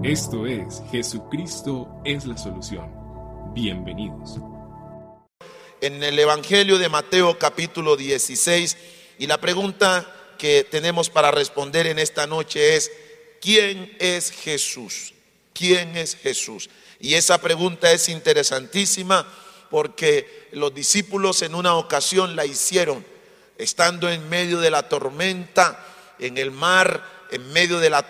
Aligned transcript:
Esto 0.00 0.46
es 0.46 0.82
Jesucristo 0.90 2.00
es 2.04 2.24
la 2.24 2.36
solución. 2.36 2.90
Bienvenidos. 3.52 4.38
En 5.82 6.02
el 6.02 6.18
Evangelio 6.18 6.78
de 6.78 6.88
Mateo 6.88 7.38
capítulo 7.38 7.94
16 7.94 8.76
y 9.18 9.26
la 9.26 9.38
pregunta 9.38 10.10
que 10.38 10.64
tenemos 10.64 11.10
para 11.10 11.30
responder 11.30 11.86
en 11.86 11.98
esta 11.98 12.26
noche 12.26 12.74
es, 12.74 12.90
¿quién 13.40 13.94
es 14.00 14.30
Jesús? 14.32 15.12
¿Quién 15.52 15.94
es 15.96 16.16
Jesús? 16.16 16.70
Y 16.98 17.14
esa 17.14 17.38
pregunta 17.38 17.92
es 17.92 18.08
interesantísima 18.08 19.30
porque 19.70 20.48
los 20.52 20.74
discípulos 20.74 21.42
en 21.42 21.54
una 21.54 21.74
ocasión 21.74 22.34
la 22.34 22.46
hicieron, 22.46 23.04
estando 23.58 24.10
en 24.10 24.26
medio 24.30 24.58
de 24.58 24.70
la 24.70 24.88
tormenta, 24.88 25.86
en 26.18 26.38
el 26.38 26.50
mar, 26.50 27.21
en 27.32 27.52
medio 27.52 27.80
de 27.80 27.90
la 27.90 28.08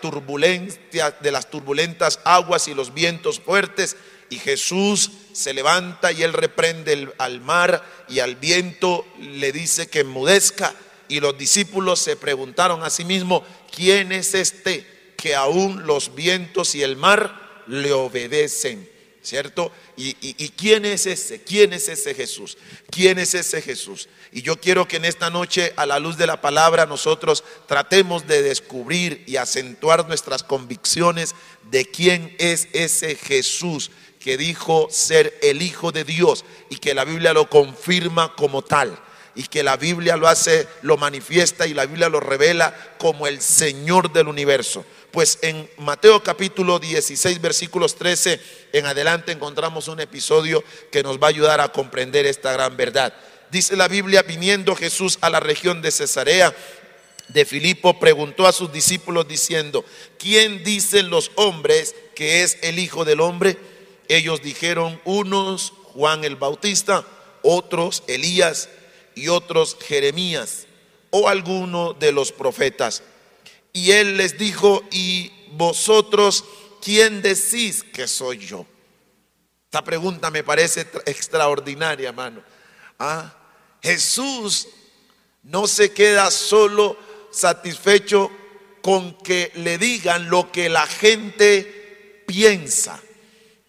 de 1.20 1.32
las 1.32 1.50
turbulentas 1.50 2.20
aguas 2.24 2.68
y 2.68 2.74
los 2.74 2.92
vientos 2.92 3.40
fuertes, 3.40 3.96
y 4.28 4.38
Jesús 4.38 5.10
se 5.32 5.54
levanta 5.54 6.10
y 6.10 6.22
él 6.22 6.32
reprende 6.32 7.12
al 7.18 7.40
mar 7.40 7.84
y 8.08 8.20
al 8.20 8.36
viento 8.36 9.06
le 9.20 9.52
dice 9.52 9.88
que 9.88 10.00
enmudezca. 10.00 10.74
Y 11.08 11.20
los 11.20 11.36
discípulos 11.36 12.00
se 12.00 12.16
preguntaron 12.16 12.82
a 12.82 12.90
sí 12.90 13.04
mismos, 13.04 13.42
¿quién 13.74 14.10
es 14.12 14.34
este 14.34 14.86
que 15.16 15.34
aún 15.34 15.86
los 15.86 16.14
vientos 16.14 16.74
y 16.74 16.82
el 16.82 16.96
mar 16.96 17.62
le 17.66 17.92
obedecen? 17.92 18.91
¿Cierto? 19.22 19.70
¿Y, 19.96 20.14
quién 20.56 20.84
es 20.84 21.06
ese? 21.06 21.42
¿Quién 21.42 21.72
es 21.72 21.88
ese 21.88 22.12
Jesús? 22.12 22.58
¿Quién 22.90 23.20
es 23.20 23.34
ese 23.34 23.62
Jesús? 23.62 24.08
Y 24.32 24.42
yo 24.42 24.60
quiero 24.60 24.88
que 24.88 24.96
en 24.96 25.04
esta 25.04 25.30
noche, 25.30 25.72
a 25.76 25.86
la 25.86 26.00
luz 26.00 26.16
de 26.16 26.26
la 26.26 26.40
palabra, 26.40 26.86
nosotros 26.86 27.44
tratemos 27.68 28.26
de 28.26 28.42
descubrir 28.42 29.22
y 29.28 29.36
acentuar 29.36 30.08
nuestras 30.08 30.42
convicciones 30.42 31.36
de 31.70 31.84
quién 31.84 32.34
es 32.40 32.66
ese 32.72 33.14
Jesús 33.14 33.92
que 34.18 34.36
dijo 34.36 34.88
ser 34.90 35.38
el 35.42 35.62
Hijo 35.62 35.92
de 35.92 36.02
Dios 36.02 36.44
y 36.68 36.76
que 36.76 36.94
la 36.94 37.04
Biblia 37.04 37.32
lo 37.32 37.48
confirma 37.48 38.34
como 38.34 38.62
tal 38.62 38.98
y 39.34 39.44
que 39.44 39.62
la 39.62 39.76
Biblia 39.76 40.16
lo 40.16 40.28
hace, 40.28 40.66
lo 40.82 40.96
manifiesta 40.96 41.66
y 41.66 41.74
la 41.74 41.86
Biblia 41.86 42.08
lo 42.08 42.20
revela 42.20 42.74
como 42.98 43.26
el 43.26 43.40
Señor 43.40 44.12
del 44.12 44.28
universo. 44.28 44.84
Pues 45.12 45.38
en 45.42 45.68
Mateo 45.76 46.22
capítulo 46.22 46.78
16 46.78 47.42
versículos 47.42 47.96
13 47.96 48.40
en 48.72 48.86
adelante 48.86 49.30
encontramos 49.30 49.88
un 49.88 50.00
episodio 50.00 50.64
que 50.90 51.02
nos 51.02 51.18
va 51.18 51.26
a 51.26 51.30
ayudar 51.30 51.60
a 51.60 51.70
comprender 51.70 52.24
esta 52.24 52.50
gran 52.54 52.78
verdad. 52.78 53.12
Dice 53.50 53.76
la 53.76 53.88
Biblia, 53.88 54.22
viniendo 54.22 54.74
Jesús 54.74 55.18
a 55.20 55.28
la 55.28 55.38
región 55.38 55.82
de 55.82 55.90
Cesarea 55.90 56.56
de 57.28 57.44
Filipo, 57.44 58.00
preguntó 58.00 58.46
a 58.46 58.52
sus 58.52 58.72
discípulos 58.72 59.28
diciendo, 59.28 59.84
¿quién 60.18 60.64
dicen 60.64 61.10
los 61.10 61.30
hombres 61.34 61.94
que 62.14 62.42
es 62.42 62.56
el 62.62 62.78
Hijo 62.78 63.04
del 63.04 63.20
Hombre? 63.20 63.58
Ellos 64.08 64.40
dijeron, 64.40 64.98
unos 65.04 65.74
Juan 65.92 66.24
el 66.24 66.36
Bautista, 66.36 67.04
otros 67.42 68.02
Elías 68.06 68.70
y 69.14 69.28
otros 69.28 69.76
Jeremías 69.86 70.66
o 71.10 71.28
alguno 71.28 71.92
de 71.92 72.12
los 72.12 72.32
profetas. 72.32 73.02
Y 73.72 73.92
él 73.92 74.16
les 74.16 74.36
dijo, 74.36 74.84
¿y 74.90 75.32
vosotros 75.52 76.44
quién 76.82 77.22
decís 77.22 77.82
que 77.82 78.06
soy 78.06 78.38
yo? 78.38 78.66
Esta 79.64 79.82
pregunta 79.82 80.30
me 80.30 80.44
parece 80.44 80.86
extraordinaria, 81.06 82.10
hermano. 82.10 82.42
¿Ah? 82.98 83.34
Jesús 83.82 84.68
no 85.44 85.66
se 85.66 85.92
queda 85.92 86.30
solo 86.30 86.96
satisfecho 87.30 88.30
con 88.82 89.16
que 89.18 89.50
le 89.54 89.78
digan 89.78 90.28
lo 90.28 90.52
que 90.52 90.68
la 90.68 90.86
gente 90.86 92.24
piensa. 92.26 93.00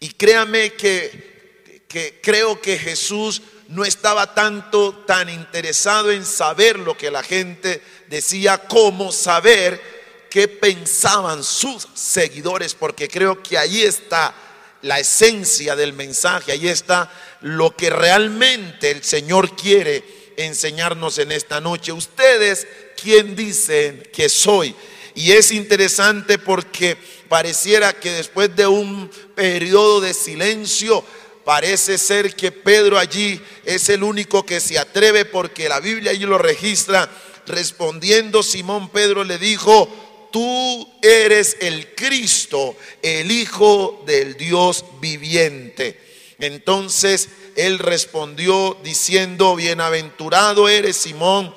Y 0.00 0.10
créame 0.10 0.74
que, 0.74 1.84
que, 1.88 2.20
creo 2.22 2.60
que 2.60 2.78
Jesús 2.78 3.40
no 3.68 3.84
estaba 3.84 4.34
tanto 4.34 5.04
tan 5.06 5.30
interesado 5.30 6.10
en 6.10 6.26
saber 6.26 6.78
lo 6.78 6.96
que 6.96 7.10
la 7.10 7.22
gente 7.22 7.80
decía 8.08 8.58
como 8.58 9.10
saber 9.10 9.93
qué 10.34 10.48
pensaban 10.48 11.44
sus 11.44 11.86
seguidores, 11.94 12.74
porque 12.74 13.06
creo 13.06 13.40
que 13.40 13.56
allí 13.56 13.84
está 13.84 14.34
la 14.82 14.98
esencia 14.98 15.76
del 15.76 15.92
mensaje, 15.92 16.50
ahí 16.50 16.66
está 16.66 17.08
lo 17.42 17.76
que 17.76 17.88
realmente 17.88 18.90
el 18.90 19.04
Señor 19.04 19.54
quiere 19.54 20.02
enseñarnos 20.36 21.18
en 21.18 21.30
esta 21.30 21.60
noche. 21.60 21.92
Ustedes, 21.92 22.66
¿quién 23.00 23.36
dicen 23.36 24.02
que 24.12 24.28
soy? 24.28 24.74
Y 25.14 25.30
es 25.30 25.52
interesante 25.52 26.40
porque 26.40 26.96
pareciera 27.28 27.92
que 27.92 28.10
después 28.10 28.56
de 28.56 28.66
un 28.66 29.08
periodo 29.36 30.00
de 30.00 30.14
silencio, 30.14 31.04
parece 31.44 31.96
ser 31.96 32.34
que 32.34 32.50
Pedro 32.50 32.98
allí 32.98 33.40
es 33.64 33.88
el 33.88 34.02
único 34.02 34.44
que 34.44 34.58
se 34.58 34.80
atreve 34.80 35.26
porque 35.26 35.68
la 35.68 35.78
Biblia 35.78 36.10
allí 36.10 36.26
lo 36.26 36.38
registra. 36.38 37.08
Respondiendo 37.46 38.42
Simón 38.42 38.88
Pedro 38.88 39.22
le 39.22 39.38
dijo, 39.38 40.03
tú 40.34 40.92
eres 41.00 41.58
el 41.60 41.94
Cristo, 41.94 42.74
el 43.02 43.30
Hijo 43.30 44.02
del 44.04 44.36
Dios 44.36 44.84
viviente. 45.00 45.96
Entonces 46.40 47.28
él 47.54 47.78
respondió 47.78 48.76
diciendo, 48.82 49.54
bienaventurado 49.54 50.68
eres 50.68 50.96
Simón, 50.96 51.54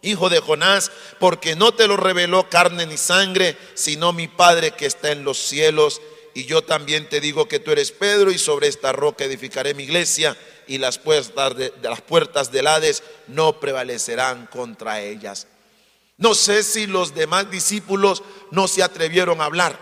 hijo 0.00 0.30
de 0.30 0.40
Jonás, 0.40 0.90
porque 1.20 1.56
no 1.56 1.74
te 1.74 1.86
lo 1.86 1.98
reveló 1.98 2.48
carne 2.48 2.86
ni 2.86 2.96
sangre, 2.96 3.54
sino 3.74 4.14
mi 4.14 4.28
Padre 4.28 4.70
que 4.70 4.86
está 4.86 5.12
en 5.12 5.22
los 5.22 5.36
cielos. 5.36 6.00
Y 6.32 6.46
yo 6.46 6.62
también 6.62 7.10
te 7.10 7.20
digo 7.20 7.48
que 7.48 7.58
tú 7.58 7.70
eres 7.70 7.92
Pedro 7.92 8.30
y 8.30 8.38
sobre 8.38 8.68
esta 8.68 8.92
roca 8.92 9.24
edificaré 9.24 9.74
mi 9.74 9.82
iglesia 9.82 10.34
y 10.66 10.78
las 10.78 10.96
puertas, 10.96 11.54
de, 11.54 11.70
las 11.82 12.00
puertas 12.00 12.50
del 12.50 12.66
Hades 12.66 13.02
no 13.26 13.60
prevalecerán 13.60 14.46
contra 14.46 15.02
ellas. 15.02 15.48
No 16.18 16.34
sé 16.34 16.62
si 16.62 16.86
los 16.86 17.14
demás 17.14 17.50
discípulos 17.50 18.22
no 18.50 18.68
se 18.68 18.82
atrevieron 18.82 19.40
a 19.40 19.44
hablar. 19.44 19.78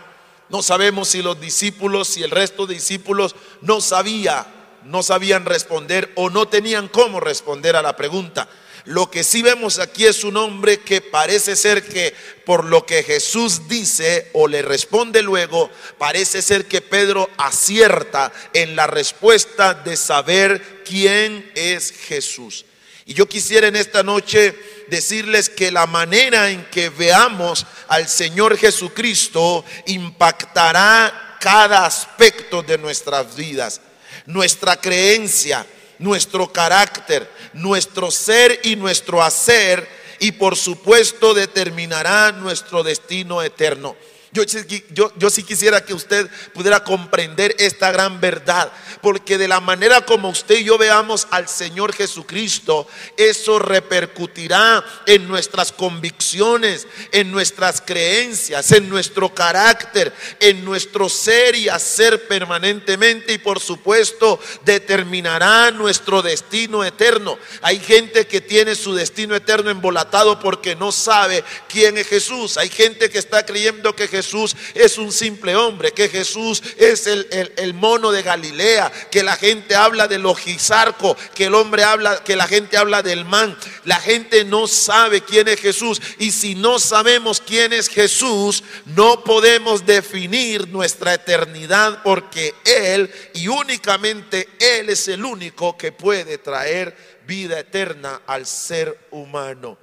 No 0.49 0.61
sabemos 0.61 1.09
si 1.09 1.21
los 1.21 1.39
discípulos, 1.39 2.17
y 2.17 2.23
el 2.23 2.31
resto 2.31 2.67
de 2.67 2.75
discípulos 2.75 3.35
no 3.61 3.81
sabía, 3.81 4.45
no 4.83 5.01
sabían 5.01 5.45
responder 5.45 6.11
o 6.15 6.29
no 6.29 6.47
tenían 6.47 6.87
cómo 6.89 7.19
responder 7.19 7.75
a 7.75 7.81
la 7.81 7.95
pregunta. 7.95 8.47
Lo 8.83 9.09
que 9.09 9.23
sí 9.23 9.41
vemos 9.41 9.79
aquí 9.79 10.05
es 10.05 10.23
un 10.23 10.37
hombre 10.37 10.81
que 10.81 11.01
parece 11.01 11.55
ser 11.55 11.83
que 11.87 12.13
por 12.45 12.65
lo 12.65 12.85
que 12.85 13.01
Jesús 13.01 13.67
dice 13.67 14.29
o 14.33 14.47
le 14.47 14.61
responde 14.61 15.23
luego, 15.23 15.71
parece 15.97 16.43
ser 16.43 16.67
que 16.67 16.81
Pedro 16.81 17.27
acierta 17.37 18.31
en 18.53 18.75
la 18.75 18.85
respuesta 18.85 19.73
de 19.73 19.97
saber 19.97 20.83
quién 20.85 21.51
es 21.55 21.91
Jesús. 21.91 22.65
Y 23.07 23.13
yo 23.13 23.27
quisiera 23.27 23.67
en 23.67 23.75
esta 23.75 24.01
noche 24.01 24.55
decirles 24.87 25.49
que 25.49 25.71
la 25.71 25.85
manera 25.85 26.49
en 26.49 26.65
que 26.65 26.89
veamos 26.89 27.65
al 27.87 28.07
Señor 28.09 28.57
Jesucristo 28.57 29.63
impactará 29.85 31.37
cada 31.39 31.85
aspecto 31.85 32.63
de 32.63 32.79
nuestras 32.79 33.35
vidas, 33.35 33.79
nuestra 34.25 34.81
creencia, 34.81 35.67
nuestro 35.99 36.51
carácter, 36.51 37.29
nuestro 37.53 38.09
ser 38.09 38.59
y 38.63 38.75
nuestro 38.75 39.21
hacer 39.21 39.87
y 40.19 40.31
por 40.31 40.55
supuesto 40.55 41.35
determinará 41.35 42.31
nuestro 42.31 42.81
destino 42.81 43.43
eterno. 43.43 43.95
Yo, 44.35 45.13
yo, 45.15 45.29
sí 45.29 45.43
quisiera 45.43 45.85
que 45.85 45.93
usted 45.93 46.29
pudiera 46.53 46.83
comprender 46.83 47.55
esta 47.57 47.89
gran 47.89 48.19
verdad, 48.19 48.69
porque 48.99 49.37
de 49.37 49.47
la 49.47 49.61
manera 49.61 50.01
como 50.01 50.27
usted 50.27 50.57
y 50.57 50.65
yo 50.65 50.77
veamos 50.77 51.25
al 51.31 51.47
Señor 51.47 51.93
Jesucristo, 51.93 52.85
eso 53.15 53.59
repercutirá 53.59 54.83
en 55.05 55.29
nuestras 55.29 55.71
convicciones, 55.71 56.85
en 57.13 57.31
nuestras 57.31 57.79
creencias, 57.79 58.73
en 58.73 58.89
nuestro 58.89 59.33
carácter, 59.33 60.11
en 60.41 60.65
nuestro 60.65 61.07
ser 61.07 61.55
y 61.55 61.69
hacer 61.69 62.27
permanentemente 62.27 63.31
y 63.31 63.37
por 63.37 63.61
supuesto 63.61 64.37
determinará 64.65 65.71
nuestro 65.71 66.21
destino 66.21 66.83
eterno. 66.83 67.39
Hay 67.61 67.79
gente 67.79 68.27
que 68.27 68.41
tiene 68.41 68.75
su 68.75 68.93
destino 68.93 69.33
eterno 69.33 69.69
embolatado 69.69 70.41
porque 70.41 70.75
no 70.75 70.91
sabe 70.91 71.41
quién 71.69 71.97
es 71.97 72.07
Jesús. 72.07 72.57
Hay 72.57 72.67
gente 72.67 73.09
que 73.09 73.19
está 73.19 73.45
creyendo 73.45 73.95
que 73.95 74.09
Jesús 74.09 74.24
Jesús 74.25 74.55
es 74.73 74.97
un 74.97 75.11
simple 75.11 75.55
hombre, 75.55 75.91
que 75.91 76.09
Jesús 76.09 76.63
es 76.77 77.05
el, 77.05 77.73
mono 77.75 78.11
de 78.11 78.23
Galilea, 78.23 78.91
que 79.11 79.21
la 79.21 79.35
gente 79.35 79.75
habla 79.75 80.07
del 80.07 80.25
ojizarco, 80.25 81.15
que 81.35 81.45
el 81.45 81.53
hombre 81.53 81.83
habla, 81.83 82.23
que 82.23 82.35
la 82.35 82.47
gente 82.47 82.75
habla 82.75 83.03
del 83.03 83.23
man. 83.23 83.55
La 83.83 83.99
gente 83.99 84.43
no 84.43 84.67
sabe 84.67 85.21
quién 85.21 85.47
es 85.47 85.61
Jesús 85.61 86.01
y 86.17 86.31
si 86.31 86.55
no 86.55 86.79
sabemos 86.79 87.39
quién 87.39 87.71
es 87.71 87.87
Jesús, 87.87 88.63
no 88.85 89.23
podemos 89.23 89.85
definir 89.85 90.67
nuestra 90.69 91.13
eternidad 91.13 92.01
porque 92.03 92.55
Él 92.65 93.11
y 93.35 93.47
únicamente 93.47 94.49
Él 94.59 94.89
es 94.89 95.07
el 95.07 95.23
único 95.23 95.77
que 95.77 95.91
puede 95.91 96.39
traer 96.39 97.21
vida 97.27 97.59
eterna 97.59 98.21
al 98.25 98.47
ser 98.47 99.07
humano. 99.11 99.77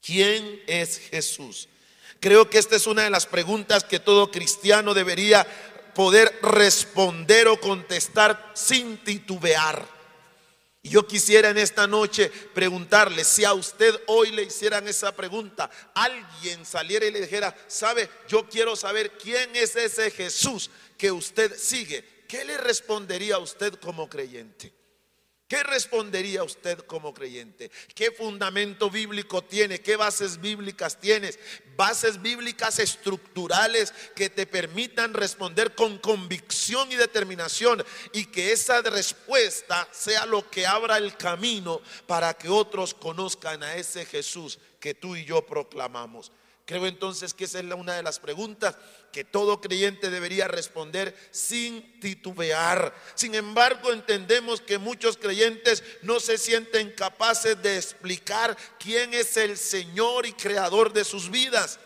¿Quién 0.00 0.62
es 0.66 0.98
Jesús? 1.10 1.67
Creo 2.20 2.50
que 2.50 2.58
esta 2.58 2.76
es 2.76 2.86
una 2.86 3.02
de 3.02 3.10
las 3.10 3.26
preguntas 3.26 3.84
que 3.84 4.00
todo 4.00 4.30
cristiano 4.30 4.94
debería 4.94 5.46
poder 5.94 6.38
responder 6.42 7.48
o 7.48 7.60
contestar 7.60 8.52
sin 8.54 8.98
titubear. 8.98 9.98
Y 10.82 10.90
yo 10.90 11.06
quisiera 11.06 11.50
en 11.50 11.58
esta 11.58 11.86
noche 11.86 12.30
preguntarle, 12.54 13.24
si 13.24 13.44
a 13.44 13.52
usted 13.52 14.00
hoy 14.06 14.30
le 14.30 14.44
hicieran 14.44 14.86
esa 14.86 15.14
pregunta, 15.14 15.68
alguien 15.94 16.64
saliera 16.64 17.04
y 17.04 17.10
le 17.10 17.20
dijera, 17.20 17.54
sabe, 17.66 18.08
yo 18.28 18.48
quiero 18.48 18.76
saber 18.76 19.12
quién 19.18 19.54
es 19.56 19.74
ese 19.76 20.10
Jesús 20.10 20.70
que 20.96 21.10
usted 21.10 21.56
sigue, 21.58 22.24
¿qué 22.28 22.44
le 22.44 22.58
respondería 22.58 23.36
a 23.36 23.40
usted 23.40 23.74
como 23.74 24.08
creyente? 24.08 24.77
¿Qué 25.48 25.62
respondería 25.62 26.44
usted 26.44 26.80
como 26.80 27.14
creyente? 27.14 27.70
¿Qué 27.94 28.10
fundamento 28.10 28.90
bíblico 28.90 29.42
tiene? 29.42 29.80
¿Qué 29.80 29.96
bases 29.96 30.42
bíblicas 30.42 31.00
tienes? 31.00 31.38
Bases 31.74 32.20
bíblicas 32.20 32.78
estructurales 32.78 33.94
que 34.14 34.28
te 34.28 34.44
permitan 34.46 35.14
responder 35.14 35.74
con 35.74 35.96
convicción 35.98 36.92
y 36.92 36.96
determinación 36.96 37.82
y 38.12 38.26
que 38.26 38.52
esa 38.52 38.82
respuesta 38.82 39.88
sea 39.90 40.26
lo 40.26 40.50
que 40.50 40.66
abra 40.66 40.98
el 40.98 41.16
camino 41.16 41.80
para 42.06 42.34
que 42.34 42.50
otros 42.50 42.92
conozcan 42.92 43.62
a 43.62 43.74
ese 43.76 44.04
Jesús 44.04 44.58
que 44.78 44.92
tú 44.92 45.16
y 45.16 45.24
yo 45.24 45.46
proclamamos. 45.46 46.30
Creo 46.68 46.86
entonces 46.86 47.32
que 47.32 47.44
esa 47.44 47.60
es 47.60 47.64
una 47.64 47.94
de 47.94 48.02
las 48.02 48.18
preguntas 48.18 48.76
que 49.10 49.24
todo 49.24 49.58
creyente 49.58 50.10
debería 50.10 50.48
responder 50.48 51.16
sin 51.30 51.98
titubear. 51.98 52.94
Sin 53.14 53.34
embargo, 53.34 53.90
entendemos 53.90 54.60
que 54.60 54.76
muchos 54.76 55.16
creyentes 55.16 55.82
no 56.02 56.20
se 56.20 56.36
sienten 56.36 56.90
capaces 56.90 57.62
de 57.62 57.78
explicar 57.78 58.54
quién 58.78 59.14
es 59.14 59.38
el 59.38 59.56
Señor 59.56 60.26
y 60.26 60.34
creador 60.34 60.92
de 60.92 61.06
sus 61.06 61.30
vidas. 61.30 61.80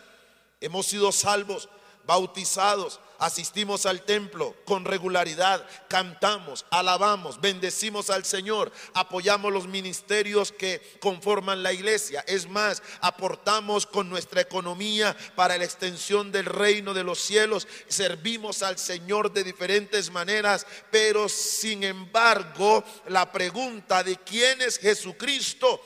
Hemos 0.59 0.87
sido 0.87 1.13
salvos, 1.13 1.69
bautizados, 2.05 2.99
asistimos 3.19 3.85
al 3.85 4.01
templo 4.01 4.55
con 4.65 4.83
regularidad, 4.83 5.65
cantamos, 5.87 6.65
alabamos, 6.69 7.39
bendecimos 7.39 8.09
al 8.09 8.25
Señor, 8.25 8.71
apoyamos 8.93 9.53
los 9.53 9.67
ministerios 9.67 10.51
que 10.51 10.97
conforman 10.99 11.63
la 11.63 11.71
iglesia. 11.71 12.23
Es 12.27 12.49
más, 12.49 12.83
aportamos 12.99 13.85
con 13.85 14.09
nuestra 14.09 14.41
economía 14.41 15.15
para 15.35 15.57
la 15.57 15.63
extensión 15.63 16.31
del 16.31 16.45
reino 16.45 16.93
de 16.93 17.03
los 17.03 17.19
cielos, 17.19 17.67
servimos 17.87 18.61
al 18.61 18.77
Señor 18.77 19.31
de 19.31 19.43
diferentes 19.43 20.11
maneras, 20.11 20.67
pero 20.91 21.29
sin 21.29 21.83
embargo, 21.83 22.83
la 23.07 23.31
pregunta 23.31 24.03
de 24.03 24.17
quién 24.17 24.61
es 24.61 24.77
Jesucristo 24.77 25.81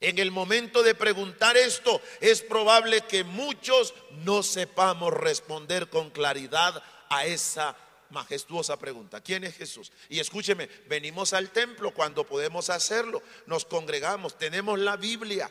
en 0.00 0.18
el 0.18 0.30
momento 0.30 0.82
de 0.82 0.94
preguntar 0.94 1.56
esto, 1.56 2.00
es 2.20 2.42
probable 2.42 3.02
que 3.02 3.24
muchos 3.24 3.94
no 4.24 4.42
sepamos 4.42 5.12
responder 5.12 5.88
con 5.88 6.10
claridad 6.10 6.82
a 7.08 7.26
esa 7.26 7.76
majestuosa 8.10 8.78
pregunta. 8.78 9.20
¿Quién 9.20 9.44
es 9.44 9.56
Jesús? 9.56 9.92
Y 10.08 10.20
escúcheme, 10.20 10.68
venimos 10.88 11.32
al 11.32 11.50
templo 11.50 11.92
cuando 11.92 12.24
podemos 12.24 12.70
hacerlo, 12.70 13.22
nos 13.46 13.64
congregamos, 13.64 14.38
tenemos 14.38 14.78
la 14.78 14.96
Biblia, 14.96 15.50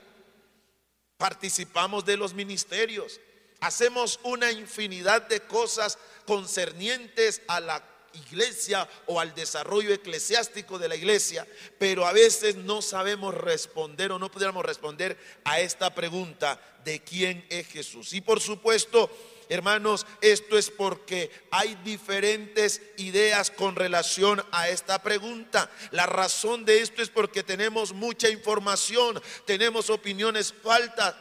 participamos 1.17 2.05
de 2.05 2.17
los 2.17 2.33
ministerios, 2.33 3.19
hacemos 3.59 4.19
una 4.23 4.51
infinidad 4.51 5.23
de 5.23 5.41
cosas 5.41 5.97
concernientes 6.25 7.41
a 7.47 7.59
la 7.59 7.83
iglesia 8.13 8.87
o 9.05 9.19
al 9.19 9.33
desarrollo 9.35 9.93
eclesiástico 9.93 10.77
de 10.79 10.87
la 10.87 10.95
iglesia, 10.95 11.47
pero 11.77 12.05
a 12.05 12.13
veces 12.13 12.55
no 12.55 12.81
sabemos 12.81 13.33
responder 13.33 14.11
o 14.11 14.19
no 14.19 14.31
pudiéramos 14.31 14.65
responder 14.65 15.17
a 15.43 15.59
esta 15.59 15.93
pregunta 15.93 16.59
de 16.83 17.01
quién 17.03 17.45
es 17.49 17.67
Jesús. 17.67 18.13
Y 18.13 18.21
por 18.21 18.39
supuesto, 18.39 19.09
Hermanos, 19.49 20.05
esto 20.19 20.57
es 20.57 20.69
porque 20.69 21.31
hay 21.51 21.75
diferentes 21.75 22.81
ideas 22.97 23.49
con 23.49 23.75
relación 23.75 24.43
a 24.51 24.67
esta 24.67 25.01
pregunta. 25.01 25.71
La 25.91 26.05
razón 26.05 26.65
de 26.65 26.81
esto 26.81 27.01
es 27.01 27.09
porque 27.09 27.43
tenemos 27.43 27.93
mucha 27.93 28.29
información, 28.29 29.21
tenemos 29.45 29.89
opiniones 29.89 30.53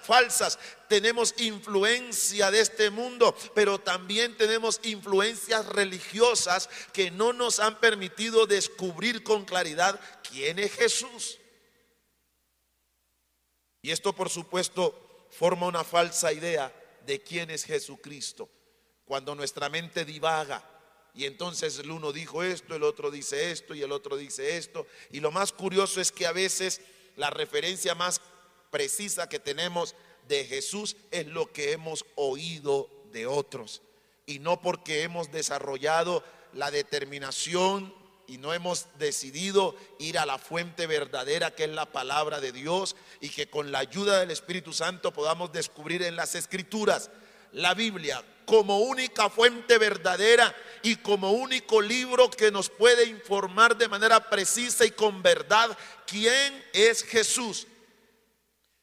falsas, 0.02 0.58
tenemos 0.88 1.34
influencia 1.38 2.50
de 2.50 2.60
este 2.60 2.90
mundo, 2.90 3.36
pero 3.54 3.78
también 3.78 4.36
tenemos 4.36 4.80
influencias 4.82 5.64
religiosas 5.66 6.68
que 6.92 7.12
no 7.12 7.32
nos 7.32 7.60
han 7.60 7.78
permitido 7.78 8.46
descubrir 8.46 9.22
con 9.22 9.44
claridad 9.44 10.00
quién 10.28 10.58
es 10.58 10.72
Jesús. 10.72 11.38
Y 13.82 13.92
esto, 13.92 14.12
por 14.12 14.30
supuesto, 14.30 15.28
forma 15.30 15.66
una 15.66 15.84
falsa 15.84 16.32
idea 16.32 16.72
de 17.06 17.22
quién 17.22 17.50
es 17.50 17.64
Jesucristo. 17.64 18.48
Cuando 19.04 19.34
nuestra 19.34 19.68
mente 19.68 20.04
divaga 20.04 20.64
y 21.14 21.24
entonces 21.24 21.78
el 21.78 21.90
uno 21.90 22.12
dijo 22.12 22.42
esto, 22.42 22.74
el 22.74 22.82
otro 22.82 23.10
dice 23.10 23.50
esto 23.50 23.74
y 23.74 23.82
el 23.82 23.92
otro 23.92 24.16
dice 24.16 24.58
esto. 24.58 24.86
Y 25.10 25.20
lo 25.20 25.30
más 25.30 25.52
curioso 25.52 26.00
es 26.00 26.12
que 26.12 26.26
a 26.26 26.32
veces 26.32 26.82
la 27.16 27.30
referencia 27.30 27.94
más 27.94 28.20
precisa 28.70 29.28
que 29.28 29.38
tenemos 29.38 29.94
de 30.28 30.44
Jesús 30.44 30.96
es 31.10 31.26
lo 31.26 31.52
que 31.52 31.72
hemos 31.72 32.04
oído 32.16 32.90
de 33.12 33.26
otros. 33.26 33.80
Y 34.26 34.40
no 34.40 34.60
porque 34.60 35.02
hemos 35.02 35.32
desarrollado 35.32 36.22
la 36.52 36.70
determinación 36.70 37.94
y 38.28 38.38
no 38.38 38.52
hemos 38.52 38.86
decidido 38.98 39.76
ir 39.98 40.18
a 40.18 40.26
la 40.26 40.38
fuente 40.38 40.86
verdadera 40.86 41.54
que 41.54 41.64
es 41.64 41.70
la 41.70 41.86
palabra 41.86 42.40
de 42.40 42.52
Dios 42.52 42.96
y 43.20 43.28
que 43.28 43.48
con 43.48 43.72
la 43.72 43.78
ayuda 43.80 44.20
del 44.20 44.30
Espíritu 44.30 44.72
Santo 44.72 45.12
podamos 45.12 45.52
descubrir 45.52 46.02
en 46.02 46.16
las 46.16 46.34
escrituras 46.34 47.10
la 47.52 47.74
Biblia 47.74 48.22
como 48.44 48.78
única 48.78 49.28
fuente 49.28 49.76
verdadera 49.76 50.54
y 50.82 50.96
como 50.96 51.32
único 51.32 51.82
libro 51.82 52.30
que 52.30 52.50
nos 52.50 52.70
puede 52.70 53.04
informar 53.04 53.76
de 53.76 53.88
manera 53.88 54.30
precisa 54.30 54.84
y 54.84 54.92
con 54.92 55.22
verdad 55.22 55.76
quién 56.06 56.64
es 56.72 57.02
Jesús. 57.02 57.66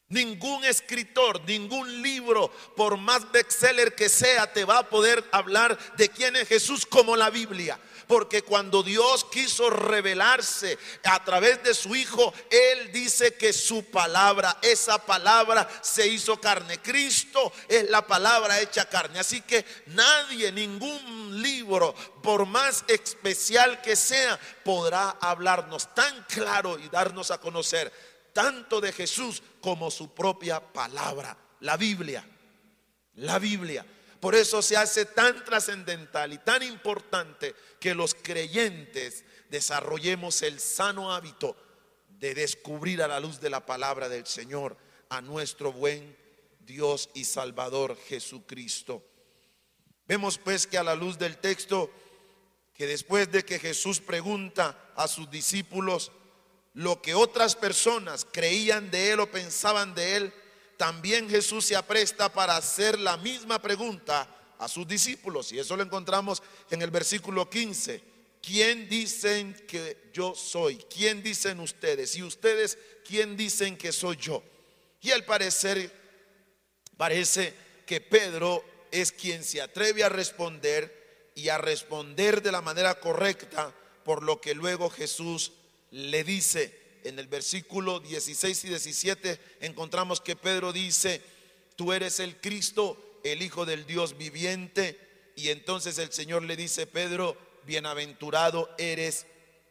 Ningún 0.08 0.64
escritor, 0.64 1.40
ningún 1.46 2.02
libro, 2.02 2.52
por 2.76 2.98
más 2.98 3.32
bestseller 3.32 3.94
que 3.94 4.10
sea, 4.10 4.52
te 4.52 4.64
va 4.64 4.78
a 4.78 4.88
poder 4.88 5.24
hablar 5.32 5.78
de 5.96 6.10
quién 6.10 6.36
es 6.36 6.46
Jesús 6.46 6.84
como 6.84 7.16
la 7.16 7.30
Biblia. 7.30 7.80
Porque 8.06 8.42
cuando 8.42 8.82
Dios 8.82 9.24
quiso 9.24 9.70
revelarse 9.70 10.78
a 11.04 11.24
través 11.24 11.62
de 11.62 11.74
su 11.74 11.94
Hijo, 11.94 12.32
Él 12.50 12.92
dice 12.92 13.34
que 13.34 13.52
su 13.52 13.84
palabra, 13.86 14.58
esa 14.62 14.98
palabra 15.04 15.68
se 15.82 16.06
hizo 16.06 16.40
carne. 16.40 16.78
Cristo 16.78 17.52
es 17.68 17.88
la 17.90 18.06
palabra 18.06 18.60
hecha 18.60 18.88
carne. 18.88 19.18
Así 19.18 19.40
que 19.40 19.64
nadie, 19.86 20.52
ningún 20.52 21.42
libro, 21.42 21.94
por 22.22 22.46
más 22.46 22.84
especial 22.88 23.80
que 23.82 23.96
sea, 23.96 24.38
podrá 24.64 25.10
hablarnos 25.20 25.94
tan 25.94 26.24
claro 26.24 26.78
y 26.78 26.88
darnos 26.88 27.30
a 27.30 27.38
conocer 27.38 27.92
tanto 28.32 28.80
de 28.80 28.92
Jesús 28.92 29.42
como 29.60 29.90
su 29.90 30.12
propia 30.12 30.60
palabra, 30.60 31.36
la 31.60 31.76
Biblia. 31.76 32.28
La 33.14 33.38
Biblia. 33.38 33.86
Por 34.24 34.34
eso 34.34 34.62
se 34.62 34.74
hace 34.74 35.04
tan 35.04 35.44
trascendental 35.44 36.32
y 36.32 36.38
tan 36.38 36.62
importante 36.62 37.54
que 37.78 37.94
los 37.94 38.14
creyentes 38.14 39.22
desarrollemos 39.50 40.40
el 40.40 40.60
sano 40.60 41.12
hábito 41.12 41.54
de 42.08 42.34
descubrir 42.34 43.02
a 43.02 43.06
la 43.06 43.20
luz 43.20 43.38
de 43.38 43.50
la 43.50 43.66
palabra 43.66 44.08
del 44.08 44.24
Señor 44.24 44.78
a 45.10 45.20
nuestro 45.20 45.74
buen 45.74 46.16
Dios 46.60 47.10
y 47.12 47.24
Salvador 47.24 47.98
Jesucristo. 48.08 49.04
Vemos 50.08 50.38
pues 50.38 50.66
que 50.66 50.78
a 50.78 50.82
la 50.82 50.94
luz 50.94 51.18
del 51.18 51.36
texto, 51.36 51.90
que 52.72 52.86
después 52.86 53.30
de 53.30 53.44
que 53.44 53.58
Jesús 53.58 54.00
pregunta 54.00 54.90
a 54.96 55.06
sus 55.06 55.30
discípulos 55.30 56.12
lo 56.72 57.02
que 57.02 57.14
otras 57.14 57.56
personas 57.56 58.26
creían 58.32 58.90
de 58.90 59.12
él 59.12 59.20
o 59.20 59.30
pensaban 59.30 59.94
de 59.94 60.16
él, 60.16 60.34
también 60.76 61.28
Jesús 61.28 61.64
se 61.64 61.76
apresta 61.76 62.32
para 62.32 62.56
hacer 62.56 62.98
la 62.98 63.16
misma 63.16 63.60
pregunta 63.60 64.28
a 64.58 64.68
sus 64.68 64.86
discípulos. 64.86 65.52
Y 65.52 65.58
eso 65.58 65.76
lo 65.76 65.82
encontramos 65.82 66.42
en 66.70 66.82
el 66.82 66.90
versículo 66.90 67.48
15. 67.48 68.02
¿Quién 68.42 68.88
dicen 68.88 69.54
que 69.66 70.10
yo 70.12 70.34
soy? 70.34 70.76
¿Quién 70.94 71.22
dicen 71.22 71.60
ustedes? 71.60 72.14
Y 72.16 72.22
ustedes, 72.22 72.78
¿quién 73.06 73.36
dicen 73.36 73.76
que 73.76 73.92
soy 73.92 74.16
yo? 74.16 74.42
Y 75.00 75.12
al 75.12 75.24
parecer, 75.24 75.90
parece 76.96 77.54
que 77.86 78.00
Pedro 78.00 78.64
es 78.90 79.12
quien 79.12 79.42
se 79.44 79.60
atreve 79.60 80.04
a 80.04 80.08
responder 80.08 81.32
y 81.34 81.48
a 81.48 81.58
responder 81.58 82.42
de 82.42 82.52
la 82.52 82.60
manera 82.60 83.00
correcta 83.00 83.74
por 84.04 84.22
lo 84.22 84.40
que 84.40 84.54
luego 84.54 84.90
Jesús 84.90 85.52
le 85.90 86.22
dice 86.22 86.83
en 87.04 87.18
el 87.18 87.28
versículo 87.28 88.00
16 88.00 88.64
y 88.64 88.68
17 88.68 89.40
encontramos 89.60 90.20
que 90.20 90.36
Pedro 90.36 90.72
dice, 90.72 91.22
tú 91.76 91.92
eres 91.92 92.18
el 92.20 92.40
Cristo, 92.40 93.20
el 93.22 93.42
Hijo 93.42 93.64
del 93.66 93.86
Dios 93.86 94.16
viviente. 94.16 94.98
Y 95.36 95.50
entonces 95.50 95.98
el 95.98 96.12
Señor 96.12 96.42
le 96.42 96.56
dice, 96.56 96.86
Pedro, 96.86 97.36
bienaventurado 97.66 98.74
eres 98.78 99.26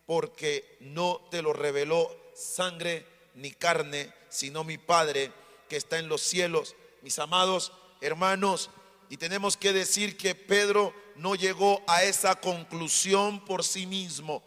porque 0.06 0.78
no 0.80 1.28
te 1.32 1.42
lo 1.42 1.54
reveló 1.54 2.16
sangre 2.36 3.06
ni 3.36 3.52
carne, 3.52 4.14
sino 4.30 4.64
mi 4.64 4.78
Padre 4.78 5.32
que 5.70 5.78
está 5.78 6.00
en 6.00 6.10
los 6.10 6.22
cielos. 6.22 6.76
Mis 7.02 7.20
amados, 7.20 7.72
hermanos, 8.02 8.70
y 9.10 9.18
tenemos 9.18 9.58
que 9.58 9.74
decir 9.74 10.18
que 10.18 10.36
Pedro 10.36 10.94
no 11.16 11.36
llegó 11.36 11.82
a 11.88 12.04
esa 12.04 12.36
conclusión 12.36 13.44
por 13.46 13.64
sí 13.64 13.86
mismo. 13.86 14.44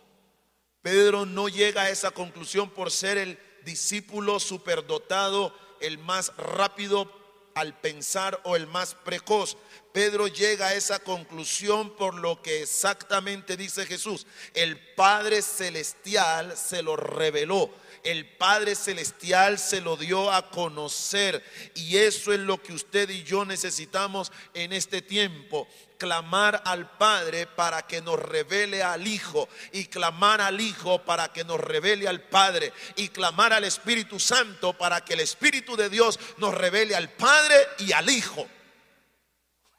Pedro 0.86 1.26
no 1.26 1.48
llega 1.48 1.82
a 1.82 1.90
esa 1.90 2.12
conclusión 2.12 2.70
por 2.70 2.92
ser 2.92 3.18
el 3.18 3.40
discípulo 3.64 4.38
superdotado, 4.38 5.52
el 5.80 5.98
más 5.98 6.32
rápido 6.36 7.10
al 7.56 7.76
pensar 7.80 8.40
o 8.44 8.54
el 8.54 8.68
más 8.68 8.94
precoz. 8.94 9.56
Pedro 9.92 10.28
llega 10.28 10.68
a 10.68 10.74
esa 10.74 11.00
conclusión 11.00 11.96
por 11.96 12.14
lo 12.14 12.40
que 12.40 12.62
exactamente 12.62 13.56
dice 13.56 13.84
Jesús. 13.84 14.28
El 14.54 14.78
Padre 14.94 15.42
Celestial 15.42 16.56
se 16.56 16.84
lo 16.84 16.94
reveló. 16.94 17.68
El 18.06 18.24
Padre 18.24 18.76
Celestial 18.76 19.58
se 19.58 19.80
lo 19.80 19.96
dio 19.96 20.30
a 20.30 20.48
conocer. 20.48 21.42
Y 21.74 21.96
eso 21.96 22.32
es 22.32 22.38
lo 22.38 22.62
que 22.62 22.72
usted 22.72 23.10
y 23.10 23.24
yo 23.24 23.44
necesitamos 23.44 24.30
en 24.54 24.72
este 24.72 25.02
tiempo 25.02 25.66
clamar 25.98 26.62
al 26.64 26.88
Padre 26.98 27.48
para 27.48 27.82
que 27.82 28.00
nos 28.00 28.20
revele 28.20 28.84
al 28.84 29.04
Hijo 29.08 29.48
y 29.72 29.86
clamar 29.86 30.40
al 30.40 30.60
Hijo 30.60 31.04
para 31.04 31.32
que 31.32 31.42
nos 31.42 31.58
revele 31.58 32.06
al 32.06 32.22
Padre 32.22 32.72
y 32.94 33.08
clamar 33.08 33.52
al 33.52 33.64
Espíritu 33.64 34.20
Santo 34.20 34.72
para 34.72 35.04
que 35.04 35.14
el 35.14 35.20
Espíritu 35.20 35.74
de 35.74 35.90
Dios 35.90 36.20
nos 36.36 36.54
revele 36.54 36.94
al 36.94 37.10
Padre 37.10 37.56
y 37.78 37.90
al 37.90 38.08
Hijo. 38.08 38.46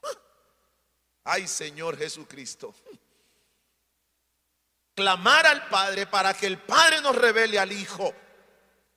Ay 1.24 1.48
Señor 1.48 1.96
Jesucristo. 1.96 2.74
Clamar 4.98 5.46
al 5.46 5.68
Padre 5.68 6.08
para 6.08 6.34
que 6.34 6.48
el 6.48 6.58
Padre 6.58 7.00
nos 7.00 7.14
revele 7.14 7.56
al 7.56 7.70
Hijo. 7.70 8.12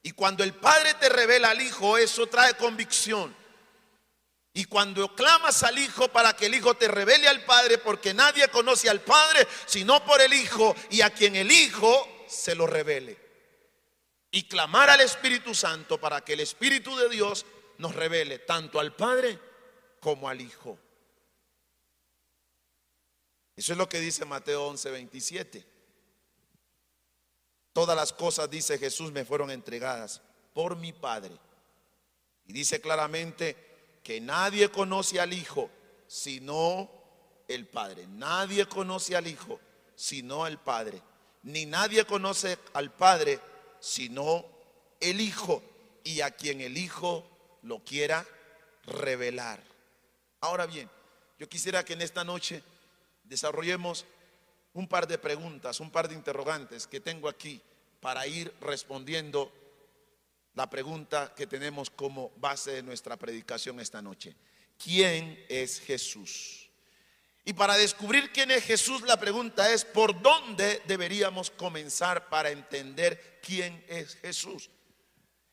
Y 0.01 0.13
cuando 0.13 0.43
el 0.43 0.55
Padre 0.55 0.95
te 0.95 1.09
revela 1.09 1.51
al 1.51 1.61
Hijo, 1.61 1.95
eso 1.95 2.25
trae 2.25 2.55
convicción. 2.55 3.35
Y 4.51 4.65
cuando 4.65 5.13
clamas 5.13 5.61
al 5.61 5.77
Hijo 5.77 6.07
para 6.07 6.35
que 6.35 6.47
el 6.47 6.55
Hijo 6.55 6.73
te 6.73 6.87
revele 6.87 7.27
al 7.27 7.45
Padre, 7.45 7.77
porque 7.77 8.15
nadie 8.15 8.47
conoce 8.47 8.89
al 8.89 9.01
Padre 9.01 9.47
sino 9.67 10.03
por 10.03 10.19
el 10.21 10.33
Hijo 10.33 10.75
y 10.89 11.01
a 11.01 11.11
quien 11.11 11.35
el 11.35 11.51
Hijo 11.51 12.25
se 12.27 12.55
lo 12.55 12.65
revele. 12.65 13.19
Y 14.31 14.47
clamar 14.47 14.89
al 14.89 15.01
Espíritu 15.01 15.53
Santo 15.53 15.99
para 15.99 16.21
que 16.21 16.33
el 16.33 16.39
Espíritu 16.39 16.97
de 16.97 17.09
Dios 17.09 17.45
nos 17.77 17.93
revele 17.93 18.39
tanto 18.39 18.79
al 18.79 18.95
Padre 18.95 19.37
como 19.99 20.27
al 20.27 20.41
Hijo. 20.41 20.79
Eso 23.55 23.73
es 23.73 23.77
lo 23.77 23.87
que 23.87 23.99
dice 23.99 24.25
Mateo 24.25 24.65
11, 24.65 24.89
27. 24.89 25.70
Todas 27.73 27.95
las 27.95 28.11
cosas, 28.13 28.49
dice 28.49 28.77
Jesús, 28.77 29.11
me 29.11 29.25
fueron 29.25 29.51
entregadas 29.51 30.21
por 30.53 30.75
mi 30.75 30.91
Padre. 30.91 31.37
Y 32.47 32.53
dice 32.53 32.81
claramente, 32.81 33.71
que 34.03 34.19
nadie 34.19 34.69
conoce 34.69 35.19
al 35.19 35.33
Hijo 35.33 35.69
sino 36.07 36.89
el 37.47 37.67
Padre. 37.67 38.07
Nadie 38.07 38.65
conoce 38.65 39.15
al 39.15 39.27
Hijo 39.27 39.59
sino 39.95 40.47
el 40.47 40.57
Padre. 40.57 41.01
Ni 41.43 41.65
nadie 41.65 42.05
conoce 42.05 42.57
al 42.73 42.91
Padre 42.91 43.39
sino 43.79 44.45
el 44.99 45.21
Hijo 45.21 45.63
y 46.03 46.21
a 46.21 46.31
quien 46.31 46.61
el 46.61 46.77
Hijo 46.77 47.25
lo 47.63 47.83
quiera 47.83 48.25
revelar. 48.85 49.63
Ahora 50.41 50.65
bien, 50.65 50.89
yo 51.39 51.47
quisiera 51.47 51.85
que 51.85 51.93
en 51.93 52.01
esta 52.01 52.23
noche 52.23 52.63
desarrollemos 53.23 54.05
un 54.73 54.87
par 54.87 55.07
de 55.07 55.17
preguntas, 55.17 55.79
un 55.79 55.91
par 55.91 56.07
de 56.07 56.15
interrogantes 56.15 56.87
que 56.87 56.99
tengo 56.99 57.27
aquí 57.27 57.61
para 57.99 58.25
ir 58.27 58.53
respondiendo 58.61 59.51
la 60.53 60.69
pregunta 60.69 61.33
que 61.35 61.47
tenemos 61.47 61.89
como 61.89 62.31
base 62.37 62.71
de 62.71 62.83
nuestra 62.83 63.17
predicación 63.17 63.79
esta 63.79 64.01
noche. 64.01 64.35
¿Quién 64.77 65.45
es 65.47 65.79
Jesús? 65.79 66.69
Y 67.43 67.53
para 67.53 67.75
descubrir 67.75 68.31
quién 68.31 68.51
es 68.51 68.63
Jesús, 68.63 69.01
la 69.01 69.19
pregunta 69.19 69.71
es, 69.71 69.83
¿por 69.83 70.21
dónde 70.21 70.81
deberíamos 70.85 71.49
comenzar 71.49 72.29
para 72.29 72.51
entender 72.51 73.39
quién 73.41 73.83
es 73.87 74.15
Jesús? 74.15 74.69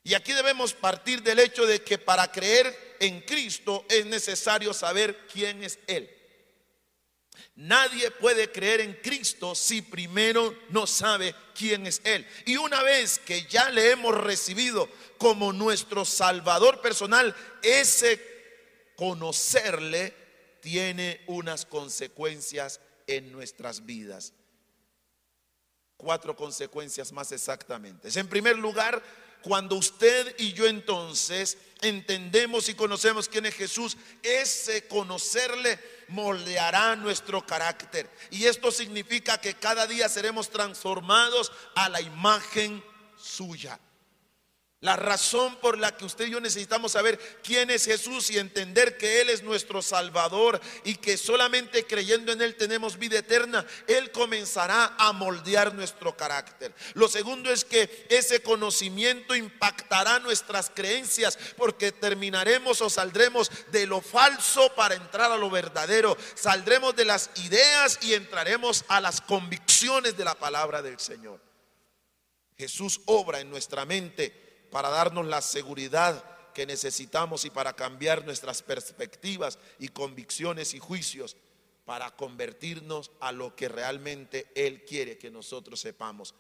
Y 0.05 0.15
aquí 0.15 0.33
debemos 0.33 0.75
partir 0.75 1.23
del 1.23 1.39
hecho 1.39 1.67
de 1.67 1.83
que 1.83 1.99
para 1.99 2.31
creer 2.31 2.97
en 3.01 3.21
Cristo 3.23 3.85
es 3.89 4.07
necesario 4.07 4.73
saber 4.75 5.27
quién 5.33 5.63
es 5.63 5.79
Él. 5.87 6.18
Nadie 7.57 8.11
puede 8.11 8.51
creer 8.53 8.81
en 8.81 8.95
Cristo 8.95 9.55
si 9.55 9.83
primero 9.83 10.55
no 10.71 10.87
sabe 10.87 11.35
quién 11.55 11.87
es 11.87 12.01
Él. 12.05 12.27
Y 12.47 12.57
una 12.57 12.83
vez 12.83 13.19
que 13.19 13.43
ya 13.47 13.71
le 13.71 13.91
hemos 13.91 14.15
recibido 14.15 14.89
como 15.19 15.53
nuestro 15.53 16.05
Salvador 16.05 16.81
personal, 16.81 17.35
ese 17.63 18.21
conocerle 18.97 20.15
tiene 20.61 21.21
unas 21.27 21.65
consecuencias 21.65 22.81
en 23.07 23.33
nuestras 23.33 23.85
vidas. 23.85 24.33
Cuatro 25.97 26.37
consecuencias 26.37 27.11
más 27.11 27.33
exactamente. 27.33 28.09
En 28.19 28.29
primer 28.29 28.57
lugar, 28.57 29.03
cuando 29.43 29.77
usted 29.77 30.35
y 30.39 30.53
yo 30.53 30.67
entonces 30.67 31.59
entendemos 31.81 32.69
y 32.69 32.75
conocemos 32.75 33.29
quién 33.29 33.47
es 33.47 33.55
Jesús, 33.55 33.97
ese 34.23 34.87
conocerle 34.89 35.79
moldeará 36.09 36.97
nuestro 36.97 37.47
carácter. 37.47 38.11
Y 38.31 38.47
esto 38.47 38.71
significa 38.71 39.41
que 39.41 39.55
cada 39.55 39.87
día 39.87 40.09
seremos 40.09 40.51
transformados 40.51 41.53
a 41.75 41.89
la 41.89 42.01
imagen 42.01 42.83
suya. 43.17 43.79
La 44.81 44.95
razón 44.95 45.57
por 45.57 45.77
la 45.77 45.97
que 45.97 46.05
usted 46.05 46.27
y 46.27 46.31
yo 46.31 46.41
necesitamos 46.41 46.93
saber 46.93 47.19
quién 47.43 47.69
es 47.69 47.85
Jesús 47.85 48.31
y 48.31 48.39
entender 48.39 48.97
que 48.97 49.21
Él 49.21 49.29
es 49.29 49.43
nuestro 49.43 49.83
Salvador 49.83 50.61
y 50.85 50.95
que 50.95 51.17
solamente 51.17 51.85
creyendo 51.85 52.31
en 52.31 52.41
Él 52.41 52.55
tenemos 52.55 52.97
vida 52.97 53.19
eterna, 53.19 53.67
Él 53.89 54.13
comenzará 54.13 54.95
a 54.97 55.13
moldear 55.13 55.75
nuestro 55.75 56.17
carácter. 56.17 56.73
Lo 56.95 57.09
segundo 57.09 57.51
es 57.51 57.65
que 57.65 58.07
ese 58.09 58.41
conocimiento 58.41 59.35
impactará 59.35 60.21
nuestras 60.21 60.71
creencias 60.73 61.37
porque 61.57 61.91
terminaremos 61.91 62.81
o 62.81 62.89
saldremos 62.89 63.51
de 63.73 63.85
lo 63.85 64.01
falso 64.01 64.73
para 64.77 64.95
entrar 64.95 65.33
a 65.33 65.37
lo 65.37 65.51
verdadero. 65.51 66.17
Saldremos 66.37 66.95
de 66.95 67.05
las 67.05 67.31
ideas 67.35 67.99
y 68.01 68.15
entraremos 68.15 68.85
a 68.87 69.01
las 69.01 69.23
convicciones 69.23 70.17
de 70.17 70.25
la 70.25 70.37
palabra 70.37 70.83
del 70.83 71.01
Señor. 71.01 71.41
Jesús 72.57 73.01
obra 73.07 73.41
en 73.41 73.51
nuestra 73.51 73.85
mente 73.85 74.48
para 74.71 74.89
darnos 74.91 75.27
la 75.27 75.41
seguridad 75.41 76.25
que 76.55 76.67
necesitamos 76.67 77.45
y 77.45 77.51
para 77.51 77.75
cambiar 77.75 78.25
nuestras 78.25 78.63
perspectivas 78.63 79.59
y 79.79 79.89
convicciones 79.89 80.75
y 80.75 80.79
juicios 80.79 81.37
para 81.89 82.11
convertirnos 82.11 83.11
a 83.19 83.33
lo 83.33 83.57
que 83.57 83.67
realmente 83.67 84.47
Él 84.55 84.85
quiere 84.85 85.17
que 85.17 85.31
nosotros 85.31 85.81
sepamos. 85.81 86.35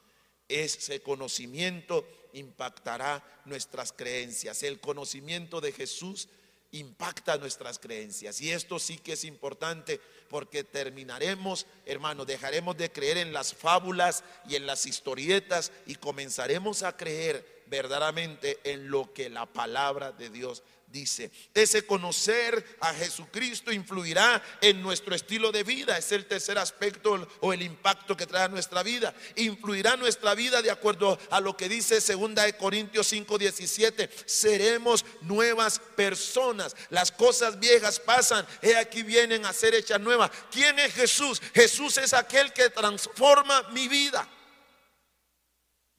Ese 0.47 1.01
conocimiento 1.01 2.07
impactará 2.35 3.25
nuestras 3.47 3.93
creencias. 3.93 4.63
El 4.63 4.79
conocimiento 4.79 5.63
de 5.63 5.73
Jesús 5.73 6.29
impacta 6.73 7.39
nuestras 7.39 7.79
creencias. 7.79 8.43
Y 8.43 8.51
esto 8.51 8.79
sí 8.79 8.99
que 8.99 9.15
es 9.15 9.25
importante 9.25 10.01
porque 10.29 10.65
terminaremos, 10.65 11.65
hermano, 11.87 12.27
dejaremos 12.27 12.77
de 12.77 12.93
creer 12.93 13.17
en 13.17 13.33
las 13.33 13.55
fábulas 13.55 14.25
y 14.47 14.57
en 14.57 14.67
las 14.67 14.85
historietas 14.85 15.73
y 15.87 15.95
comenzaremos 15.95 16.83
a 16.83 16.97
creer 16.97 17.58
verdaderamente 17.69 18.61
en 18.65 18.91
lo 18.91 19.13
que 19.13 19.29
la 19.29 19.47
palabra 19.47 20.13
de 20.13 20.31
Dios 20.31 20.63
dice. 20.91 21.31
Ese 21.55 21.87
conocer 21.87 22.65
a 22.81 22.95
Jesucristo 22.95 23.73
influirá 23.73 24.43
en 24.61 24.83
nuestro 24.83 25.15
estilo 25.15 25.53
de 25.53 25.63
vida. 25.63 25.99
Es 25.99 26.13
el 26.13 26.27
tercer 26.27 26.59
aspecto 26.59 27.29
o 27.41 27.53
el 27.53 27.63
impacto 27.63 28.17
que 28.17 28.27
trae 28.27 28.45
a 28.45 28.49
nuestra 28.49 28.83
vida. 28.83 29.15
Influirá 29.37 29.97
nuestra 29.97 30.35
vida 30.35 30.63
de 30.63 30.71
acuerdo 30.71 31.19
a 31.31 31.41
lo 31.41 31.57
que 31.57 31.69
dice 31.69 32.01
2 32.01 32.35
de 32.35 32.57
Corintios 32.57 33.13
5:17. 33.13 34.09
Seremos 34.27 35.05
nuevas 35.23 35.79
personas. 35.79 36.75
Las 36.91 37.13
cosas 37.13 37.59
viejas 37.59 38.01
pasan. 38.01 38.47
He 38.63 38.77
aquí 38.77 39.03
vienen 39.03 39.45
a 39.45 39.53
ser 39.53 39.75
hechas 39.75 40.01
nuevas. 40.01 40.31
¿Quién 40.51 40.79
es 40.79 40.95
Jesús? 40.95 41.41
Jesús 41.55 41.99
es 41.99 42.15
aquel 42.15 42.53
que 42.53 42.71
transforma 42.71 43.69
mi 43.71 43.89
vida. 43.89 44.29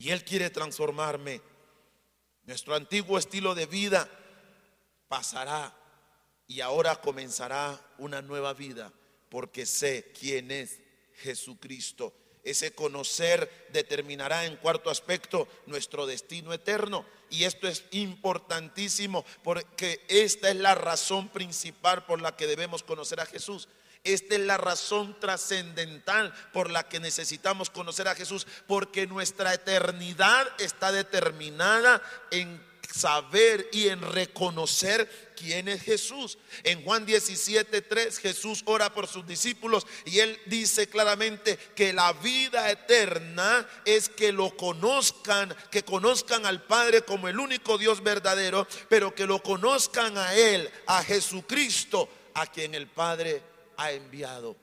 Y 0.01 0.11
Él 0.11 0.23
quiere 0.23 0.49
transformarme 0.49 1.41
nuestro 2.49 2.73
antiguo 2.73 3.19
estilo 3.19 3.53
de 3.53 3.67
vida 3.67 4.09
pasará 5.07 5.71
y 6.47 6.61
ahora 6.61 6.95
comenzará 6.95 7.79
una 7.99 8.23
nueva 8.23 8.55
vida 8.55 8.91
porque 9.29 9.67
sé 9.67 10.11
quién 10.19 10.49
es 10.49 10.79
Jesucristo. 11.21 12.11
Ese 12.43 12.73
conocer 12.73 13.67
determinará 13.71 14.47
en 14.47 14.57
cuarto 14.57 14.89
aspecto 14.89 15.47
nuestro 15.67 16.07
destino 16.07 16.51
eterno. 16.51 17.05
Y 17.29 17.43
esto 17.43 17.67
es 17.67 17.83
importantísimo 17.91 19.23
porque 19.43 20.03
esta 20.07 20.49
es 20.49 20.55
la 20.55 20.73
razón 20.73 21.29
principal 21.29 22.07
por 22.07 22.19
la 22.19 22.35
que 22.35 22.47
debemos 22.47 22.81
conocer 22.81 23.19
a 23.19 23.27
Jesús. 23.27 23.67
Esta 24.03 24.35
es 24.35 24.41
la 24.41 24.57
razón 24.57 25.19
trascendental 25.19 26.33
por 26.53 26.69
la 26.69 26.87
que 26.87 26.99
necesitamos 26.99 27.69
conocer 27.69 28.07
a 28.07 28.15
Jesús, 28.15 28.47
porque 28.65 29.07
nuestra 29.07 29.53
eternidad 29.53 30.47
está 30.57 30.91
determinada 30.91 32.01
en 32.31 32.69
saber 32.93 33.69
y 33.71 33.89
en 33.89 34.01
reconocer 34.01 35.33
quién 35.35 35.67
es 35.67 35.81
Jesús. 35.81 36.37
En 36.63 36.83
Juan 36.83 37.05
17, 37.05 37.81
3 37.81 38.19
Jesús 38.19 38.63
ora 38.65 38.93
por 38.93 39.07
sus 39.07 39.25
discípulos 39.27 39.85
y 40.05 40.19
él 40.19 40.39
dice 40.47 40.89
claramente 40.89 41.57
que 41.75 41.93
la 41.93 42.13
vida 42.13 42.69
eterna 42.69 43.67
es 43.85 44.09
que 44.09 44.31
lo 44.31 44.55
conozcan, 44.55 45.55
que 45.69 45.83
conozcan 45.83 46.45
al 46.45 46.63
Padre 46.63 47.03
como 47.03 47.27
el 47.27 47.39
único 47.39 47.77
Dios 47.77 48.01
verdadero, 48.01 48.67
pero 48.89 49.13
que 49.13 49.25
lo 49.25 49.41
conozcan 49.41 50.17
a 50.17 50.33
Él, 50.35 50.69
a 50.87 51.03
Jesucristo, 51.03 52.09
a 52.33 52.47
quien 52.47 52.75
el 52.75 52.87
Padre 52.87 53.48
ha 53.79 53.91
enviado. 53.91 54.55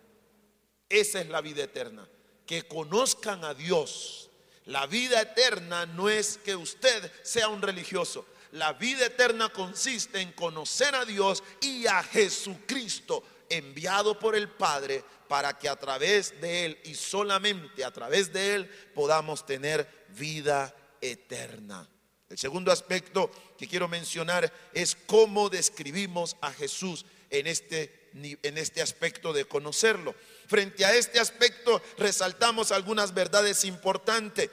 Esa 0.88 1.20
es 1.20 1.28
la 1.28 1.40
vida 1.40 1.64
eterna, 1.64 2.08
que 2.46 2.62
conozcan 2.62 3.44
a 3.44 3.54
Dios 3.54 4.26
la 4.66 4.86
vida 4.86 5.20
eterna 5.20 5.86
no 5.86 6.08
es 6.08 6.38
que 6.38 6.56
usted 6.56 7.12
sea 7.22 7.48
un 7.48 7.62
religioso. 7.62 8.26
La 8.52 8.72
vida 8.72 9.06
eterna 9.06 9.48
consiste 9.48 10.20
en 10.20 10.32
conocer 10.32 10.94
a 10.94 11.04
Dios 11.04 11.42
y 11.60 11.86
a 11.86 12.02
Jesucristo 12.02 13.22
enviado 13.48 14.18
por 14.18 14.34
el 14.34 14.48
Padre 14.48 15.04
para 15.28 15.56
que 15.56 15.68
a 15.68 15.76
través 15.76 16.40
de 16.40 16.64
Él 16.66 16.80
y 16.84 16.96
solamente 16.96 17.84
a 17.84 17.92
través 17.92 18.32
de 18.32 18.56
Él 18.56 18.70
podamos 18.92 19.46
tener 19.46 19.88
vida 20.08 20.74
eterna. 21.00 21.88
El 22.28 22.38
segundo 22.38 22.72
aspecto 22.72 23.30
que 23.56 23.68
quiero 23.68 23.86
mencionar 23.86 24.52
es 24.74 24.96
cómo 25.06 25.48
describimos 25.48 26.36
a 26.40 26.52
Jesús 26.52 27.06
en 27.30 27.46
este, 27.46 28.05
en 28.22 28.58
este 28.58 28.82
aspecto 28.82 29.32
de 29.32 29.44
conocerlo. 29.44 30.14
Frente 30.46 30.84
a 30.84 30.94
este 30.94 31.18
aspecto 31.20 31.82
resaltamos 31.98 32.72
algunas 32.72 33.14
verdades 33.14 33.64
importantes 33.64 34.50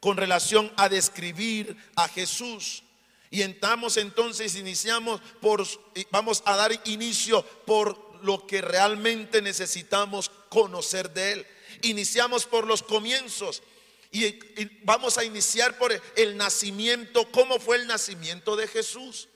con 0.00 0.16
relación 0.16 0.72
a 0.76 0.88
describir 0.88 1.76
a 1.96 2.08
Jesús. 2.08 2.82
Y 3.30 3.42
entramos 3.42 3.96
entonces, 3.96 4.54
iniciamos 4.54 5.20
por, 5.40 5.66
vamos 6.10 6.42
a 6.46 6.56
dar 6.56 6.72
inicio 6.84 7.44
por 7.66 7.98
lo 8.22 8.46
que 8.46 8.60
realmente 8.62 9.42
necesitamos 9.42 10.30
conocer 10.48 11.10
de 11.12 11.32
Él. 11.32 11.46
Iniciamos 11.82 12.46
por 12.46 12.66
los 12.66 12.82
comienzos. 12.82 13.62
Y, 14.10 14.38
vamos 14.84 15.18
a 15.18 15.24
iniciar 15.24 15.76
por 15.76 16.00
el 16.16 16.36
nacimiento, 16.36 17.28
cómo 17.32 17.58
fue 17.58 17.76
el 17.76 17.86
nacimiento 17.86 18.54
de 18.54 18.68
Jesús. 18.68 19.28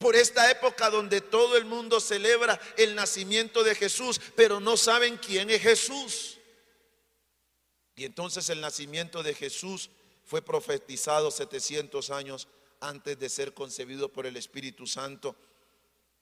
Por 0.00 0.16
esta 0.16 0.50
época 0.50 0.88
donde 0.88 1.20
todo 1.20 1.58
el 1.58 1.66
mundo 1.66 2.00
celebra 2.00 2.58
el 2.78 2.94
nacimiento 2.94 3.62
de 3.62 3.74
Jesús, 3.74 4.18
pero 4.34 4.58
no 4.58 4.78
saben 4.78 5.18
quién 5.18 5.50
es 5.50 5.60
Jesús. 5.60 6.38
Y 7.96 8.06
entonces 8.06 8.48
el 8.48 8.62
nacimiento 8.62 9.22
de 9.22 9.34
Jesús 9.34 9.90
fue 10.24 10.40
profetizado 10.40 11.30
700 11.30 12.08
años 12.08 12.48
antes 12.80 13.18
de 13.18 13.28
ser 13.28 13.52
concebido 13.52 14.10
por 14.10 14.24
el 14.24 14.38
Espíritu 14.38 14.86
Santo 14.86 15.36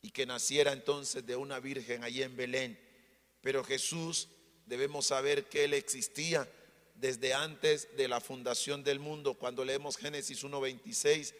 y 0.02 0.10
que 0.10 0.26
naciera 0.26 0.72
entonces 0.72 1.24
de 1.24 1.36
una 1.36 1.60
virgen 1.60 2.02
allí 2.02 2.24
en 2.24 2.36
Belén. 2.36 2.80
Pero 3.42 3.62
Jesús 3.62 4.26
debemos 4.66 5.06
saber 5.06 5.48
que 5.48 5.62
Él 5.62 5.74
existía 5.74 6.50
desde 6.96 7.32
antes 7.32 7.96
de 7.96 8.08
la 8.08 8.20
fundación 8.20 8.82
del 8.82 8.98
mundo. 8.98 9.34
Cuando 9.34 9.64
leemos 9.64 9.96
Génesis 9.96 10.42
1.26, 10.42 11.32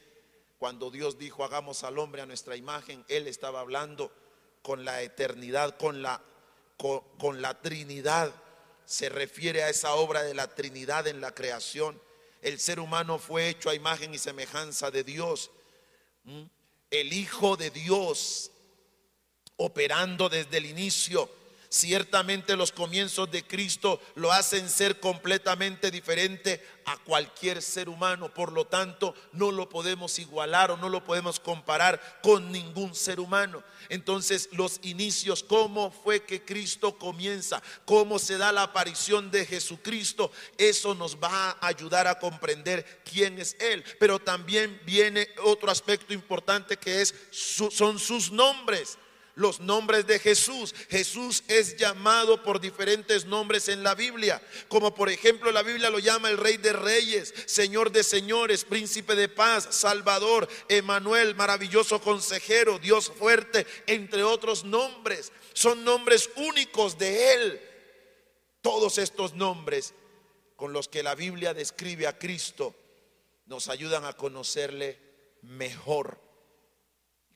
cuando 0.59 0.91
Dios 0.91 1.19
dijo 1.19 1.45
hagamos 1.45 1.85
al 1.85 1.99
hombre 1.99 2.23
a 2.23 2.27
nuestra 2.27 2.57
imagen, 2.57 3.05
Él 3.09 3.27
estaba 3.29 3.61
hablando 3.61 4.13
con 4.63 4.85
la 4.85 5.03
eternidad, 5.03 5.77
con 5.79 6.03
la, 6.03 6.21
con, 6.77 7.41
la 7.41 7.61
Trinidad. 7.61 8.35
Se 8.85 9.09
refiere 9.09 9.63
a 9.63 9.69
esa 9.69 9.95
obra 9.95 10.23
de 10.23 10.35
la 10.35 10.55
Trinidad 10.55 11.07
en 11.07 11.21
la 11.21 11.33
creación. 11.33 12.01
El 12.43 12.59
ser 12.59 12.81
humano 12.81 13.19
fue 13.19 13.49
hecho 13.49 13.71
a 13.71 13.75
imagen 13.75 14.15
y 14.15 14.19
semejanza 14.19 14.91
de 14.91 15.05
Dios. 15.05 15.51
¿Mm? 16.25 16.43
El 16.91 17.13
Hijo 17.13 17.57
de 17.57 17.71
Dios 17.71 18.51
operando 19.57 20.29
desde 20.29 20.59
el 20.59 20.67
inicio 20.67 21.31
Ciertamente 21.71 22.57
los 22.57 22.73
comienzos 22.73 23.31
de 23.31 23.47
Cristo 23.47 24.01
lo 24.15 24.33
hacen 24.33 24.71
ser 24.71 25.01
completamente 25.01 25.91
diferente 25.91 26.67
a 26.87 26.97
cualquier 26.97 27.61
ser 27.61 27.91
humano. 27.91 28.33
Por 28.33 28.53
lo 28.53 28.67
tanto, 28.67 29.15
no 29.33 29.53
lo 29.53 29.69
podemos 29.69 30.19
igualar 30.19 30.71
o 30.71 30.79
no 30.79 30.89
lo 30.89 31.05
podemos 31.05 31.39
comparar 31.39 32.21
con 32.23 32.51
ningún 32.51 32.95
ser 32.95 33.21
humano. 33.21 33.63
Entonces, 33.91 34.49
los 34.53 34.81
inicios, 34.83 35.43
cómo 35.43 35.91
fue 35.91 36.25
que 36.25 36.43
Cristo 36.43 36.97
comienza, 36.97 37.63
cómo 37.85 38.19
se 38.19 38.39
da 38.39 38.51
la 38.51 38.63
aparición 38.63 39.31
de 39.31 39.45
Jesucristo, 39.45 40.33
eso 40.57 40.95
nos 40.95 41.17
va 41.17 41.51
a 41.51 41.67
ayudar 41.67 42.07
a 42.07 42.19
comprender 42.19 43.03
quién 43.05 43.39
es 43.39 43.57
Él. 43.61 43.85
Pero 44.01 44.19
también 44.19 44.81
viene 44.87 45.29
otro 45.45 45.71
aspecto 45.71 46.15
importante 46.15 46.79
que 46.79 47.03
es 47.03 47.15
son 47.31 47.99
sus 47.99 48.33
nombres 48.33 48.97
los 49.39 49.61
nombres 49.61 50.05
de 50.07 50.19
Jesús. 50.19 50.75
Jesús 50.91 51.45
es 51.47 51.77
llamado 51.77 52.43
por 52.43 52.61
diferentes 52.61 53.25
nombres 53.25 53.69
en 53.69 53.85
la 53.85 53.95
Biblia, 53.95 54.43
como 54.67 54.95
por 54.95 55.09
ejemplo 55.09 55.53
la 55.53 55.63
Biblia 55.63 55.91
lo 55.91 56.01
llama 56.01 56.29
el 56.29 56.37
Rey 56.37 56.57
de 56.57 56.73
Reyes, 56.73 57.33
Señor 57.47 57.93
de 57.93 58.03
Señores, 58.03 58.65
Príncipe 58.65 59.15
de 59.15 59.29
Paz, 59.29 59.69
Salvador, 59.71 60.49
Emanuel, 60.69 61.37
maravilloso 61.37 62.01
consejero, 62.01 62.81
Dios 62.81 63.13
fuerte, 63.17 63.65
entre 63.87 64.25
otros 64.25 64.65
nombres. 64.65 65.31
Son 65.53 65.85
nombres 65.85 66.31
únicos 66.35 66.99
de 66.99 67.35
Él. 67.35 67.63
Todos 68.61 68.99
estos 68.99 69.35
nombres 69.35 69.95
con 70.57 70.73
los 70.73 70.89
que 70.89 71.05
la 71.05 71.15
Biblia 71.15 71.55
describe 71.55 72.09
a 72.09 72.19
Cristo 72.19 72.75
nos 73.47 73.69
ayudan 73.69 74.05
a 74.05 74.15
conocerle 74.15 74.99
mejor. 75.43 76.21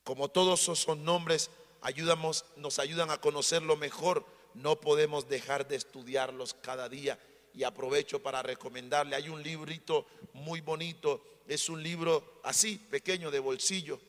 Como 0.03 0.29
todos 0.29 0.63
esos 0.63 0.81
son 0.81 1.05
nombres 1.05 1.49
ayudamos, 1.83 2.45
nos 2.57 2.79
ayudan 2.79 3.11
a 3.11 3.21
conocerlo 3.21 3.77
mejor, 3.77 4.25
no 4.55 4.81
podemos 4.81 5.29
dejar 5.29 5.69
de 5.69 5.77
estudiarlos 5.77 6.55
cada 6.55 6.89
día. 6.89 7.19
Y 7.55 7.65
aprovecho 7.65 8.23
para 8.23 8.43
recomendarle, 8.43 9.15
hay 9.15 9.29
un 9.29 9.43
librito 9.43 10.07
muy 10.33 10.63
bonito, 10.63 11.23
es 11.47 11.69
un 11.69 11.83
libro 11.83 12.41
así, 12.45 12.79
pequeño 12.79 13.31
de 13.31 13.41
bolsillo, 13.41 14.01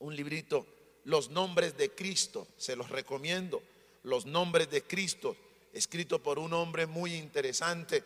un 0.00 0.16
librito, 0.16 0.66
Los 1.04 1.30
nombres 1.30 1.76
de 1.76 1.94
Cristo, 1.94 2.48
se 2.56 2.74
los 2.74 2.88
recomiendo, 2.88 3.62
Los 4.02 4.26
nombres 4.26 4.68
de 4.70 4.82
Cristo, 4.82 5.36
escrito 5.72 6.20
por 6.20 6.38
un 6.38 6.52
hombre 6.52 6.86
muy 6.86 7.14
interesante 7.14 8.02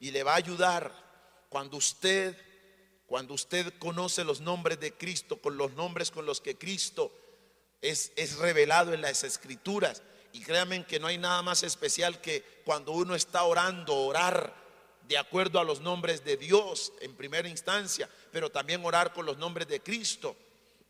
y 0.00 0.12
le 0.12 0.22
va 0.22 0.32
a 0.32 0.36
ayudar 0.36 0.92
cuando 1.48 1.76
usted, 1.76 2.36
cuando 3.06 3.34
usted 3.34 3.74
conoce 3.78 4.24
los 4.24 4.40
nombres 4.40 4.80
de 4.80 4.92
Cristo, 4.92 5.38
con 5.38 5.56
los 5.56 5.72
nombres 5.72 6.10
con 6.10 6.24
los 6.24 6.40
que 6.40 6.56
Cristo 6.56 7.12
es, 7.82 8.38
revelado 8.38 8.92
en 8.92 9.02
las 9.02 9.24
escrituras. 9.24 10.02
Y 10.32 10.42
créanme 10.42 10.84
que 10.84 11.00
no 11.00 11.06
hay 11.06 11.18
nada 11.18 11.42
más 11.42 11.62
especial 11.62 12.20
que 12.20 12.62
cuando 12.64 12.92
uno 12.92 13.14
está 13.14 13.44
orando, 13.44 13.94
orar 13.94 14.54
de 15.08 15.16
acuerdo 15.16 15.58
a 15.58 15.64
los 15.64 15.80
nombres 15.80 16.24
de 16.24 16.36
Dios 16.36 16.92
en 17.00 17.16
primera 17.16 17.48
instancia, 17.48 18.08
pero 18.30 18.50
también 18.50 18.84
orar 18.84 19.12
con 19.14 19.24
los 19.24 19.38
nombres 19.38 19.68
de 19.68 19.80
Cristo. 19.80 20.36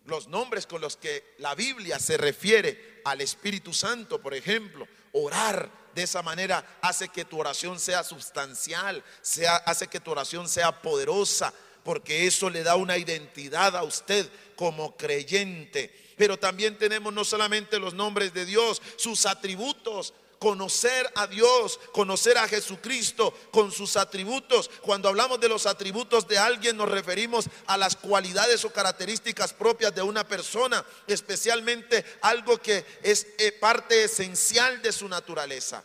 Los 0.05 0.27
nombres 0.27 0.66
con 0.66 0.81
los 0.81 0.96
que 0.96 1.35
la 1.38 1.55
Biblia 1.55 1.98
se 1.98 2.16
refiere 2.16 3.03
al 3.05 3.20
Espíritu 3.20 3.72
Santo, 3.72 4.20
por 4.20 4.35
ejemplo, 4.35 4.88
orar 5.12 5.70
de 5.94 6.03
esa 6.03 6.22
manera 6.22 6.79
hace 6.81 7.09
que 7.09 7.24
tu 7.24 7.38
oración 7.38 7.79
sea 7.79 8.03
sustancial, 8.03 9.05
sea, 9.20 9.57
hace 9.57 9.88
que 9.88 10.01
tu 10.01 10.11
oración 10.11 10.48
sea 10.48 10.81
poderosa, 10.83 11.53
porque 11.88 12.27
eso 12.27 12.51
le 12.51 12.62
da 12.62 12.77
una 12.77 12.98
identidad 12.98 13.74
a 13.74 13.83
usted 13.83 14.29
como 14.57 14.94
creyente 14.94 15.90
pero 16.18 16.37
también 16.37 16.77
tenemos 16.77 17.14
no 17.14 17.24
solamente 17.24 17.79
los 17.79 17.94
nombres 17.94 18.35
de 18.35 18.44
Dios, 18.44 18.83
sus 18.96 19.24
atributos. 19.24 20.12
Conocer 20.38 21.11
a 21.16 21.27
Dios, 21.27 21.81
conocer 21.92 22.38
a 22.38 22.46
Jesucristo 22.46 23.33
con 23.51 23.72
sus 23.72 23.96
atributos. 23.96 24.70
Cuando 24.83 25.09
hablamos 25.09 25.40
de 25.40 25.48
los 25.48 25.66
atributos 25.66 26.29
de 26.29 26.38
alguien 26.38 26.77
nos 26.77 26.88
referimos 26.88 27.46
a 27.66 27.77
las 27.77 27.96
cualidades 27.96 28.64
o 28.64 28.72
características 28.72 29.53
propias 29.53 29.94
de 29.94 30.03
una 30.03 30.27
persona, 30.29 30.85
especialmente 31.09 32.05
algo 32.20 32.59
que 32.59 32.85
es 33.03 33.27
eh, 33.38 33.51
parte 33.53 34.05
esencial 34.05 34.81
de 34.83 34.92
su 34.92 35.09
naturaleza. 35.09 35.85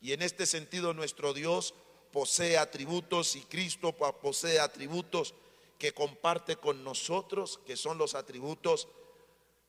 Y 0.00 0.12
en 0.12 0.22
este 0.22 0.46
sentido 0.46 0.94
nuestro 0.94 1.32
Dios 1.32 1.74
posee 2.16 2.56
atributos 2.56 3.36
y 3.36 3.42
Cristo 3.42 3.92
posee 3.92 4.58
atributos 4.58 5.34
que 5.78 5.92
comparte 5.92 6.56
con 6.56 6.82
nosotros, 6.82 7.60
que 7.66 7.76
son 7.76 7.98
los 7.98 8.14
atributos 8.14 8.88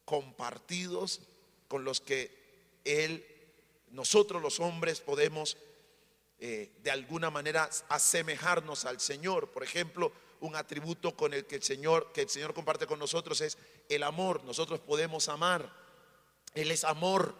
compartidos 0.06 1.20
con 1.68 1.84
los 1.84 2.00
que 2.00 2.32
Él, 2.86 3.28
nosotros 3.92 4.42
los 4.42 4.62
hombres 4.62 5.02
podemos 5.02 5.58
eh, 6.40 6.72
de 6.84 6.90
alguna 6.90 7.30
manera 7.30 7.70
asemejarnos 7.90 8.86
al 8.86 9.02
Señor. 9.02 9.52
Por 9.52 9.66
ejemplo, 9.66 10.14
un 10.40 10.56
atributo 10.56 11.18
con 11.18 11.34
el 11.34 11.46
que 11.48 11.56
el 11.56 11.64
Señor, 11.64 12.14
que 12.14 12.22
el 12.22 12.30
Señor 12.30 12.54
comparte 12.54 12.88
con 12.88 12.98
nosotros 12.98 13.42
es 13.42 13.58
el 13.90 14.04
amor. 14.04 14.46
Nosotros 14.46 14.80
podemos 14.80 15.28
amar. 15.28 15.70
Él 16.54 16.72
es 16.72 16.86
amor. 16.86 17.36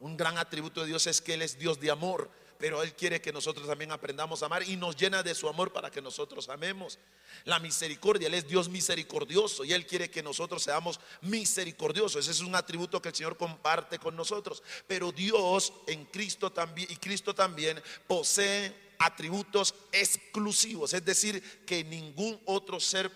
Un 0.00 0.18
gran 0.18 0.36
atributo 0.36 0.82
de 0.82 0.88
Dios 0.88 1.06
es 1.06 1.22
que 1.22 1.32
Él 1.32 1.40
es 1.40 1.58
Dios 1.58 1.80
de 1.80 1.90
amor. 1.90 2.28
Pero 2.60 2.82
Él 2.82 2.92
quiere 2.94 3.22
que 3.22 3.32
nosotros 3.32 3.66
también 3.66 3.90
aprendamos 3.90 4.42
a 4.42 4.46
amar 4.46 4.62
y 4.68 4.76
nos 4.76 4.94
llena 4.94 5.22
de 5.22 5.34
su 5.34 5.48
amor 5.48 5.72
para 5.72 5.90
que 5.90 6.02
nosotros 6.02 6.50
amemos. 6.50 6.98
La 7.44 7.58
misericordia, 7.58 8.28
Él 8.28 8.34
es 8.34 8.46
Dios 8.46 8.68
misericordioso 8.68 9.64
y 9.64 9.72
Él 9.72 9.86
quiere 9.86 10.10
que 10.10 10.22
nosotros 10.22 10.62
seamos 10.62 11.00
misericordiosos. 11.22 12.20
Ese 12.20 12.32
es 12.32 12.40
un 12.40 12.54
atributo 12.54 13.00
que 13.00 13.08
el 13.08 13.14
Señor 13.14 13.38
comparte 13.38 13.98
con 13.98 14.14
nosotros. 14.14 14.62
Pero 14.86 15.10
Dios 15.10 15.72
en 15.86 16.04
Cristo 16.04 16.52
también 16.52 16.86
y 16.90 16.96
Cristo 16.96 17.34
también 17.34 17.82
posee 18.06 18.90
atributos 18.98 19.74
exclusivos, 19.90 20.92
es 20.92 21.02
decir, 21.02 21.42
que 21.64 21.82
ningún 21.82 22.38
otro 22.44 22.78
ser 22.78 23.10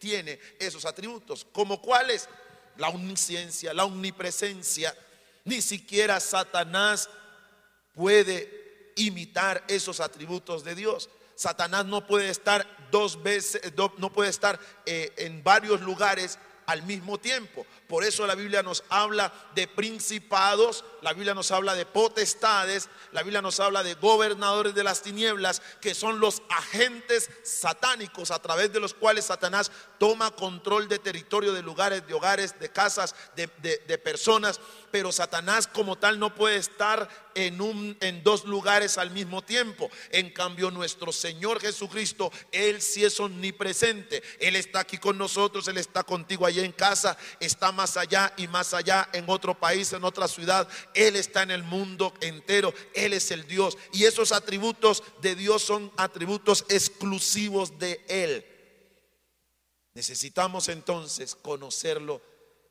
tiene 0.00 0.40
esos 0.58 0.84
atributos. 0.84 1.46
¿Como 1.52 1.80
cuáles? 1.80 2.28
La 2.76 2.88
omnisciencia, 2.88 3.72
la 3.72 3.84
omnipresencia. 3.84 4.96
Ni 5.44 5.62
siquiera 5.62 6.18
Satanás 6.18 7.08
puede 7.94 8.92
imitar 8.96 9.64
esos 9.68 10.00
atributos 10.00 10.64
de 10.64 10.74
Dios. 10.74 11.10
Satanás 11.34 11.86
no 11.86 12.06
puede 12.06 12.28
estar 12.28 12.66
dos 12.90 13.22
veces, 13.22 13.72
no 13.98 14.12
puede 14.12 14.30
estar 14.30 14.58
eh, 14.86 15.12
en 15.16 15.42
varios 15.42 15.80
lugares 15.80 16.38
al 16.66 16.82
mismo 16.82 17.18
tiempo. 17.18 17.66
Por 17.88 18.04
eso 18.04 18.26
la 18.26 18.34
Biblia 18.34 18.62
nos 18.62 18.84
habla 18.88 19.32
de 19.54 19.66
principados, 19.66 20.84
la 21.02 21.12
Biblia 21.12 21.34
nos 21.34 21.50
habla 21.50 21.74
de 21.74 21.84
potestades, 21.84 22.88
la 23.10 23.22
Biblia 23.22 23.42
nos 23.42 23.58
habla 23.60 23.82
de 23.82 23.94
gobernadores 23.94 24.74
de 24.74 24.84
las 24.84 25.02
tinieblas, 25.02 25.60
que 25.80 25.94
son 25.94 26.20
los 26.20 26.42
agentes 26.48 27.28
satánicos 27.42 28.30
a 28.30 28.40
través 28.40 28.72
de 28.72 28.80
los 28.80 28.94
cuales 28.94 29.26
Satanás 29.26 29.70
toma 29.98 30.30
control 30.30 30.88
de 30.88 30.98
territorio, 30.98 31.52
de 31.52 31.62
lugares, 31.62 32.06
de 32.06 32.14
hogares, 32.14 32.58
de 32.58 32.70
casas, 32.70 33.14
de, 33.36 33.48
personas. 33.98 34.60
Pero 34.90 35.10
Satanás 35.10 35.66
como 35.66 35.96
tal 35.96 36.18
no 36.18 36.34
puede 36.34 36.56
estar 36.56 37.08
en, 37.34 37.60
un, 37.60 37.96
en 38.00 38.22
dos 38.22 38.44
lugares 38.44 38.98
al 38.98 39.10
mismo 39.10 39.42
tiempo. 39.42 39.90
En 40.10 40.30
cambio, 40.30 40.70
nuestro 40.70 41.12
Señor 41.12 41.60
Jesucristo, 41.60 42.30
Él 42.52 42.80
sí 42.80 43.04
es 43.04 43.18
omnipresente. 43.20 44.22
Él 44.38 44.54
está 44.56 44.80
aquí 44.80 44.98
con 44.98 45.18
nosotros, 45.18 45.66
Él 45.68 45.78
está 45.78 46.02
contigo 46.04 46.46
allá 46.46 46.64
en 46.64 46.72
casa, 46.72 47.16
está 47.40 47.72
más 47.72 47.96
allá 47.96 48.32
y 48.36 48.46
más 48.48 48.74
allá 48.74 49.08
en 49.12 49.24
otro 49.28 49.58
país, 49.58 49.92
en 49.92 50.04
otra 50.04 50.28
ciudad. 50.28 50.68
Él 50.94 51.16
está 51.16 51.42
en 51.42 51.50
el 51.50 51.62
mundo 51.62 52.14
entero. 52.20 52.72
Él 52.94 53.12
es 53.12 53.30
el 53.30 53.46
Dios. 53.46 53.78
Y 53.92 54.04
esos 54.04 54.32
atributos 54.32 55.02
de 55.20 55.34
Dios 55.34 55.62
son 55.62 55.92
atributos 55.96 56.64
exclusivos 56.68 57.78
de 57.78 58.04
Él. 58.08 58.44
Necesitamos 59.94 60.68
entonces 60.68 61.34
conocerlo 61.34 62.22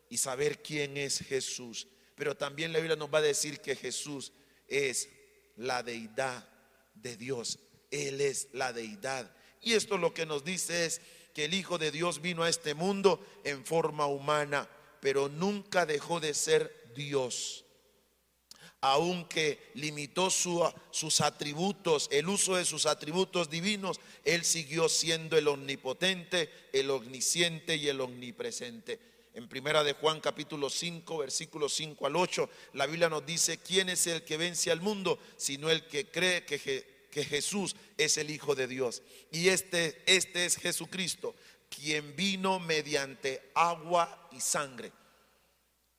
y 0.09 0.17
saber 0.17 0.61
quién 0.61 0.97
es 0.97 1.19
Jesús. 1.19 1.87
Pero 2.15 2.35
también 2.35 2.73
la 2.73 2.79
Biblia 2.79 2.95
nos 2.95 3.13
va 3.13 3.19
a 3.19 3.23
decir 3.23 3.59
que 3.59 3.75
Jesús 3.75 4.31
es 4.67 5.09
la 5.55 5.83
deidad 5.83 6.47
de 6.95 7.15
Dios. 7.17 7.59
Él 7.91 8.21
es 8.21 8.47
la 8.53 8.73
deidad. 8.73 9.31
Y 9.61 9.73
esto 9.73 9.97
lo 9.97 10.13
que 10.13 10.25
nos 10.25 10.43
dice 10.43 10.85
es 10.85 11.01
que 11.33 11.45
el 11.45 11.53
Hijo 11.53 11.77
de 11.77 11.91
Dios 11.91 12.21
vino 12.21 12.43
a 12.43 12.49
este 12.49 12.73
mundo 12.73 13.25
en 13.43 13.65
forma 13.65 14.05
humana, 14.05 14.67
pero 14.99 15.29
nunca 15.29 15.85
dejó 15.85 16.19
de 16.19 16.33
ser 16.33 16.91
Dios. 16.95 17.65
Aunque 18.81 19.71
limitó 19.75 20.31
sus 20.31 21.21
atributos, 21.21 22.09
el 22.11 22.27
uso 22.27 22.55
de 22.55 22.65
sus 22.65 22.87
atributos 22.87 23.49
divinos, 23.49 23.99
Él 24.25 24.43
siguió 24.43 24.89
siendo 24.89 25.37
el 25.37 25.47
omnipotente, 25.47 26.49
el 26.73 26.89
omnisciente 26.89 27.75
y 27.75 27.87
el 27.87 28.01
omnipresente. 28.01 28.99
En 29.33 29.47
primera 29.47 29.83
de 29.83 29.93
Juan 29.93 30.19
capítulo 30.19 30.69
5, 30.69 31.19
versículos 31.19 31.73
5 31.75 32.07
al 32.07 32.15
8, 32.15 32.49
la 32.73 32.85
Biblia 32.87 33.07
nos 33.07 33.25
dice, 33.25 33.59
¿quién 33.59 33.87
es 33.87 34.07
el 34.07 34.23
que 34.23 34.37
vence 34.37 34.71
al 34.71 34.81
mundo? 34.81 35.19
Sino 35.37 35.69
el 35.69 35.85
que 35.87 36.09
cree 36.09 36.43
que, 36.43 37.07
que 37.09 37.23
Jesús 37.23 37.75
es 37.97 38.17
el 38.17 38.29
Hijo 38.29 38.55
de 38.55 38.67
Dios. 38.67 39.03
Y 39.31 39.49
este, 39.49 40.01
este 40.05 40.45
es 40.45 40.57
Jesucristo, 40.57 41.35
quien 41.69 42.15
vino 42.15 42.59
mediante 42.59 43.51
agua 43.53 44.27
y 44.31 44.41
sangre. 44.41 44.91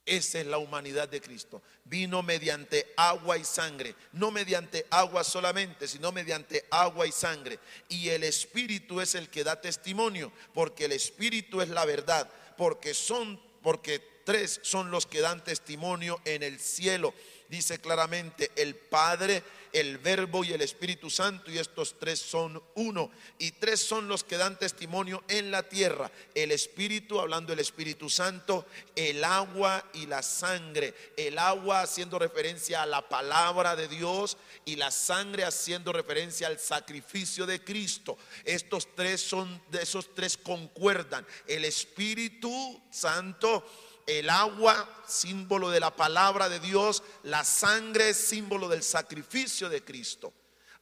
Esa 0.04 0.40
es 0.40 0.46
la 0.46 0.58
humanidad 0.58 1.08
de 1.08 1.20
Cristo. 1.20 1.62
Vino 1.84 2.22
mediante 2.22 2.92
agua 2.96 3.38
y 3.38 3.44
sangre. 3.44 3.94
No 4.12 4.30
mediante 4.30 4.86
agua 4.90 5.22
solamente, 5.22 5.86
sino 5.86 6.10
mediante 6.10 6.64
agua 6.70 7.06
y 7.06 7.12
sangre. 7.12 7.58
Y 7.88 8.08
el 8.08 8.24
Espíritu 8.24 9.00
es 9.00 9.14
el 9.14 9.28
que 9.28 9.44
da 9.44 9.60
testimonio, 9.60 10.32
porque 10.54 10.86
el 10.86 10.92
Espíritu 10.92 11.60
es 11.60 11.68
la 11.68 11.84
verdad 11.84 12.28
porque 12.56 12.94
son, 12.94 13.40
porque 13.62 13.98
tres 14.24 14.60
son 14.62 14.90
los 14.90 15.06
que 15.06 15.20
dan 15.20 15.42
testimonio 15.42 16.20
en 16.24 16.42
el 16.42 16.60
cielo. 16.60 17.14
Dice 17.52 17.80
claramente 17.80 18.50
el 18.56 18.74
Padre, 18.74 19.42
el 19.74 19.98
Verbo 19.98 20.42
y 20.42 20.54
el 20.54 20.62
Espíritu 20.62 21.10
Santo, 21.10 21.50
y 21.50 21.58
estos 21.58 21.98
tres 21.98 22.18
son 22.18 22.62
uno. 22.76 23.10
Y 23.38 23.50
tres 23.50 23.78
son 23.82 24.08
los 24.08 24.24
que 24.24 24.38
dan 24.38 24.58
testimonio 24.58 25.22
en 25.28 25.50
la 25.50 25.62
tierra. 25.62 26.10
El 26.34 26.50
Espíritu, 26.50 27.20
hablando 27.20 27.50
del 27.50 27.58
Espíritu 27.58 28.08
Santo, 28.08 28.64
el 28.96 29.22
agua 29.22 29.84
y 29.92 30.06
la 30.06 30.22
sangre. 30.22 30.94
El 31.14 31.36
agua 31.38 31.82
haciendo 31.82 32.18
referencia 32.18 32.80
a 32.80 32.86
la 32.86 33.06
palabra 33.06 33.76
de 33.76 33.86
Dios 33.86 34.38
y 34.64 34.76
la 34.76 34.90
sangre 34.90 35.44
haciendo 35.44 35.92
referencia 35.92 36.46
al 36.46 36.58
sacrificio 36.58 37.44
de 37.44 37.62
Cristo. 37.62 38.16
Estos 38.46 38.94
tres 38.94 39.20
son, 39.20 39.60
de 39.70 39.82
esos 39.82 40.14
tres 40.14 40.38
concuerdan. 40.38 41.26
El 41.46 41.66
Espíritu 41.66 42.80
Santo 42.90 43.62
el 44.06 44.30
agua, 44.30 44.88
símbolo 45.06 45.70
de 45.70 45.80
la 45.80 45.94
palabra 45.94 46.48
de 46.48 46.60
Dios, 46.60 47.02
la 47.22 47.44
sangre, 47.44 48.14
símbolo 48.14 48.68
del 48.68 48.82
sacrificio 48.82 49.68
de 49.68 49.84
Cristo. 49.84 50.32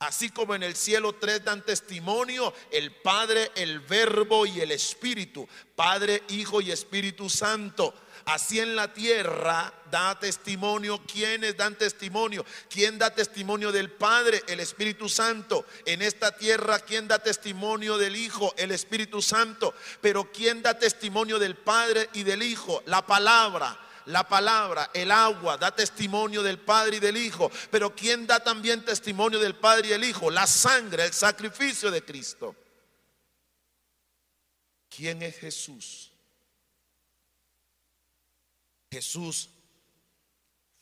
Así 0.00 0.30
como 0.30 0.54
en 0.54 0.62
el 0.62 0.76
cielo 0.76 1.12
tres 1.12 1.44
dan 1.44 1.62
testimonio, 1.62 2.54
el 2.70 2.90
Padre, 3.02 3.50
el 3.54 3.80
Verbo 3.80 4.46
y 4.46 4.60
el 4.60 4.70
Espíritu, 4.70 5.46
Padre, 5.76 6.22
Hijo 6.28 6.62
y 6.62 6.70
Espíritu 6.70 7.28
Santo. 7.28 7.92
Así 8.30 8.60
en 8.60 8.76
la 8.76 8.94
tierra 8.94 9.74
da 9.90 10.16
testimonio. 10.16 11.04
¿Quiénes 11.04 11.56
dan 11.56 11.74
testimonio? 11.74 12.46
¿Quién 12.68 12.96
da 12.96 13.12
testimonio 13.12 13.72
del 13.72 13.90
Padre? 13.90 14.44
El 14.46 14.60
Espíritu 14.60 15.08
Santo. 15.08 15.66
En 15.84 16.00
esta 16.00 16.30
tierra, 16.36 16.78
¿quién 16.78 17.08
da 17.08 17.18
testimonio 17.18 17.98
del 17.98 18.14
Hijo? 18.14 18.54
El 18.56 18.70
Espíritu 18.70 19.20
Santo. 19.20 19.74
Pero 20.00 20.30
¿quién 20.30 20.62
da 20.62 20.78
testimonio 20.78 21.40
del 21.40 21.56
Padre 21.56 22.08
y 22.12 22.22
del 22.22 22.44
Hijo? 22.44 22.84
La 22.86 23.04
palabra. 23.04 23.76
La 24.06 24.28
palabra, 24.28 24.90
el 24.94 25.10
agua, 25.10 25.56
da 25.56 25.74
testimonio 25.74 26.44
del 26.44 26.60
Padre 26.60 26.98
y 26.98 27.00
del 27.00 27.16
Hijo. 27.16 27.50
Pero 27.72 27.96
¿quién 27.96 28.28
da 28.28 28.38
también 28.38 28.84
testimonio 28.84 29.40
del 29.40 29.56
Padre 29.56 29.88
y 29.88 29.90
del 29.90 30.04
Hijo? 30.04 30.30
La 30.30 30.46
sangre, 30.46 31.04
el 31.04 31.12
sacrificio 31.12 31.90
de 31.90 32.04
Cristo. 32.04 32.54
¿Quién 34.88 35.20
es 35.22 35.36
Jesús? 35.36 36.09
Jesús 38.90 39.50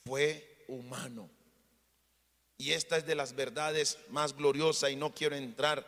fue 0.04 0.64
humano. 0.68 1.28
Y 2.56 2.72
esta 2.72 2.96
es 2.96 3.06
de 3.06 3.14
las 3.14 3.34
verdades 3.34 3.98
más 4.08 4.34
gloriosas 4.34 4.90
y 4.90 4.96
no 4.96 5.14
quiero 5.14 5.36
entrar 5.36 5.86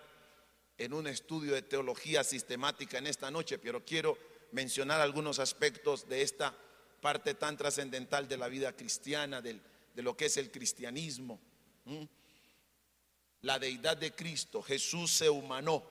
en 0.79 0.93
un 0.93 1.07
estudio 1.07 1.55
de 1.55 1.63
teología 1.63 2.23
sistemática 2.23 2.99
en 2.99 3.07
esta 3.07 3.31
noche, 3.31 3.59
pero 3.59 3.85
quiero 3.85 4.17
mencionar 4.53 5.01
algunos 5.01 5.39
aspectos 5.39 6.09
de 6.09 6.23
esta 6.23 6.55
parte 7.01 7.35
tan 7.35 7.57
trascendental 7.57 8.29
de 8.29 8.37
la 8.37 8.49
vida 8.49 8.77
cristiana, 8.77 9.41
de 9.41 9.61
lo 9.97 10.17
que 10.17 10.27
es 10.27 10.37
el 10.37 10.51
cristianismo. 10.51 11.41
La 13.43 13.59
deidad 13.59 13.97
de 13.97 14.15
Cristo, 14.15 14.63
Jesús 14.63 15.11
se 15.11 15.29
humanó, 15.31 15.83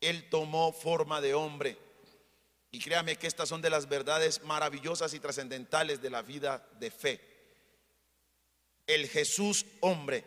Él 0.00 0.28
tomó 0.28 0.72
forma 0.72 1.20
de 1.20 1.34
hombre 1.34 1.87
y 2.70 2.80
créame 2.80 3.16
que 3.16 3.26
estas 3.26 3.48
son 3.48 3.62
de 3.62 3.70
las 3.70 3.88
verdades 3.88 4.42
maravillosas 4.44 5.14
y 5.14 5.20
trascendentales 5.20 6.02
de 6.02 6.10
la 6.10 6.22
vida 6.22 6.66
de 6.78 6.90
fe. 6.90 7.20
El 8.86 9.08
Jesús 9.08 9.66
hombre, 9.80 10.24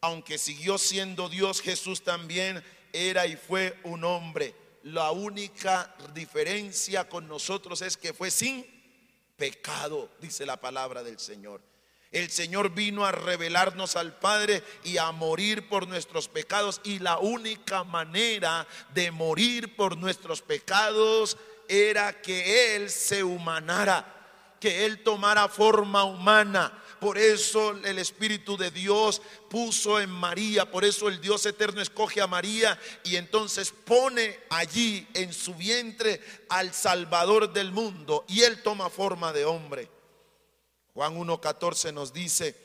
aunque 0.00 0.38
siguió 0.38 0.78
siendo 0.78 1.28
Dios, 1.28 1.60
Jesús 1.60 2.02
también 2.02 2.62
era 2.92 3.26
y 3.26 3.36
fue 3.36 3.78
un 3.84 4.04
hombre. 4.04 4.54
La 4.84 5.10
única 5.10 5.94
diferencia 6.14 7.08
con 7.08 7.26
nosotros 7.26 7.82
es 7.82 7.96
que 7.96 8.12
fue 8.12 8.30
sin 8.30 8.66
pecado, 9.36 10.10
dice 10.20 10.46
la 10.46 10.60
palabra 10.60 11.02
del 11.02 11.18
Señor. 11.18 11.60
El 12.14 12.30
Señor 12.30 12.70
vino 12.70 13.04
a 13.04 13.10
revelarnos 13.10 13.96
al 13.96 14.14
Padre 14.14 14.62
y 14.84 14.98
a 14.98 15.10
morir 15.10 15.68
por 15.68 15.88
nuestros 15.88 16.28
pecados. 16.28 16.80
Y 16.84 17.00
la 17.00 17.18
única 17.18 17.82
manera 17.82 18.68
de 18.94 19.10
morir 19.10 19.74
por 19.74 19.96
nuestros 19.96 20.40
pecados 20.40 21.36
era 21.68 22.20
que 22.20 22.76
Él 22.76 22.90
se 22.90 23.22
humanara, 23.22 24.56
que 24.60 24.84
Él 24.84 25.02
tomara 25.02 25.48
forma 25.48 26.04
humana. 26.04 26.80
Por 27.00 27.18
eso 27.18 27.72
el 27.84 27.98
Espíritu 27.98 28.56
de 28.56 28.70
Dios 28.70 29.20
puso 29.50 30.00
en 30.00 30.08
María, 30.08 30.70
por 30.70 30.84
eso 30.84 31.08
el 31.08 31.20
Dios 31.20 31.44
eterno 31.44 31.82
escoge 31.82 32.22
a 32.22 32.26
María 32.26 32.78
y 33.02 33.16
entonces 33.16 33.72
pone 33.72 34.40
allí 34.48 35.06
en 35.12 35.32
su 35.34 35.54
vientre 35.54 36.22
al 36.48 36.72
Salvador 36.72 37.52
del 37.52 37.72
mundo 37.72 38.24
y 38.26 38.42
Él 38.42 38.62
toma 38.62 38.88
forma 38.88 39.34
de 39.34 39.44
hombre. 39.44 39.90
Juan 40.94 41.14
1.14 41.18 41.92
nos 41.92 42.12
dice, 42.12 42.56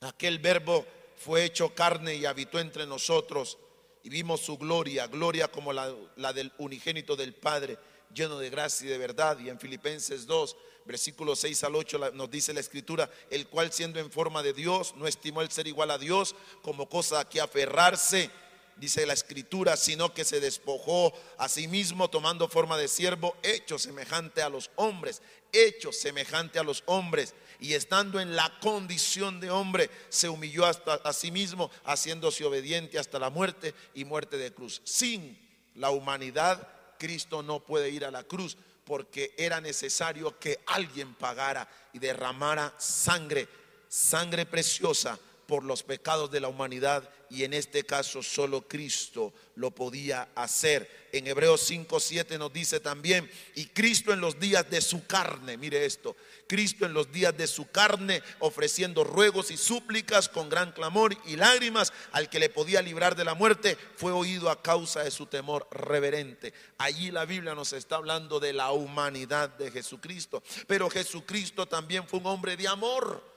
aquel 0.00 0.38
verbo 0.38 0.84
fue 1.16 1.44
hecho 1.44 1.74
carne 1.74 2.16
y 2.16 2.26
habitó 2.26 2.58
entre 2.58 2.86
nosotros 2.86 3.56
y 4.02 4.08
vimos 4.08 4.40
su 4.40 4.58
gloria, 4.58 5.06
gloria 5.06 5.48
como 5.48 5.72
la, 5.72 5.94
la 6.16 6.32
del 6.32 6.52
unigénito 6.58 7.14
del 7.14 7.34
Padre, 7.34 7.78
lleno 8.14 8.38
de 8.38 8.50
gracia 8.50 8.86
y 8.86 8.90
de 8.90 8.98
verdad. 8.98 9.38
Y 9.38 9.48
en 9.48 9.58
Filipenses 9.58 10.26
2, 10.26 10.56
versículos 10.84 11.40
6 11.40 11.64
al 11.64 11.76
8 11.76 12.12
nos 12.14 12.30
dice 12.30 12.52
la 12.52 12.60
escritura, 12.60 13.10
el 13.30 13.48
cual 13.48 13.72
siendo 13.72 14.00
en 14.00 14.10
forma 14.10 14.42
de 14.42 14.52
Dios, 14.52 14.94
no 14.96 15.06
estimó 15.06 15.42
el 15.42 15.50
ser 15.50 15.66
igual 15.66 15.90
a 15.90 15.98
Dios 15.98 16.34
como 16.62 16.88
cosa 16.88 17.20
a 17.20 17.28
que 17.28 17.40
aferrarse 17.40 18.30
dice 18.76 19.06
la 19.06 19.12
escritura, 19.12 19.76
sino 19.76 20.12
que 20.12 20.24
se 20.24 20.40
despojó 20.40 21.12
a 21.38 21.48
sí 21.48 21.68
mismo 21.68 22.08
tomando 22.08 22.48
forma 22.48 22.76
de 22.76 22.88
siervo, 22.88 23.36
hecho 23.42 23.78
semejante 23.78 24.42
a 24.42 24.48
los 24.48 24.70
hombres, 24.76 25.22
hecho 25.52 25.92
semejante 25.92 26.58
a 26.58 26.62
los 26.62 26.82
hombres, 26.86 27.34
y 27.60 27.74
estando 27.74 28.18
en 28.18 28.34
la 28.34 28.52
condición 28.60 29.40
de 29.40 29.50
hombre, 29.50 29.90
se 30.08 30.28
humilló 30.28 30.66
hasta 30.66 30.94
a 30.94 31.12
sí 31.12 31.30
mismo, 31.30 31.70
haciéndose 31.84 32.44
obediente 32.44 32.98
hasta 32.98 33.18
la 33.18 33.30
muerte 33.30 33.74
y 33.94 34.04
muerte 34.04 34.36
de 34.36 34.52
cruz. 34.52 34.82
Sin 34.84 35.38
la 35.74 35.90
humanidad, 35.90 36.68
Cristo 37.02 37.42
no 37.42 37.58
puede 37.58 37.90
ir 37.90 38.04
a 38.04 38.12
la 38.12 38.22
cruz, 38.22 38.56
porque 38.84 39.34
era 39.36 39.60
necesario 39.60 40.38
que 40.38 40.60
alguien 40.66 41.14
pagara 41.14 41.68
y 41.92 41.98
derramara 41.98 42.72
sangre, 42.78 43.48
sangre 43.88 44.46
preciosa 44.46 45.18
por 45.48 45.64
los 45.64 45.82
pecados 45.82 46.30
de 46.30 46.38
la 46.38 46.46
humanidad 46.46 47.10
y 47.32 47.44
en 47.44 47.54
este 47.54 47.84
caso 47.84 48.22
solo 48.22 48.68
Cristo 48.68 49.32
lo 49.54 49.70
podía 49.70 50.28
hacer. 50.34 51.08
En 51.12 51.26
Hebreos 51.26 51.62
5, 51.62 51.98
7 51.98 52.36
nos 52.36 52.52
dice 52.52 52.78
también, 52.78 53.30
y 53.54 53.66
Cristo 53.66 54.12
en 54.12 54.20
los 54.20 54.38
días 54.38 54.68
de 54.68 54.82
su 54.82 55.06
carne, 55.06 55.56
mire 55.56 55.86
esto, 55.86 56.14
Cristo 56.46 56.84
en 56.84 56.92
los 56.92 57.10
días 57.10 57.34
de 57.34 57.46
su 57.46 57.70
carne 57.70 58.22
ofreciendo 58.40 59.02
ruegos 59.02 59.50
y 59.50 59.56
súplicas 59.56 60.28
con 60.28 60.50
gran 60.50 60.72
clamor 60.72 61.16
y 61.24 61.36
lágrimas 61.36 61.94
al 62.12 62.28
que 62.28 62.38
le 62.38 62.50
podía 62.50 62.82
librar 62.82 63.16
de 63.16 63.24
la 63.24 63.34
muerte, 63.34 63.78
fue 63.96 64.12
oído 64.12 64.50
a 64.50 64.60
causa 64.60 65.02
de 65.02 65.10
su 65.10 65.24
temor 65.24 65.66
reverente. 65.70 66.52
Allí 66.76 67.10
la 67.10 67.24
Biblia 67.24 67.54
nos 67.54 67.72
está 67.72 67.96
hablando 67.96 68.40
de 68.40 68.52
la 68.52 68.72
humanidad 68.72 69.48
de 69.48 69.70
Jesucristo, 69.70 70.42
pero 70.66 70.90
Jesucristo 70.90 71.64
también 71.64 72.06
fue 72.06 72.20
un 72.20 72.26
hombre 72.26 72.58
de 72.58 72.68
amor. 72.68 73.31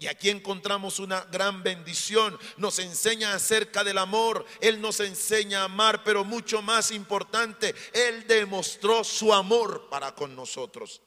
Y 0.00 0.06
aquí 0.06 0.30
encontramos 0.30 1.00
una 1.00 1.22
gran 1.24 1.62
bendición. 1.62 2.38
Nos 2.56 2.78
enseña 2.78 3.34
acerca 3.34 3.82
del 3.82 3.98
amor. 3.98 4.44
Él 4.60 4.80
nos 4.80 5.00
enseña 5.00 5.62
a 5.62 5.64
amar, 5.64 6.04
pero 6.04 6.24
mucho 6.24 6.62
más 6.62 6.92
importante, 6.92 7.74
Él 7.92 8.26
demostró 8.26 9.02
su 9.02 9.32
amor 9.32 9.88
para 9.90 10.14
con 10.14 10.36
nosotros. 10.36 11.02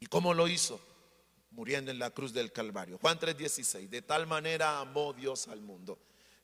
¿Y 0.00 0.06
cómo 0.06 0.34
lo 0.34 0.48
hizo? 0.48 0.80
Muriendo 1.52 1.90
en 1.90 1.98
la 1.98 2.10
cruz 2.10 2.32
del 2.32 2.52
Calvario. 2.52 2.98
Juan 2.98 3.18
3:16. 3.18 3.88
De 3.88 4.02
tal 4.02 4.26
manera 4.26 4.80
amó 4.80 5.12
Dios 5.12 5.46
al 5.48 5.60
mundo 5.60 5.98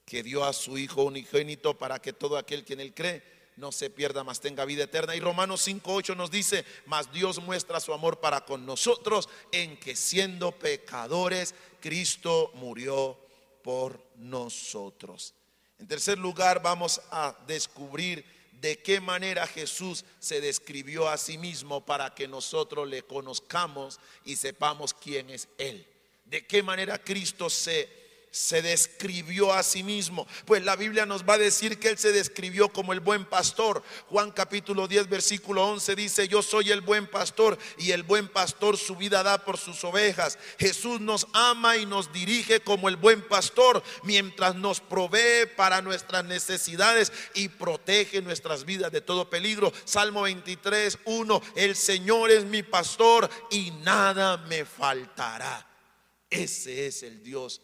que 0.05 0.23
dio 0.23 0.45
a 0.45 0.53
su 0.53 0.79
Hijo 0.79 1.03
unigénito 1.03 1.77
para 1.77 2.01
que 2.01 2.13
todo 2.13 2.37
aquel 2.37 2.65
que 2.65 2.75
en 2.75 2.81
él 2.81 2.95
cree 2.95 3.36
no 3.57 3.73
se 3.73 3.91
pierda, 3.91 4.23
más 4.23 4.41
tenga 4.41 4.65
vida 4.65 4.85
eterna. 4.85 5.17
Y 5.17 5.21
Romanos 5.21 5.67
5.8 5.67 6.17
nos 6.17 6.31
dice, 6.31 6.65
mas 6.85 7.13
Dios 7.13 7.43
muestra 7.43 7.81
su 7.81 7.93
amor 7.93 8.21
para 8.21 8.45
con 8.45 8.67
nosotros 8.67 9.29
en 9.51 9.79
que 9.79 9.97
siendo 9.97 10.53
pecadores, 10.53 11.55
Cristo 11.81 12.53
murió 12.55 13.19
por 13.63 14.01
nosotros. 14.17 15.35
En 15.79 15.89
tercer 15.89 16.19
lugar, 16.19 16.63
vamos 16.63 17.01
a 17.11 17.37
descubrir 17.47 18.25
de 18.61 18.79
qué 18.79 19.01
manera 19.01 19.47
Jesús 19.47 20.05
se 20.19 20.41
describió 20.41 21.09
a 21.09 21.19
sí 21.19 21.39
mismo 21.39 21.85
para 21.85 22.15
que 22.15 22.29
nosotros 22.29 22.89
le 22.89 23.03
conozcamos 23.03 24.01
y 24.25 24.37
sepamos 24.37 24.95
quién 24.95 25.31
es 25.31 25.49
Él. 25.59 25.87
De 26.25 26.47
qué 26.47 26.63
manera 26.63 26.99
Cristo 26.99 27.51
se 27.51 28.06
se 28.37 28.61
describió 28.61 29.55
a 29.55 29.63
sí 29.63 29.83
mismo. 29.83 30.27
Pues 30.45 30.63
la 30.63 30.77
Biblia 30.77 31.07
nos 31.07 31.25
va 31.25 31.35
a 31.35 31.39
decir 31.39 31.79
que 31.79 31.89
Él 31.89 31.97
se 31.97 32.13
describió 32.13 32.69
como 32.69 32.93
el 32.93 33.01
buen 33.01 33.25
pastor. 33.25 33.83
Juan 34.09 34.31
capítulo 34.31 34.87
10, 34.87 35.09
versículo 35.09 35.67
11 35.67 35.97
dice, 35.97 36.29
yo 36.29 36.43
soy 36.43 36.71
el 36.71 36.83
buen 36.83 37.07
pastor 37.07 37.57
y 37.79 37.93
el 37.93 38.03
buen 38.03 38.29
pastor 38.29 38.77
su 38.77 38.95
vida 38.95 39.23
da 39.23 39.43
por 39.43 39.57
sus 39.57 39.83
ovejas. 39.85 40.39
Jesús 40.59 41.01
nos 41.01 41.27
ama 41.33 41.79
y 41.79 41.87
nos 41.87 42.13
dirige 42.13 42.61
como 42.61 42.91
el 42.91 42.97
buen 42.97 43.27
pastor 43.27 43.83
mientras 44.03 44.55
nos 44.55 44.81
provee 44.81 45.47
para 45.57 45.81
nuestras 45.81 46.23
necesidades 46.27 47.13
y 47.33 47.49
protege 47.49 48.21
nuestras 48.21 48.67
vidas 48.67 48.93
de 48.93 49.01
todo 49.01 49.31
peligro. 49.31 49.73
Salmo 49.87 50.23
23, 50.23 50.99
1, 51.07 51.43
el 51.55 51.75
Señor 51.75 52.31
es 52.31 52.45
mi 52.45 52.63
pastor 52.63 53.31
y 53.51 53.71
nada 53.71 54.37
me 54.37 54.67
faltará. 54.67 55.67
Ese 56.29 56.87
es 56.87 57.03
el 57.03 57.23
Dios 57.23 57.63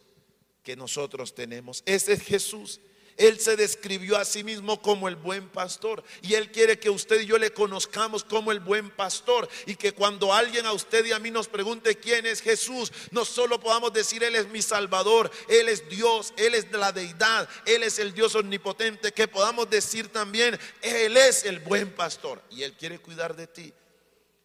que 0.63 0.77
nosotros 0.77 1.35
tenemos. 1.35 1.83
Ese 1.87 2.13
es 2.15 2.23
Jesús. 2.23 2.81
Él 3.17 3.39
se 3.39 3.57
describió 3.57 4.17
a 4.17 4.25
sí 4.25 4.43
mismo 4.43 4.81
como 4.81 5.09
el 5.09 5.17
buen 5.17 5.49
pastor. 5.49 6.03
Y 6.23 6.35
Él 6.35 6.51
quiere 6.51 6.79
que 6.79 6.91
usted 6.91 7.21
y 7.21 7.27
yo 7.27 7.39
le 7.39 7.53
conozcamos 7.53 8.25
como 8.25 8.53
el 8.53 8.61
buen 8.61 8.91
pastor. 8.91 9.49
Y 9.67 9.77
que 9.77 9.93
cuando 9.93 10.33
alguien 10.33 10.67
a 10.67 10.73
usted 10.73 11.05
y 11.05 11.13
a 11.13 11.19
mí 11.19 11.31
nos 11.31 11.49
pregunte 11.49 11.97
quién 11.97 12.27
es 12.27 12.41
Jesús, 12.41 12.93
no 13.11 13.25
solo 13.25 13.61
podamos 13.61 13.93
decir 13.93 14.25
Él 14.25 14.35
es 14.35 14.49
mi 14.49 14.63
Salvador, 14.63 15.31
Él 15.49 15.69
es 15.69 15.89
Dios, 15.89 16.33
Él 16.37 16.55
es 16.55 16.71
la 16.73 16.93
deidad, 16.93 17.49
Él 17.67 17.83
es 17.83 17.99
el 17.99 18.15
Dios 18.15 18.35
omnipotente, 18.35 19.13
que 19.13 19.29
podamos 19.29 19.69
decir 19.69 20.09
también, 20.09 20.59
Él 20.81 21.17
es 21.17 21.45
el 21.45 21.61
buen 21.61 21.91
pastor. 21.91 22.43
Y 22.51 22.63
Él 22.63 22.75
quiere 22.75 22.99
cuidar 22.99 23.37
de 23.37 23.47
ti. 23.47 23.73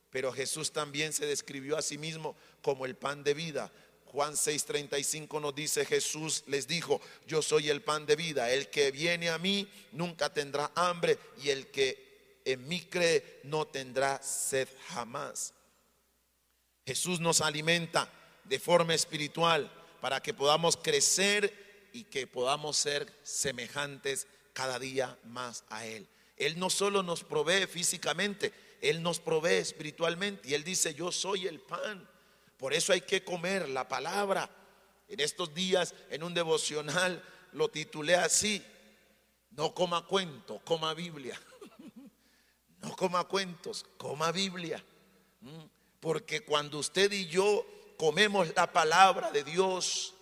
Pero 0.10 0.32
Jesús 0.32 0.72
también 0.72 1.14
se 1.14 1.26
describió 1.26 1.78
a 1.78 1.82
sí 1.82 1.98
mismo 1.98 2.36
como 2.62 2.86
el 2.86 2.96
pan 2.96 3.24
de 3.24 3.34
vida 3.34 3.72
Juan 4.18 4.34
6:35 4.34 5.40
nos 5.40 5.54
dice, 5.54 5.86
Jesús 5.86 6.44
les 6.48 6.68
dijo, 6.68 7.00
yo 7.28 7.44
soy 7.44 7.70
el 7.70 7.84
pan 7.84 8.08
de 8.08 8.16
vida, 8.16 8.52
el 8.52 8.68
que 8.68 8.90
viene 8.90 9.30
a 9.30 9.38
mí 9.38 9.70
nunca 9.92 10.34
tendrá 10.34 10.72
hambre 10.74 11.20
y 11.44 11.52
el 11.52 11.68
que 11.68 12.42
en 12.44 12.68
mí 12.68 12.82
cree 12.82 13.42
no 13.44 13.68
tendrá 13.68 14.20
sed 14.24 14.68
jamás. 14.88 15.54
Jesús 16.84 17.20
nos 17.20 17.42
alimenta 17.42 18.12
de 18.46 18.58
forma 18.58 18.96
espiritual 18.96 19.72
para 20.02 20.20
que 20.20 20.34
podamos 20.34 20.78
crecer 20.78 21.90
y 21.94 22.06
que 22.06 22.26
podamos 22.26 22.76
ser 22.76 23.06
semejantes 23.22 24.26
cada 24.54 24.80
día 24.80 25.16
más 25.26 25.64
a 25.70 25.86
Él. 25.86 26.08
Él 26.38 26.58
no 26.58 26.72
solo 26.72 27.04
nos 27.04 27.24
provee 27.24 27.68
físicamente, 27.68 28.52
Él 28.82 29.04
nos 29.04 29.20
provee 29.20 29.58
espiritualmente 29.58 30.50
y 30.50 30.56
Él 30.56 30.64
dice, 30.64 30.96
yo 30.96 31.12
soy 31.12 31.46
el 31.46 31.60
pan. 31.60 32.17
Por 32.58 32.74
eso 32.74 32.92
hay 32.92 33.02
que 33.02 33.24
comer 33.24 33.70
la 33.70 33.88
palabra. 33.88 34.50
En 35.08 35.20
estos 35.20 35.54
días, 35.54 35.94
en 36.10 36.24
un 36.24 36.34
devocional, 36.34 37.24
lo 37.54 37.70
titulé 37.70 38.16
así. 38.16 38.64
No 39.52 39.74
coma 39.74 40.06
cuento, 40.06 40.60
coma 40.64 40.94
Biblia. 40.94 41.40
No 42.80 42.96
coma 42.96 43.24
cuentos, 43.24 43.88
coma 43.98 44.32
Biblia. 44.32 44.82
Mm. 45.42 45.64
Porque 46.00 46.42
cuando 46.42 46.78
usted 46.78 47.12
y 47.12 47.26
yo 47.26 47.66
comemos 47.98 48.54
la 48.56 48.72
palabra 48.72 49.32
de 49.32 49.44
Dios, 49.44 50.14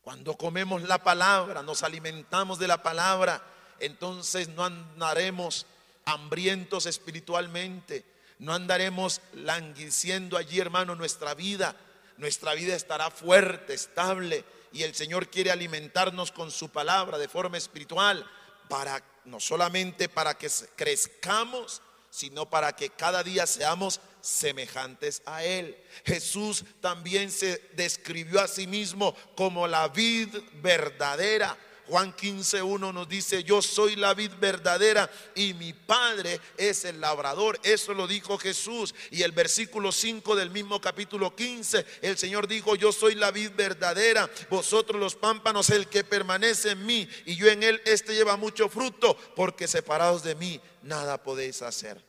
cuando 0.00 0.36
comemos 0.36 0.82
la 0.82 1.02
palabra, 1.02 1.62
nos 1.62 1.84
alimentamos 1.84 2.58
de 2.58 2.66
la 2.66 2.82
palabra, 2.82 3.40
entonces 3.78 4.48
no 4.48 4.64
andaremos 4.64 5.66
hambrientos 6.04 6.86
espiritualmente 6.86 8.04
no 8.38 8.54
andaremos 8.54 9.20
languiciendo 9.32 10.36
allí, 10.36 10.60
hermano, 10.60 10.94
nuestra 10.94 11.34
vida. 11.34 11.74
Nuestra 12.16 12.54
vida 12.54 12.74
estará 12.74 13.10
fuerte, 13.10 13.74
estable. 13.74 14.44
Y 14.72 14.82
el 14.82 14.94
Señor 14.94 15.28
quiere 15.28 15.50
alimentarnos 15.50 16.30
con 16.30 16.50
su 16.50 16.68
palabra 16.68 17.18
de 17.18 17.28
forma 17.28 17.58
espiritual 17.58 18.24
para 18.68 19.02
no 19.24 19.40
solamente 19.40 20.08
para 20.08 20.36
que 20.36 20.48
crezcamos, 20.76 21.82
sino 22.10 22.48
para 22.48 22.74
que 22.74 22.90
cada 22.90 23.22
día 23.22 23.46
seamos 23.46 24.00
semejantes 24.20 25.22
a 25.26 25.44
Él. 25.44 25.76
Jesús 26.04 26.64
también 26.80 27.30
se 27.30 27.58
describió 27.74 28.40
a 28.40 28.48
sí 28.48 28.66
mismo 28.66 29.14
como 29.36 29.66
la 29.66 29.88
vid 29.88 30.28
verdadera. 30.62 31.56
Juan 31.88 32.14
15.1 32.14 32.92
nos 32.92 33.08
dice, 33.08 33.42
yo 33.42 33.62
soy 33.62 33.96
la 33.96 34.12
vid 34.12 34.30
verdadera 34.38 35.10
y 35.34 35.54
mi 35.54 35.72
Padre 35.72 36.38
es 36.56 36.84
el 36.84 37.00
labrador. 37.00 37.58
Eso 37.62 37.94
lo 37.94 38.06
dijo 38.06 38.36
Jesús. 38.36 38.94
Y 39.10 39.22
el 39.22 39.32
versículo 39.32 39.90
5 39.90 40.36
del 40.36 40.50
mismo 40.50 40.80
capítulo 40.80 41.34
15, 41.34 41.84
el 42.02 42.18
Señor 42.18 42.46
dijo, 42.46 42.74
yo 42.76 42.92
soy 42.92 43.14
la 43.14 43.30
vid 43.30 43.52
verdadera, 43.56 44.30
vosotros 44.50 45.00
los 45.00 45.14
pámpanos, 45.14 45.70
el 45.70 45.88
que 45.88 46.04
permanece 46.04 46.72
en 46.72 46.84
mí 46.84 47.08
y 47.24 47.36
yo 47.36 47.48
en 47.48 47.62
él, 47.62 47.80
este 47.86 48.14
lleva 48.14 48.36
mucho 48.36 48.68
fruto, 48.68 49.16
porque 49.34 49.66
separados 49.66 50.22
de 50.22 50.34
mí 50.34 50.60
nada 50.82 51.22
podéis 51.22 51.62
hacer. 51.62 52.04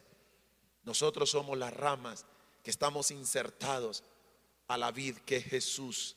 Nosotros 0.83 1.29
somos 1.29 1.57
las 1.57 1.73
ramas 1.73 2.25
que 2.63 2.71
estamos 2.71 3.11
insertados 3.11 4.03
a 4.67 4.77
la 4.77 4.91
vid 4.91 5.17
que 5.19 5.37
es 5.37 5.45
Jesús. 5.45 6.15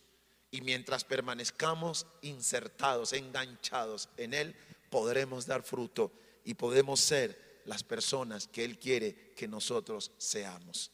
Y 0.53 0.61
mientras 0.61 1.03
permanezcamos 1.03 2.07
insertados, 2.21 3.13
enganchados 3.13 4.09
en 4.17 4.35
Él, 4.35 4.55
podremos 4.91 5.47
dar 5.47 5.65
fruto 5.65 6.13
y 6.45 6.55
podemos 6.55 7.01
ser 7.01 7.63
las 7.65 7.83
personas 7.83 8.47
que 8.47 8.65
Él 8.65 8.79
quiere 8.79 9.33
que 9.35 9.49
nosotros 9.49 10.13
seamos. 10.19 10.93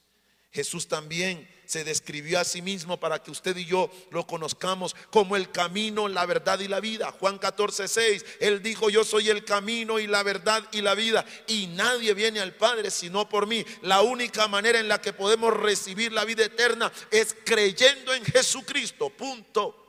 Jesús 0.50 0.88
también 0.88 1.48
se 1.66 1.84
describió 1.84 2.40
a 2.40 2.44
sí 2.44 2.62
mismo 2.62 2.98
para 2.98 3.22
que 3.22 3.30
usted 3.30 3.54
y 3.56 3.66
yo 3.66 3.90
lo 4.10 4.26
conozcamos 4.26 4.96
como 5.10 5.36
el 5.36 5.50
camino, 5.50 6.08
la 6.08 6.24
verdad 6.24 6.58
y 6.60 6.68
la 6.68 6.80
vida. 6.80 7.12
Juan 7.20 7.36
14, 7.38 7.86
6, 7.86 8.24
él 8.40 8.62
dijo, 8.62 8.88
yo 8.88 9.04
soy 9.04 9.28
el 9.28 9.44
camino 9.44 9.98
y 9.98 10.06
la 10.06 10.22
verdad 10.22 10.64
y 10.72 10.80
la 10.80 10.94
vida. 10.94 11.26
Y 11.46 11.66
nadie 11.66 12.14
viene 12.14 12.40
al 12.40 12.54
Padre 12.54 12.90
sino 12.90 13.28
por 13.28 13.46
mí. 13.46 13.64
La 13.82 14.00
única 14.00 14.48
manera 14.48 14.80
en 14.80 14.88
la 14.88 15.02
que 15.02 15.12
podemos 15.12 15.52
recibir 15.54 16.12
la 16.12 16.24
vida 16.24 16.46
eterna 16.46 16.90
es 17.10 17.36
creyendo 17.44 18.14
en 18.14 18.24
Jesucristo. 18.24 19.10
Punto. 19.10 19.87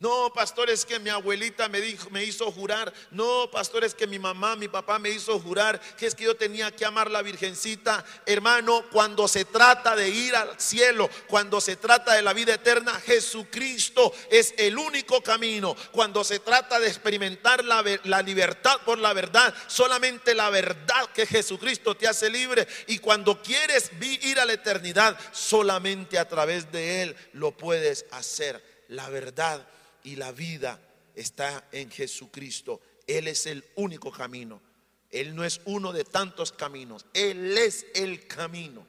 No, 0.00 0.32
pastor, 0.32 0.70
es 0.70 0.84
que 0.84 1.00
mi 1.00 1.10
abuelita 1.10 1.68
me 1.68 1.80
dijo, 1.80 2.08
me 2.10 2.22
hizo 2.22 2.52
jurar. 2.52 2.92
No, 3.10 3.50
pastor, 3.50 3.82
es 3.82 3.96
que 3.96 4.06
mi 4.06 4.20
mamá, 4.20 4.54
mi 4.54 4.68
papá 4.68 5.00
me 5.00 5.10
hizo 5.10 5.40
jurar 5.40 5.80
que 5.96 6.06
es 6.06 6.14
que 6.14 6.22
yo 6.22 6.36
tenía 6.36 6.70
que 6.70 6.84
amar 6.84 7.10
la 7.10 7.20
virgencita. 7.20 8.04
Hermano, 8.24 8.84
cuando 8.92 9.26
se 9.26 9.44
trata 9.44 9.96
de 9.96 10.08
ir 10.08 10.36
al 10.36 10.60
cielo, 10.60 11.10
cuando 11.26 11.60
se 11.60 11.74
trata 11.74 12.14
de 12.14 12.22
la 12.22 12.32
vida 12.32 12.54
eterna, 12.54 12.94
Jesucristo 13.00 14.14
es 14.30 14.54
el 14.56 14.78
único 14.78 15.20
camino. 15.20 15.74
Cuando 15.90 16.22
se 16.22 16.38
trata 16.38 16.78
de 16.78 16.86
experimentar 16.86 17.64
la, 17.64 17.82
la 18.04 18.22
libertad 18.22 18.80
por 18.84 18.98
la 18.98 19.12
verdad, 19.12 19.52
solamente 19.66 20.32
la 20.32 20.48
verdad 20.48 21.08
que 21.12 21.26
Jesucristo 21.26 21.96
te 21.96 22.06
hace 22.06 22.30
libre. 22.30 22.68
Y 22.86 23.00
cuando 23.00 23.42
quieres 23.42 23.90
ir 24.00 24.38
a 24.38 24.44
la 24.44 24.52
eternidad, 24.52 25.18
solamente 25.32 26.20
a 26.20 26.28
través 26.28 26.70
de 26.70 27.02
Él 27.02 27.16
lo 27.32 27.50
puedes 27.50 28.06
hacer. 28.12 28.62
La 28.86 29.08
verdad 29.10 29.66
y 30.08 30.16
la 30.16 30.32
vida 30.32 30.80
está 31.14 31.68
en 31.70 31.90
Jesucristo. 31.90 32.80
Él 33.06 33.28
es 33.28 33.44
el 33.44 33.62
único 33.74 34.10
camino. 34.10 34.62
Él 35.10 35.34
no 35.34 35.44
es 35.44 35.60
uno 35.66 35.92
de 35.92 36.04
tantos 36.04 36.50
caminos. 36.50 37.04
Él 37.12 37.58
es 37.58 37.84
el 37.94 38.26
camino. 38.26 38.86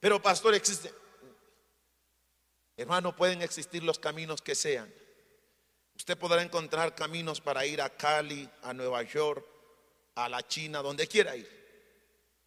Pero 0.00 0.20
pastor, 0.20 0.54
existe. 0.54 0.92
Hermano, 2.76 3.14
pueden 3.14 3.40
existir 3.42 3.84
los 3.84 4.00
caminos 4.00 4.42
que 4.42 4.56
sean. 4.56 4.92
Usted 5.94 6.18
podrá 6.18 6.42
encontrar 6.42 6.96
caminos 6.96 7.40
para 7.40 7.66
ir 7.66 7.80
a 7.80 7.90
Cali, 7.90 8.50
a 8.62 8.74
Nueva 8.74 9.04
York, 9.04 9.46
a 10.16 10.28
la 10.28 10.44
China, 10.46 10.82
donde 10.82 11.06
quiera 11.06 11.36
ir. 11.36 11.48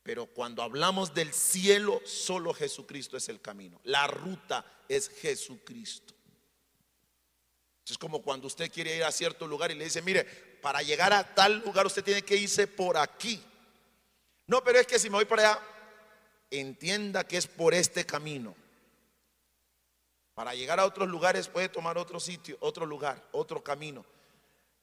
Pero 0.04 0.26
cuando 0.26 0.64
hablamos 0.64 1.14
del 1.14 1.34
cielo, 1.34 2.02
solo 2.04 2.54
Jesucristo 2.54 3.16
es 3.16 3.30
el 3.30 3.40
camino. 3.40 3.80
La 3.86 4.08
ruta 4.08 4.84
es 4.90 5.08
Jesucristo. 5.08 6.16
Es 7.88 7.98
como 7.98 8.22
cuando 8.22 8.48
usted 8.48 8.72
quiere 8.72 8.96
ir 8.96 9.04
a 9.04 9.12
cierto 9.12 9.48
lugar 9.48 9.72
y 9.72 9.76
le 9.76 9.84
dice, 9.84 10.02
mire, 10.02 10.24
para 10.62 10.82
llegar 10.82 11.12
a 11.13 11.36
tal 11.36 11.60
lugar 11.60 11.86
usted 11.86 12.04
tiene 12.04 12.22
que 12.22 12.38
irse 12.38 12.67
por 12.67 12.98
aquí. 12.98 13.44
No, 14.48 14.63
pero 14.63 14.80
es 14.80 14.88
que 14.88 15.00
si 15.00 15.10
me 15.10 15.17
voy 15.17 15.26
para 15.26 15.52
allá, 15.52 15.60
entienda 16.50 17.26
que 17.26 17.38
es 17.38 17.48
por 17.48 17.74
este 17.74 18.06
camino. 18.06 18.56
Para 20.34 20.56
llegar 20.56 20.80
a 20.80 20.86
otros 20.86 21.10
lugares 21.10 21.48
puede 21.48 21.70
tomar 21.70 21.98
otro 21.98 22.20
sitio, 22.20 22.58
otro 22.62 22.86
lugar, 22.86 23.28
otro 23.32 23.63
camino. 23.63 24.06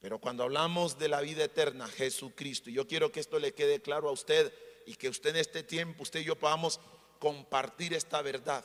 Pero 0.00 0.18
cuando 0.20 0.44
hablamos 0.44 0.98
de 0.98 1.08
la 1.08 1.20
vida 1.20 1.44
eterna, 1.44 1.88
Jesucristo, 1.88 2.70
y 2.70 2.74
yo 2.74 2.86
quiero 2.86 3.10
que 3.10 3.20
esto 3.20 3.38
le 3.38 3.54
quede 3.54 3.80
claro 3.80 4.08
a 4.08 4.12
usted 4.12 4.52
y 4.86 4.94
que 4.94 5.08
usted 5.08 5.30
en 5.30 5.36
este 5.36 5.62
tiempo, 5.62 6.02
usted 6.02 6.20
y 6.20 6.24
yo 6.24 6.36
podamos 6.36 6.78
compartir 7.18 7.94
esta 7.94 8.22
verdad 8.22 8.64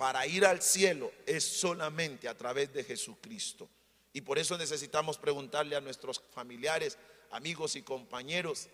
para 0.00 0.26
ir 0.26 0.46
al 0.46 0.62
cielo 0.62 1.12
es 1.26 1.44
solamente 1.44 2.26
a 2.26 2.34
través 2.34 2.72
de 2.72 2.82
Jesucristo. 2.82 3.68
Y 4.14 4.22
por 4.22 4.38
eso 4.38 4.56
necesitamos 4.56 5.18
preguntarle 5.18 5.76
a 5.76 5.82
nuestros 5.82 6.22
familiares, 6.32 6.96
amigos 7.30 7.76
y 7.76 7.82
compañeros, 7.82 8.70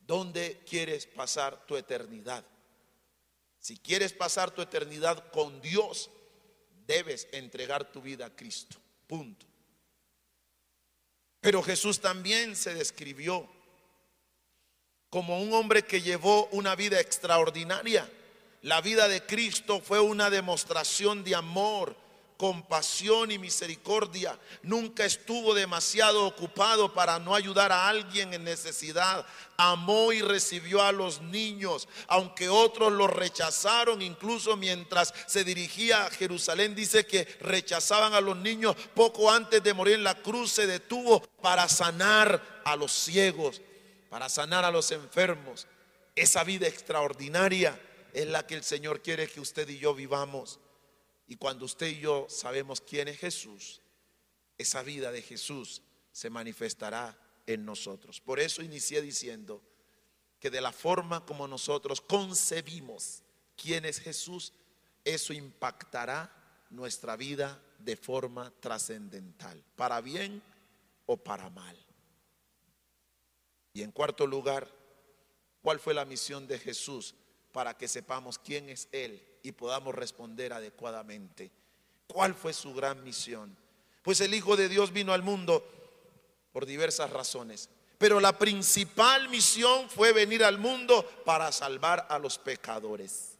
¿dónde 0.00 0.60
quieres 0.68 1.06
pasar 1.06 1.64
tu 1.64 1.76
eternidad? 1.76 2.44
Si 3.60 3.76
quieres 3.76 4.12
pasar 4.12 4.50
tu 4.50 4.60
eternidad 4.60 5.30
con 5.30 5.60
Dios, 5.60 6.10
debes 6.88 7.28
entregar 7.30 7.92
tu 7.92 8.02
vida 8.02 8.26
a 8.26 8.34
Cristo. 8.34 8.78
Punto. 9.06 9.46
Pero 11.40 11.62
Jesús 11.62 12.00
también 12.00 12.56
se 12.56 12.74
describió 12.74 13.48
como 15.08 15.40
un 15.40 15.52
hombre 15.52 15.84
que 15.84 16.02
llevó 16.02 16.46
una 16.46 16.74
vida 16.74 16.98
extraordinaria. 16.98 18.10
La 18.62 18.80
vida 18.80 19.06
de 19.06 19.24
Cristo 19.24 19.80
fue 19.80 20.00
una 20.00 20.30
demostración 20.30 21.22
de 21.22 21.36
amor, 21.36 21.94
compasión 22.36 23.30
y 23.30 23.38
misericordia. 23.38 24.36
Nunca 24.62 25.04
estuvo 25.04 25.54
demasiado 25.54 26.26
ocupado 26.26 26.92
para 26.92 27.20
no 27.20 27.36
ayudar 27.36 27.70
a 27.70 27.88
alguien 27.88 28.34
en 28.34 28.42
necesidad. 28.42 29.24
Amó 29.56 30.12
y 30.12 30.22
recibió 30.22 30.82
a 30.82 30.90
los 30.90 31.20
niños, 31.20 31.88
aunque 32.08 32.48
otros 32.48 32.92
lo 32.92 33.06
rechazaron, 33.06 34.02
incluso 34.02 34.56
mientras 34.56 35.14
se 35.26 35.44
dirigía 35.44 36.06
a 36.06 36.10
Jerusalén, 36.10 36.74
dice 36.74 37.06
que 37.06 37.26
rechazaban 37.40 38.12
a 38.12 38.20
los 38.20 38.36
niños. 38.36 38.74
Poco 38.94 39.30
antes 39.30 39.62
de 39.62 39.74
morir 39.74 39.94
en 39.94 40.04
la 40.04 40.16
cruz 40.16 40.50
se 40.50 40.66
detuvo 40.66 41.20
para 41.42 41.68
sanar 41.68 42.60
a 42.64 42.74
los 42.74 42.90
ciegos, 42.92 43.60
para 44.10 44.28
sanar 44.28 44.64
a 44.64 44.72
los 44.72 44.90
enfermos. 44.90 45.68
Esa 46.16 46.42
vida 46.42 46.66
extraordinaria 46.66 47.78
es 48.18 48.26
la 48.26 48.44
que 48.44 48.56
el 48.56 48.64
Señor 48.64 49.00
quiere 49.00 49.28
que 49.28 49.40
usted 49.40 49.68
y 49.68 49.78
yo 49.78 49.94
vivamos. 49.94 50.58
Y 51.28 51.36
cuando 51.36 51.64
usted 51.64 51.86
y 51.86 52.00
yo 52.00 52.26
sabemos 52.28 52.80
quién 52.80 53.06
es 53.06 53.16
Jesús, 53.16 53.80
esa 54.56 54.82
vida 54.82 55.12
de 55.12 55.22
Jesús 55.22 55.82
se 56.10 56.28
manifestará 56.28 57.16
en 57.46 57.64
nosotros. 57.64 58.20
Por 58.20 58.40
eso 58.40 58.60
inicié 58.60 59.02
diciendo 59.02 59.62
que 60.40 60.50
de 60.50 60.60
la 60.60 60.72
forma 60.72 61.24
como 61.24 61.46
nosotros 61.46 62.00
concebimos 62.00 63.22
quién 63.56 63.84
es 63.84 64.00
Jesús, 64.00 64.52
eso 65.04 65.32
impactará 65.32 66.66
nuestra 66.70 67.14
vida 67.14 67.62
de 67.78 67.96
forma 67.96 68.52
trascendental, 68.58 69.62
para 69.76 70.00
bien 70.00 70.42
o 71.06 71.16
para 71.16 71.50
mal. 71.50 71.78
Y 73.72 73.82
en 73.82 73.92
cuarto 73.92 74.26
lugar, 74.26 74.68
¿cuál 75.62 75.78
fue 75.78 75.94
la 75.94 76.04
misión 76.04 76.48
de 76.48 76.58
Jesús? 76.58 77.14
Para 77.52 77.74
que 77.76 77.88
sepamos 77.88 78.38
quién 78.38 78.68
es 78.68 78.88
Él 78.92 79.22
y 79.42 79.52
podamos 79.52 79.94
responder 79.94 80.52
adecuadamente. 80.52 81.50
¿Cuál 82.06 82.34
fue 82.34 82.52
su 82.52 82.74
gran 82.74 83.02
misión? 83.04 83.56
Pues 84.02 84.20
el 84.20 84.34
Hijo 84.34 84.56
de 84.56 84.68
Dios 84.68 84.92
vino 84.92 85.12
al 85.12 85.22
mundo 85.22 85.66
por 86.52 86.66
diversas 86.66 87.10
razones. 87.10 87.68
Pero 87.98 88.20
la 88.20 88.38
principal 88.38 89.28
misión 89.28 89.90
fue 89.90 90.12
venir 90.12 90.44
al 90.44 90.58
mundo 90.58 91.04
para 91.24 91.50
salvar 91.50 92.06
a 92.08 92.18
los 92.18 92.38
pecadores. 92.38 93.36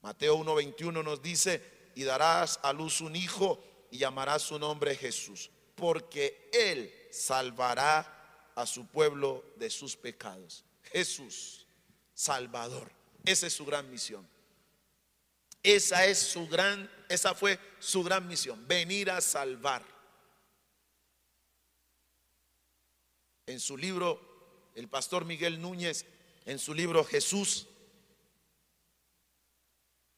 Mateo 0.00 0.36
1:21 0.36 1.02
nos 1.02 1.20
dice, 1.20 1.60
y 1.94 2.04
darás 2.04 2.60
a 2.62 2.72
luz 2.72 3.00
un 3.00 3.16
hijo 3.16 3.62
y 3.90 3.98
llamarás 3.98 4.42
su 4.42 4.58
nombre 4.58 4.96
Jesús, 4.96 5.50
porque 5.74 6.50
él 6.52 6.92
salvará 7.10 8.52
a 8.54 8.66
su 8.66 8.86
pueblo 8.86 9.44
de 9.56 9.70
sus 9.70 9.96
pecados. 9.96 10.64
Jesús, 10.82 11.66
Salvador. 12.12 12.90
Esa 13.24 13.46
es 13.46 13.54
su 13.54 13.64
gran 13.64 13.90
misión. 13.90 14.26
Esa 15.62 16.04
es 16.04 16.18
su 16.18 16.46
gran, 16.46 16.90
esa 17.08 17.34
fue 17.34 17.58
su 17.78 18.02
gran 18.02 18.28
misión, 18.28 18.68
venir 18.68 19.10
a 19.10 19.22
salvar. 19.22 19.82
En 23.46 23.58
su 23.58 23.76
libro, 23.78 24.20
el 24.74 24.88
pastor 24.88 25.24
Miguel 25.24 25.60
Núñez, 25.60 26.04
en 26.44 26.58
su 26.58 26.74
libro 26.74 27.02
Jesús, 27.02 27.66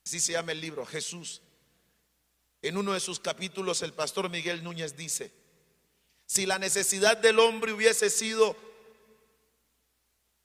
así 0.04 0.18
se 0.18 0.32
llama 0.32 0.52
el 0.52 0.60
libro, 0.60 0.84
Jesús. 0.84 1.42
En 2.62 2.76
uno 2.76 2.94
de 2.94 3.00
sus 3.00 3.20
capítulos 3.20 3.82
el 3.82 3.92
pastor 3.92 4.28
Miguel 4.28 4.64
Núñez 4.64 4.96
dice, 4.96 5.32
si 6.26 6.44
la 6.44 6.58
necesidad 6.58 7.16
del 7.16 7.38
hombre 7.38 7.72
hubiese 7.72 8.10
sido 8.10 8.56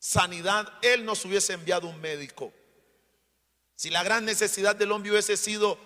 sanidad, 0.01 0.67
Él 0.81 1.05
nos 1.05 1.23
hubiese 1.25 1.53
enviado 1.53 1.87
un 1.87 2.01
médico. 2.01 2.51
Si 3.75 3.91
la 3.91 4.03
gran 4.03 4.25
necesidad 4.25 4.75
del 4.75 4.91
hombre 4.91 5.11
hubiese 5.11 5.37
sido 5.37 5.77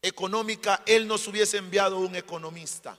económica, 0.00 0.82
Él 0.86 1.06
nos 1.06 1.28
hubiese 1.28 1.58
enviado 1.58 1.98
un 1.98 2.16
economista. 2.16 2.98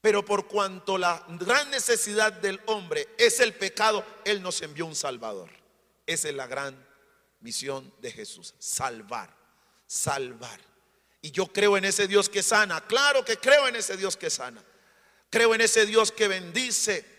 Pero 0.00 0.24
por 0.24 0.48
cuanto 0.48 0.96
la 0.98 1.24
gran 1.28 1.70
necesidad 1.70 2.32
del 2.32 2.60
hombre 2.66 3.08
es 3.18 3.40
el 3.40 3.54
pecado, 3.54 4.04
Él 4.24 4.42
nos 4.42 4.60
envió 4.62 4.86
un 4.86 4.94
Salvador. 4.96 5.50
Esa 6.06 6.28
es 6.30 6.34
la 6.34 6.46
gran 6.46 6.74
misión 7.40 7.92
de 8.00 8.10
Jesús, 8.10 8.54
salvar, 8.58 9.34
salvar. 9.86 10.60
Y 11.20 11.30
yo 11.30 11.46
creo 11.46 11.76
en 11.76 11.84
ese 11.84 12.08
Dios 12.08 12.30
que 12.30 12.42
sana, 12.42 12.86
claro 12.86 13.22
que 13.22 13.36
creo 13.36 13.68
en 13.68 13.76
ese 13.76 13.98
Dios 13.98 14.16
que 14.16 14.30
sana. 14.30 14.62
Creo 15.30 15.54
en 15.54 15.60
ese 15.62 15.84
Dios 15.84 16.12
que 16.12 16.28
bendice, 16.28 17.13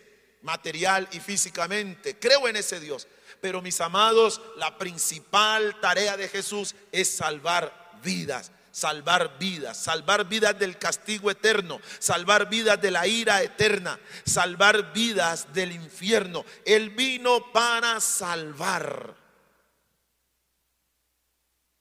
material 0.45 1.09
y 1.11 1.19
físicamente. 1.19 2.17
Creo 2.17 2.47
en 2.47 2.55
ese 2.55 2.79
Dios. 2.79 3.07
Pero 3.41 3.61
mis 3.61 3.81
amados, 3.81 4.41
la 4.55 4.77
principal 4.77 5.79
tarea 5.81 6.15
de 6.15 6.29
Jesús 6.29 6.75
es 6.91 7.09
salvar 7.17 7.99
vidas, 8.01 8.51
salvar 8.71 9.37
vidas, 9.37 9.77
salvar 9.77 10.29
vidas 10.29 10.57
del 10.57 10.77
castigo 10.77 11.29
eterno, 11.29 11.81
salvar 11.99 12.47
vidas 12.47 12.79
de 12.81 12.91
la 12.91 13.07
ira 13.07 13.41
eterna, 13.41 13.99
salvar 14.23 14.93
vidas 14.93 15.53
del 15.53 15.73
infierno. 15.73 16.45
Él 16.63 16.91
vino 16.91 17.51
para 17.51 17.99
salvar. 17.99 19.15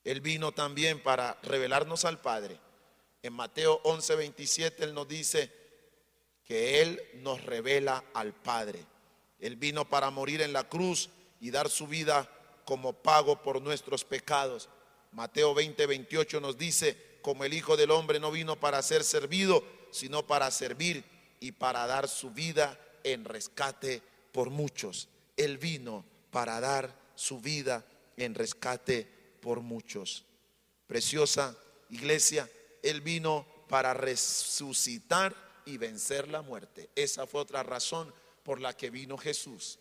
Él 0.02 0.20
vino 0.20 0.52
también 0.52 1.02
para 1.02 1.38
revelarnos 1.42 2.04
al 2.04 2.20
Padre. 2.20 2.58
En 3.22 3.32
Mateo 3.32 3.80
11, 3.84 4.16
27 4.16 4.84
Él 4.84 4.92
nos 4.92 5.08
dice 5.08 5.63
que 6.44 6.82
Él 6.82 7.00
nos 7.14 7.42
revela 7.44 8.04
al 8.14 8.32
Padre. 8.34 8.84
Él 9.40 9.56
vino 9.56 9.88
para 9.88 10.10
morir 10.10 10.42
en 10.42 10.52
la 10.52 10.68
cruz 10.68 11.10
y 11.40 11.50
dar 11.50 11.68
su 11.68 11.86
vida 11.86 12.30
como 12.64 12.92
pago 12.92 13.42
por 13.42 13.60
nuestros 13.60 14.04
pecados. 14.04 14.68
Mateo 15.12 15.54
20, 15.54 15.86
28 15.86 16.40
nos 16.40 16.56
dice, 16.56 16.96
como 17.22 17.44
el 17.44 17.54
Hijo 17.54 17.76
del 17.76 17.90
Hombre 17.90 18.20
no 18.20 18.30
vino 18.30 18.56
para 18.56 18.82
ser 18.82 19.04
servido, 19.04 19.64
sino 19.90 20.26
para 20.26 20.50
servir 20.50 21.04
y 21.40 21.52
para 21.52 21.86
dar 21.86 22.08
su 22.08 22.30
vida 22.30 22.78
en 23.02 23.24
rescate 23.24 24.02
por 24.32 24.50
muchos. 24.50 25.08
Él 25.36 25.58
vino 25.58 26.04
para 26.30 26.60
dar 26.60 26.94
su 27.14 27.40
vida 27.40 27.84
en 28.16 28.34
rescate 28.34 29.08
por 29.40 29.60
muchos. 29.60 30.24
Preciosa 30.86 31.56
iglesia, 31.90 32.50
Él 32.82 33.00
vino 33.00 33.46
para 33.68 33.94
resucitar 33.94 35.34
y 35.66 35.76
vencer 35.76 36.28
la 36.28 36.42
muerte. 36.42 36.90
Esa 36.94 37.26
fue 37.26 37.40
otra 37.40 37.62
razón 37.62 38.12
por 38.42 38.60
la 38.60 38.76
que 38.76 38.90
vino 38.90 39.16
Jesús. 39.16 39.78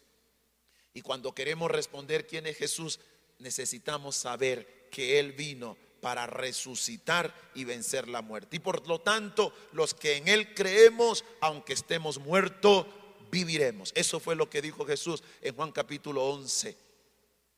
Y 0.94 1.02
cuando 1.02 1.34
queremos 1.34 1.72
responder 1.72 2.28
quién 2.28 2.46
es 2.46 2.58
Jesús, 2.58 3.00
necesitamos 3.40 4.16
saber 4.16 4.88
que 4.92 5.20
Él 5.20 5.34
vino 5.34 5.78
para 6.02 6.28
resucitar 6.28 7.34
y 7.56 7.64
vencer 7.64 8.08
la 8.08 8.22
muerte. 8.22 8.58
Y 8.58 8.60
por 8.60 8.88
lo 8.88 9.00
tanto, 9.00 9.54
los 9.72 9.94
que 9.94 10.18
en 10.18 10.28
Él 10.28 10.54
creemos, 10.54 11.24
aunque 11.42 11.74
estemos 11.74 12.20
muertos, 12.20 12.86
viviremos. 13.32 13.92
Eso 13.96 14.20
fue 14.20 14.36
lo 14.36 14.50
que 14.50 14.62
dijo 14.62 14.86
Jesús 14.86 15.24
en 15.42 15.56
Juan 15.56 15.72
capítulo 15.72 16.26
11. 16.26 16.78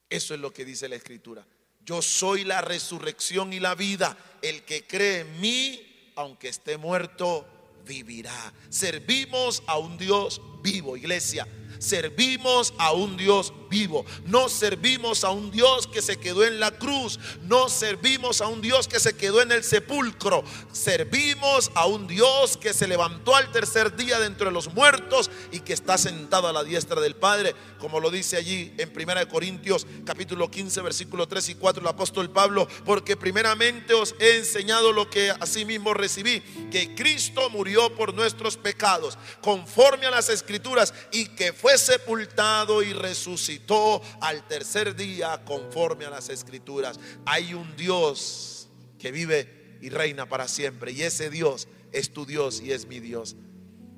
Eso 0.09 0.33
es 0.33 0.39
lo 0.39 0.53
que 0.53 0.63
dice 0.63 0.87
la 0.87 0.95
Escritura. 0.95 1.45
Yo 1.83 2.01
soy 2.01 2.43
la 2.43 2.61
resurrección 2.61 3.51
y 3.51 3.59
la 3.59 3.75
vida. 3.75 4.17
El 4.41 4.63
que 4.63 4.85
cree 4.85 5.19
en 5.21 5.41
mí, 5.41 6.11
aunque 6.15 6.47
esté 6.47 6.77
muerto, 6.77 7.47
vivirá. 7.85 8.53
Servimos 8.69 9.63
a 9.67 9.77
un 9.77 9.97
Dios 9.97 10.41
vivo, 10.61 10.97
iglesia. 10.97 11.47
Servimos 11.79 12.73
a 12.77 12.91
un 12.91 13.17
Dios 13.17 13.53
vivo. 13.69 14.05
No 14.25 14.49
servimos 14.49 15.23
a 15.23 15.31
un 15.31 15.51
Dios 15.51 15.87
que 15.87 16.01
se 16.01 16.17
quedó 16.17 16.45
en 16.45 16.59
la 16.59 16.71
cruz. 16.71 17.19
No 17.43 17.69
servimos 17.69 18.41
a 18.41 18.47
un 18.47 18.61
Dios 18.61 18.87
que 18.87 18.99
se 18.99 19.15
quedó 19.15 19.41
en 19.41 19.51
el 19.51 19.63
sepulcro. 19.63 20.43
Servimos 20.71 21.71
a 21.75 21.85
un 21.85 22.07
Dios 22.07 22.57
que 22.57 22.73
se 22.73 22.87
levantó 22.87 23.35
al 23.35 23.51
tercer 23.51 23.95
día 23.95 24.19
de 24.19 24.27
entre 24.27 24.51
los 24.51 24.73
muertos 24.73 25.29
y 25.51 25.59
que 25.59 25.73
está 25.73 25.97
sentado 25.97 26.47
a 26.47 26.53
la 26.53 26.63
diestra 26.63 27.01
del 27.01 27.15
Padre, 27.15 27.55
como 27.79 27.99
lo 27.99 28.11
dice 28.11 28.37
allí 28.37 28.73
en 28.77 28.91
1 28.95 29.27
Corintios 29.29 29.87
capítulo 30.05 30.49
15 30.49 30.81
versículo 30.81 31.27
3 31.27 31.49
y 31.49 31.55
4 31.55 31.81
el 31.81 31.87
apóstol 31.87 32.29
Pablo, 32.29 32.67
porque 32.85 33.15
primeramente 33.15 33.93
os 33.93 34.15
he 34.19 34.37
enseñado 34.37 34.91
lo 34.91 35.09
que 35.09 35.31
asimismo 35.31 35.93
recibí, 35.93 36.41
que 36.71 36.95
Cristo 36.95 37.49
murió 37.49 37.95
por 37.95 38.13
nuestros 38.13 38.57
pecados, 38.57 39.17
conforme 39.41 40.05
a 40.05 40.11
las 40.11 40.29
escrituras, 40.29 40.93
y 41.11 41.27
que 41.29 41.53
fue 41.53 41.74
sepultado 41.77 42.83
y 42.83 42.93
resucitó 42.93 44.01
al 44.21 44.47
tercer 44.47 44.95
día 44.95 45.43
conforme 45.45 46.05
a 46.05 46.09
las 46.09 46.29
escrituras. 46.29 46.99
Hay 47.25 47.53
un 47.53 47.75
Dios 47.75 48.67
que 48.99 49.11
vive 49.11 49.77
y 49.81 49.89
reina 49.89 50.27
para 50.27 50.47
siempre 50.47 50.91
y 50.91 51.01
ese 51.03 51.29
Dios 51.29 51.67
es 51.91 52.11
tu 52.11 52.25
Dios 52.25 52.61
y 52.61 52.71
es 52.71 52.87
mi 52.87 52.99
Dios. 52.99 53.35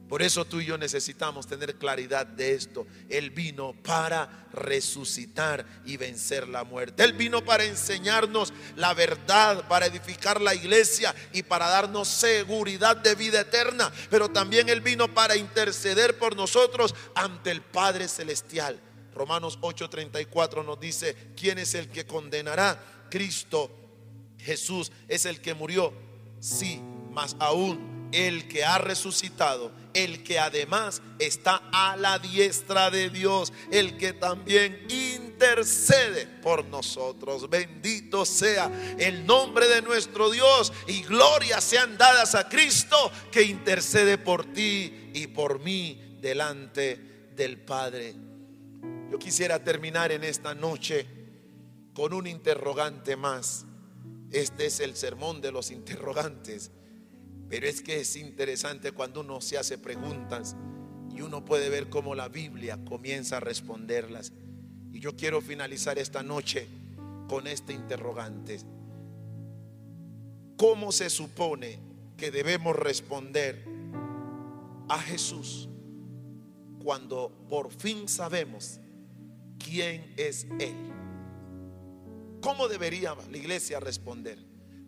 Por 0.07 0.21
eso 0.21 0.45
tú 0.45 0.61
y 0.61 0.65
yo 0.65 0.77
necesitamos 0.77 1.47
tener 1.47 1.75
claridad 1.75 2.25
de 2.25 2.53
esto. 2.53 2.87
Él 3.09 3.29
vino 3.31 3.73
para 3.83 4.47
resucitar 4.53 5.65
y 5.85 5.97
vencer 5.97 6.47
la 6.47 6.63
muerte. 6.63 7.03
Él 7.03 7.11
vino 7.11 7.43
para 7.43 7.65
enseñarnos 7.65 8.53
la 8.77 8.93
verdad, 8.93 9.67
para 9.67 9.87
edificar 9.87 10.39
la 10.39 10.55
iglesia 10.55 11.13
y 11.33 11.43
para 11.43 11.67
darnos 11.67 12.07
seguridad 12.07 12.95
de 12.95 13.15
vida 13.15 13.41
eterna. 13.41 13.91
Pero 14.09 14.29
también 14.29 14.69
Él 14.69 14.79
vino 14.79 15.13
para 15.13 15.35
interceder 15.35 16.17
por 16.17 16.37
nosotros 16.37 16.95
ante 17.13 17.51
el 17.51 17.61
Padre 17.61 18.07
Celestial. 18.07 18.79
Romanos 19.13 19.59
8:34 19.59 20.63
nos 20.63 20.79
dice, 20.79 21.33
¿quién 21.35 21.57
es 21.57 21.75
el 21.75 21.89
que 21.89 22.05
condenará? 22.05 22.81
Cristo 23.09 23.69
Jesús 24.37 24.89
es 25.09 25.25
el 25.25 25.41
que 25.41 25.53
murió. 25.53 25.91
Sí, 26.39 26.79
más 27.11 27.35
aún 27.39 27.96
el 28.11 28.47
que 28.47 28.63
ha 28.63 28.77
resucitado, 28.77 29.71
el 29.93 30.23
que 30.23 30.39
además 30.39 31.01
está 31.19 31.61
a 31.71 31.95
la 31.97 32.19
diestra 32.19 32.89
de 32.89 33.09
Dios, 33.09 33.51
el 33.71 33.97
que 33.97 34.13
también 34.13 34.85
intercede 34.89 36.25
por 36.41 36.65
nosotros. 36.65 37.49
Bendito 37.49 38.25
sea 38.25 38.71
el 38.97 39.25
nombre 39.25 39.67
de 39.67 39.81
nuestro 39.81 40.29
Dios 40.29 40.71
y 40.87 41.03
gloria 41.03 41.61
sean 41.61 41.97
dadas 41.97 42.35
a 42.35 42.47
Cristo 42.49 43.11
que 43.31 43.43
intercede 43.43 44.17
por 44.17 44.45
ti 44.53 45.11
y 45.13 45.27
por 45.27 45.59
mí 45.59 46.17
delante 46.21 47.29
del 47.35 47.57
Padre. 47.57 48.15
Yo 49.11 49.19
quisiera 49.19 49.63
terminar 49.63 50.11
en 50.11 50.23
esta 50.23 50.53
noche 50.53 51.07
con 51.93 52.13
un 52.13 52.27
interrogante 52.27 53.15
más. 53.15 53.65
Este 54.31 54.65
es 54.65 54.79
el 54.81 54.95
sermón 54.95 55.39
de 55.39 55.51
los 55.51 55.71
interrogantes. 55.71 56.71
Pero 57.49 57.67
es 57.67 57.81
que 57.81 58.01
es 58.01 58.15
interesante 58.15 58.91
cuando 58.91 59.21
uno 59.21 59.39
se 59.41 59.57
hace 59.57 59.77
preguntas 59.77 60.55
y 61.15 61.21
uno 61.21 61.45
puede 61.45 61.69
ver 61.69 61.89
cómo 61.89 62.13
la 62.13 62.27
Biblia 62.27 62.77
comienza 62.85 63.37
a 63.37 63.39
responderlas. 63.39 64.33
Y 64.91 64.99
yo 64.99 65.15
quiero 65.15 65.41
finalizar 65.41 65.97
esta 65.97 66.23
noche 66.23 66.67
con 67.27 67.47
este 67.47 67.73
interrogante. 67.73 68.59
¿Cómo 70.57 70.91
se 70.91 71.09
supone 71.09 71.79
que 72.17 72.31
debemos 72.31 72.75
responder 72.75 73.63
a 74.89 74.99
Jesús 74.99 75.69
cuando 76.83 77.31
por 77.49 77.71
fin 77.71 78.07
sabemos 78.07 78.79
quién 79.57 80.13
es 80.17 80.47
Él? 80.59 80.75
¿Cómo 82.41 82.67
debería 82.67 83.15
la 83.29 83.37
iglesia 83.37 83.79
responder? 83.79 84.46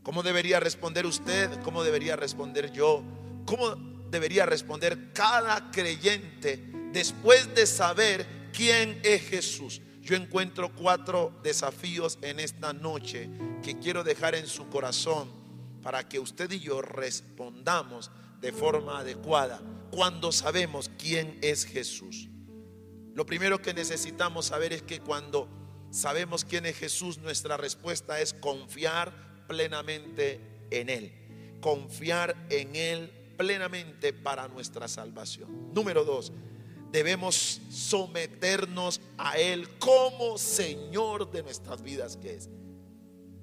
¿Cómo 0.10 0.24
debería 0.24 0.60
responder 0.60 1.06
usted? 1.06 1.62
¿Cómo 1.62 1.84
debería 1.84 2.16
responder 2.16 2.72
yo? 2.72 3.04
¿Cómo 3.46 3.76
debería 4.10 4.44
responder 4.48 5.14
cada 5.14 5.70
creyente 5.70 6.58
después 6.92 7.54
de 7.54 7.68
saber 7.68 8.26
quién 8.52 9.00
es 9.04 9.22
Jesús? 9.30 9.84
Yo 10.02 10.16
encuentro 10.16 10.74
cuatro 10.74 11.40
desafíos 11.44 12.18
en 12.24 12.40
esta 12.40 12.74
noche 12.74 13.30
que 13.62 13.78
quiero 13.78 14.04
dejar 14.04 14.34
en 14.34 14.48
su 14.48 14.68
corazón 14.70 15.30
para 15.84 16.10
que 16.10 16.18
usted 16.18 16.50
y 16.54 16.60
yo 16.60 16.82
respondamos 16.82 18.10
de 18.42 18.52
forma 18.52 19.02
adecuada 19.02 19.62
cuando 19.92 20.32
sabemos 20.32 20.90
quién 20.98 21.38
es 21.44 21.66
Jesús. 21.66 22.30
Lo 23.14 23.28
primero 23.28 23.62
que 23.62 23.76
necesitamos 23.76 24.48
saber 24.48 24.74
es 24.74 24.82
que 24.82 25.02
cuando 25.02 25.48
sabemos 25.92 26.46
quién 26.46 26.66
es 26.66 26.78
Jesús, 26.78 27.20
nuestra 27.20 27.58
respuesta 27.58 28.20
es 28.20 28.34
confiar 28.34 29.29
plenamente 29.50 30.40
en 30.72 30.90
Él. 30.90 31.12
Confiar 31.60 32.48
en 32.50 32.76
Él 32.76 33.12
plenamente 33.36 34.14
para 34.14 34.48
nuestra 34.48 34.88
salvación. 34.88 35.74
Número 35.74 36.06
dos, 36.06 36.32
debemos 36.92 37.60
someternos 37.70 39.02
a 39.18 39.38
Él 39.38 39.68
como 39.80 40.38
Señor 40.38 41.30
de 41.32 41.44
nuestras 41.44 41.82
vidas 41.82 42.16
que 42.16 42.36
es. 42.36 42.50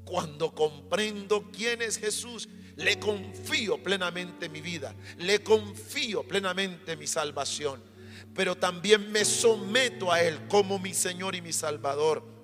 Cuando 0.04 0.54
comprendo 0.54 1.50
quién 1.50 1.82
es 1.82 1.98
Jesús, 1.98 2.48
le 2.76 2.98
confío 3.00 3.82
plenamente 3.82 4.48
mi 4.48 4.60
vida, 4.60 4.94
le 5.18 5.42
confío 5.42 6.22
plenamente 6.22 6.96
mi 6.96 7.08
salvación, 7.08 7.82
pero 8.32 8.54
también 8.54 9.10
me 9.10 9.24
someto 9.24 10.12
a 10.12 10.22
Él 10.22 10.46
como 10.46 10.78
mi 10.78 10.94
Señor 10.94 11.34
y 11.34 11.42
mi 11.42 11.52
Salvador 11.52 12.35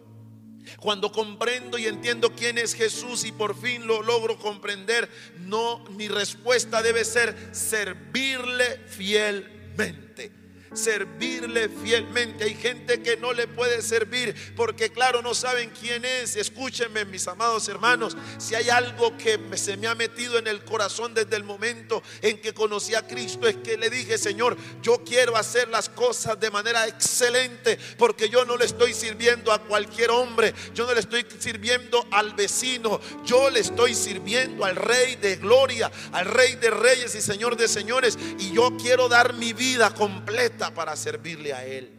cuando 0.78 1.12
comprendo 1.12 1.78
y 1.78 1.86
entiendo 1.86 2.34
quién 2.34 2.58
es 2.58 2.74
Jesús 2.74 3.24
y 3.24 3.32
por 3.32 3.58
fin 3.60 3.86
lo 3.86 4.02
logro 4.02 4.38
comprender, 4.38 5.08
no 5.38 5.84
mi 5.90 6.08
respuesta 6.08 6.82
debe 6.82 7.04
ser 7.04 7.50
servirle 7.52 8.78
fielmente. 8.86 10.41
Servirle 10.74 11.68
fielmente. 11.68 12.44
Hay 12.44 12.54
gente 12.54 13.02
que 13.02 13.16
no 13.16 13.32
le 13.32 13.46
puede 13.46 13.82
servir 13.82 14.34
porque 14.56 14.90
claro, 14.90 15.22
no 15.22 15.34
saben 15.34 15.70
quién 15.78 16.04
es. 16.04 16.36
Escúchenme, 16.36 17.04
mis 17.04 17.26
amados 17.28 17.68
hermanos, 17.68 18.16
si 18.38 18.54
hay 18.54 18.70
algo 18.70 19.16
que 19.16 19.38
se 19.56 19.76
me 19.76 19.86
ha 19.86 19.94
metido 19.94 20.38
en 20.38 20.46
el 20.46 20.64
corazón 20.64 21.14
desde 21.14 21.36
el 21.36 21.44
momento 21.44 22.02
en 22.20 22.40
que 22.40 22.54
conocí 22.54 22.94
a 22.94 23.06
Cristo 23.06 23.46
es 23.46 23.56
que 23.56 23.76
le 23.76 23.90
dije, 23.90 24.18
Señor, 24.18 24.56
yo 24.82 25.02
quiero 25.04 25.36
hacer 25.36 25.68
las 25.68 25.88
cosas 25.88 26.38
de 26.38 26.50
manera 26.50 26.86
excelente 26.86 27.78
porque 27.98 28.28
yo 28.28 28.44
no 28.44 28.56
le 28.56 28.64
estoy 28.64 28.94
sirviendo 28.94 29.52
a 29.52 29.62
cualquier 29.62 30.10
hombre, 30.10 30.54
yo 30.74 30.86
no 30.86 30.94
le 30.94 31.00
estoy 31.00 31.26
sirviendo 31.38 32.06
al 32.10 32.34
vecino, 32.34 33.00
yo 33.24 33.50
le 33.50 33.60
estoy 33.60 33.94
sirviendo 33.94 34.64
al 34.64 34.76
Rey 34.76 35.16
de 35.16 35.36
Gloria, 35.36 35.90
al 36.12 36.26
Rey 36.26 36.56
de 36.56 36.70
Reyes 36.70 37.14
y 37.14 37.20
Señor 37.20 37.56
de 37.56 37.68
Señores 37.68 38.18
y 38.38 38.52
yo 38.52 38.76
quiero 38.76 39.08
dar 39.08 39.32
mi 39.34 39.52
vida 39.52 39.94
completa 39.94 40.61
para 40.70 40.96
servirle 40.96 41.52
a 41.52 41.66
Él, 41.66 41.90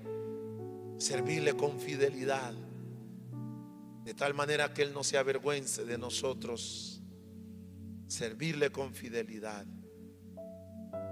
servirle 0.98 1.56
con 1.56 1.80
fidelidad, 1.80 2.54
de 4.04 4.14
tal 4.14 4.34
manera 4.34 4.74
que 4.74 4.82
Él 4.82 4.94
no 4.94 5.04
se 5.04 5.18
avergüence 5.18 5.86
de 5.86 5.98
nosotros, 5.98 7.02
servirle 8.08 8.72
con 8.72 8.94
fidelidad. 8.94 9.66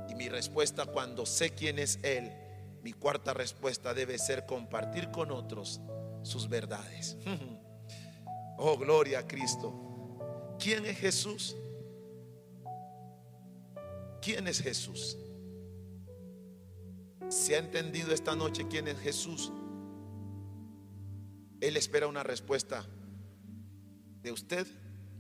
Y 0.10 0.16
mi 0.16 0.30
respuesta 0.30 0.86
cuando 0.86 1.26
sé 1.26 1.52
quién 1.52 1.80
es 1.80 1.99
Él, 2.04 2.32
mi 2.84 2.93
cuarta 2.93 3.34
respuesta 3.34 3.93
debe 3.93 4.18
ser 4.18 4.45
compartir 4.45 5.12
con 5.12 5.32
otros 5.32 5.82
sus 6.24 6.47
verdades. 6.49 7.18
Oh, 8.64 8.78
gloria 8.78 9.18
a 9.18 9.28
Cristo. 9.28 9.74
¿Quién 10.60 10.86
es 10.86 10.99
Jesús? 10.99 11.56
¿Quién 14.22 14.47
es 14.47 14.62
Jesús? 14.62 15.18
Si 17.32 17.53
ha 17.53 17.59
entendido 17.59 18.13
esta 18.13 18.36
noche 18.36 18.67
quién 18.69 18.89
es 18.89 18.99
Jesús, 18.99 19.53
Él 21.61 21.77
espera 21.77 22.07
una 22.07 22.23
respuesta 22.23 22.86
de 24.21 24.34
usted 24.34 24.67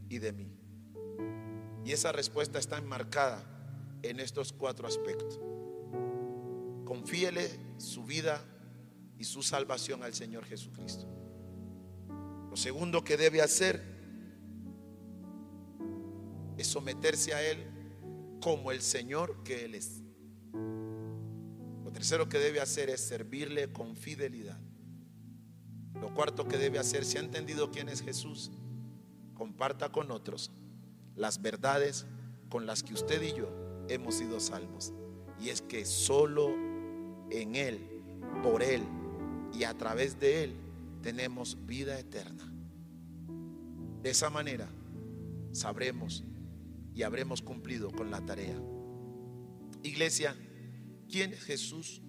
y 0.09 0.19
de 0.19 0.33
mí. 0.33 0.51
Y 1.85 1.93
esa 1.93 2.11
respuesta 2.11 2.59
está 2.59 2.77
enmarcada 2.77 3.45
en 4.03 4.19
estos 4.19 4.51
cuatro 4.51 4.89
aspectos. 4.89 5.39
Confíele 6.83 7.49
su 7.77 8.03
vida 8.03 8.43
y 9.17 9.23
su 9.23 9.41
salvación 9.41 10.03
al 10.03 10.13
Señor 10.13 10.43
Jesucristo. 10.43 11.07
Lo 12.49 12.57
segundo 12.57 13.05
que 13.05 13.15
debe 13.15 13.41
hacer 13.41 13.81
es 16.57 16.67
someterse 16.67 17.33
a 17.33 17.41
Él 17.41 17.65
como 18.41 18.73
el 18.73 18.81
Señor 18.81 19.43
que 19.43 19.63
Él 19.63 19.75
es 19.75 20.01
tercero 21.91 22.29
que 22.29 22.39
debe 22.39 22.61
hacer 22.61 22.89
es 22.89 23.01
servirle 23.01 23.71
con 23.71 23.95
fidelidad. 23.95 24.59
Lo 25.99 26.13
cuarto 26.13 26.47
que 26.47 26.57
debe 26.57 26.79
hacer, 26.79 27.05
si 27.05 27.17
ha 27.17 27.21
entendido 27.21 27.71
quién 27.71 27.89
es 27.89 28.01
Jesús, 28.01 28.51
comparta 29.33 29.91
con 29.91 30.11
otros 30.11 30.51
las 31.15 31.41
verdades 31.41 32.05
con 32.49 32.65
las 32.65 32.83
que 32.83 32.93
usted 32.93 33.21
y 33.21 33.33
yo 33.33 33.49
hemos 33.87 34.15
sido 34.15 34.39
salvos. 34.39 34.93
Y 35.39 35.49
es 35.49 35.61
que 35.61 35.85
solo 35.85 36.49
en 37.29 37.55
Él, 37.55 37.79
por 38.43 38.63
Él 38.63 38.83
y 39.53 39.63
a 39.63 39.77
través 39.77 40.19
de 40.19 40.43
Él 40.43 40.55
tenemos 41.01 41.57
vida 41.65 41.99
eterna. 41.99 42.51
De 44.01 44.09
esa 44.09 44.29
manera 44.29 44.67
sabremos 45.51 46.23
y 46.93 47.03
habremos 47.03 47.41
cumplido 47.41 47.91
con 47.91 48.11
la 48.11 48.25
tarea. 48.25 48.59
Iglesia, 49.83 50.35
¿Quién 51.11 51.33
es 51.33 51.43
Jesús? 51.43 52.01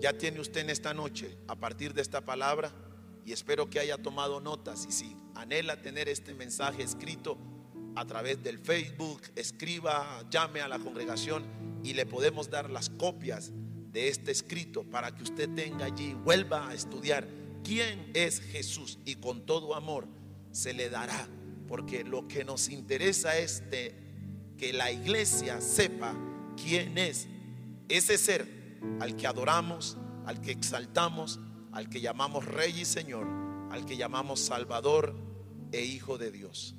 Ya 0.00 0.16
tiene 0.16 0.38
usted 0.38 0.60
en 0.60 0.70
esta 0.70 0.94
noche, 0.94 1.36
a 1.48 1.56
partir 1.56 1.92
de 1.94 2.00
esta 2.00 2.24
palabra, 2.24 2.72
y 3.26 3.32
espero 3.32 3.68
que 3.68 3.80
haya 3.80 3.98
tomado 3.98 4.40
notas. 4.40 4.86
Y 4.88 4.92
si 4.92 5.16
anhela 5.34 5.82
tener 5.82 6.08
este 6.08 6.32
mensaje 6.32 6.84
escrito 6.84 7.36
a 7.96 8.06
través 8.06 8.40
del 8.42 8.60
Facebook, 8.60 9.22
escriba, 9.34 10.24
llame 10.30 10.60
a 10.60 10.68
la 10.68 10.78
congregación 10.78 11.44
y 11.82 11.94
le 11.94 12.06
podemos 12.06 12.48
dar 12.50 12.70
las 12.70 12.88
copias 12.88 13.50
de 13.90 14.08
este 14.08 14.30
escrito 14.30 14.84
para 14.84 15.14
que 15.14 15.24
usted 15.24 15.50
tenga 15.52 15.86
allí, 15.86 16.14
vuelva 16.14 16.68
a 16.68 16.74
estudiar 16.74 17.26
quién 17.64 18.12
es 18.14 18.40
Jesús 18.40 19.00
y 19.04 19.16
con 19.16 19.44
todo 19.44 19.74
amor 19.74 20.06
se 20.52 20.72
le 20.72 20.88
dará, 20.88 21.28
porque 21.66 22.04
lo 22.04 22.28
que 22.28 22.44
nos 22.44 22.68
interesa 22.68 23.36
es 23.36 23.68
de 23.70 23.94
que 24.56 24.72
la 24.72 24.92
iglesia 24.92 25.60
sepa 25.60 26.14
quién 26.56 26.96
es 26.96 27.26
ese 27.88 28.18
ser 28.18 28.80
al 29.00 29.16
que 29.16 29.26
adoramos, 29.26 29.96
al 30.26 30.40
que 30.40 30.52
exaltamos, 30.52 31.40
al 31.72 31.88
que 31.88 32.00
llamamos 32.00 32.44
Rey 32.44 32.80
y 32.80 32.84
Señor, 32.84 33.26
al 33.70 33.84
que 33.86 33.96
llamamos 33.96 34.40
Salvador 34.40 35.14
e 35.72 35.82
Hijo 35.82 36.18
de 36.18 36.30
Dios. 36.30 36.74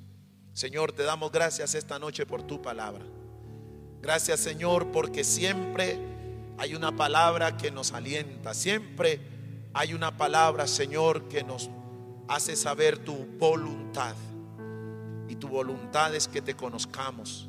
Señor, 0.52 0.92
te 0.92 1.02
damos 1.02 1.32
gracias 1.32 1.74
esta 1.74 1.98
noche 1.98 2.26
por 2.26 2.42
tu 2.42 2.62
palabra. 2.62 3.04
Gracias 4.00 4.40
Señor 4.40 4.92
porque 4.92 5.24
siempre 5.24 5.98
hay 6.58 6.74
una 6.74 6.94
palabra 6.94 7.56
que 7.56 7.70
nos 7.70 7.92
alienta, 7.92 8.54
siempre 8.54 9.20
hay 9.72 9.94
una 9.94 10.16
palabra 10.16 10.66
Señor 10.68 11.28
que 11.28 11.42
nos 11.42 11.70
hace 12.28 12.54
saber 12.54 12.98
tu 12.98 13.14
voluntad. 13.38 14.14
Y 15.28 15.36
tu 15.36 15.48
voluntad 15.48 16.14
es 16.14 16.28
que 16.28 16.42
te 16.42 16.54
conozcamos. 16.54 17.48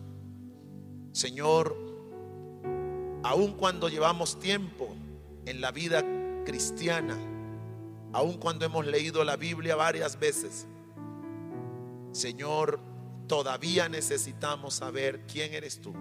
Señor, 1.12 1.85
aun 3.26 3.54
cuando 3.54 3.90
llevamos 3.90 4.40
tiempo 4.40 4.96
en 5.48 5.60
la 5.60 5.72
vida 5.72 6.04
cristiana, 6.46 7.18
aun 8.14 8.38
cuando 8.38 8.66
hemos 8.66 8.86
leído 8.86 9.24
la 9.24 9.36
Biblia 9.36 9.76
varias 9.76 10.20
veces, 10.20 10.68
Señor, 12.12 12.80
todavía 13.28 13.90
necesitamos 13.90 14.76
saber 14.76 15.26
quién 15.26 15.56
eres 15.56 15.82
tú. 15.82 15.92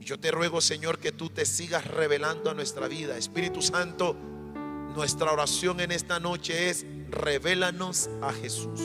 Yo 0.00 0.18
te 0.18 0.32
ruego, 0.32 0.60
Señor, 0.60 0.98
que 0.98 1.12
tú 1.12 1.30
te 1.30 1.46
sigas 1.46 1.86
revelando 1.86 2.50
a 2.50 2.54
nuestra 2.54 2.88
vida. 2.88 3.16
Espíritu 3.16 3.62
Santo, 3.62 4.16
nuestra 4.96 5.32
oración 5.32 5.78
en 5.78 5.92
esta 5.92 6.18
noche 6.18 6.70
es, 6.70 6.84
revélanos 7.08 8.10
a 8.20 8.32
Jesús. 8.32 8.80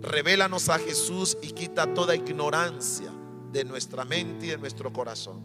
Revélanos 0.00 0.68
a 0.68 0.80
Jesús 0.80 1.38
y 1.42 1.52
quita 1.52 1.94
toda 1.94 2.16
ignorancia 2.16 3.12
de 3.52 3.64
nuestra 3.64 4.04
mente 4.04 4.46
y 4.46 4.50
de 4.50 4.58
nuestro 4.58 4.92
corazón. 4.92 5.42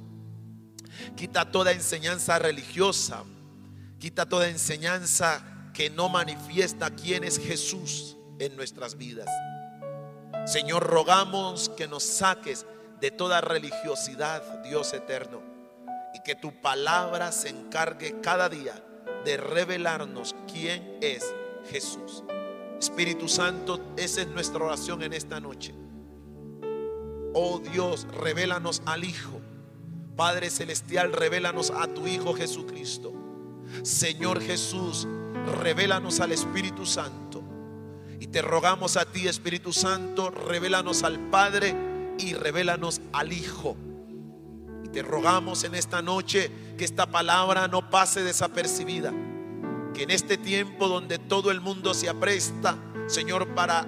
Quita 1.16 1.51
toda 1.51 1.72
enseñanza 1.72 2.38
religiosa, 2.39 3.24
quita 3.99 4.28
toda 4.28 4.49
enseñanza 4.49 5.72
que 5.74 5.89
no 5.89 6.10
manifiesta 6.10 6.91
quién 6.91 7.24
es 7.24 7.39
Jesús 7.39 8.18
en 8.39 8.56
nuestras 8.56 8.97
vidas. 8.97 9.30
Señor, 10.45 10.84
rogamos 10.84 11.70
que 11.70 11.88
nos 11.88 12.04
saques 12.04 12.66
de 12.99 13.12
toda 13.12 13.41
religiosidad, 13.41 14.62
Dios 14.64 14.93
eterno, 14.93 15.41
y 16.14 16.22
que 16.22 16.36
tu 16.36 16.62
palabra 16.62 17.32
se 17.32 17.49
encargue 17.49 18.20
cada 18.22 18.49
día 18.49 18.76
de 19.26 19.38
revelarnos 19.38 20.36
quién 20.51 20.97
es 21.01 21.24
Jesús. 21.70 22.24
Espíritu 22.80 23.30
Santo, 23.30 23.80
esa 23.97 24.22
es 24.22 24.28
nuestra 24.28 24.64
oración 24.64 25.01
en 25.04 25.14
esta 25.14 25.39
noche. 25.39 25.74
Oh 27.34 27.60
Dios, 27.60 28.08
revélanos 28.22 28.84
al 28.86 29.04
Hijo. 29.04 29.42
Padre 30.16 30.52
Celestial, 30.52 31.12
revélanos 31.12 31.72
a 31.72 31.88
tu 31.88 32.08
Hijo 32.08 32.36
Jesucristo. 32.36 33.12
Señor 33.82 34.40
Jesús, 34.40 35.08
revélanos 35.62 36.20
al 36.20 36.32
Espíritu 36.32 36.86
Santo. 36.86 37.44
Y 38.20 38.28
te 38.28 38.44
rogamos 38.44 38.98
a 38.98 39.06
ti, 39.06 39.28
Espíritu 39.28 39.74
Santo, 39.74 40.30
revélanos 40.30 41.04
al 41.04 41.20
Padre 41.32 41.76
y 42.20 42.36
revélanos 42.36 43.02
al 43.12 43.34
Hijo. 43.34 43.76
Y 44.84 44.90
te 44.90 45.02
rogamos 45.02 45.64
en 45.64 45.74
esta 45.74 46.04
noche 46.04 46.52
que 46.78 46.86
esta 46.86 47.08
palabra 47.08 47.68
no 47.68 47.90
pase 47.90 48.24
desapercibida. 48.24 49.12
Que 49.96 50.04
en 50.04 50.12
este 50.12 50.38
tiempo 50.38 50.88
donde 50.88 51.18
todo 51.18 51.50
el 51.50 51.62
mundo 51.62 51.96
se 51.96 52.10
apresta, 52.10 52.78
Señor, 53.08 53.56
para 53.56 53.88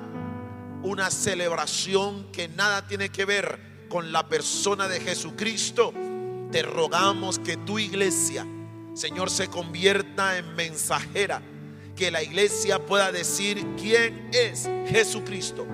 una 0.85 1.09
celebración 1.09 2.27
que 2.31 2.47
nada 2.47 2.87
tiene 2.87 3.09
que 3.09 3.25
ver 3.25 3.87
con 3.89 4.11
la 4.11 4.29
persona 4.29 4.87
de 4.87 4.99
Jesucristo, 4.99 5.91
te 6.51 6.61
rogamos 6.61 7.39
que 7.39 7.57
tu 7.57 7.79
iglesia, 7.79 8.45
Señor, 8.93 9.31
se 9.31 9.47
convierta 9.47 10.37
en 10.37 10.55
mensajera, 10.55 11.41
que 11.95 12.11
la 12.11 12.21
iglesia 12.21 12.85
pueda 12.85 13.11
decir 13.11 13.65
quién 13.77 14.29
es 14.31 14.69
Jesucristo, 14.87 15.65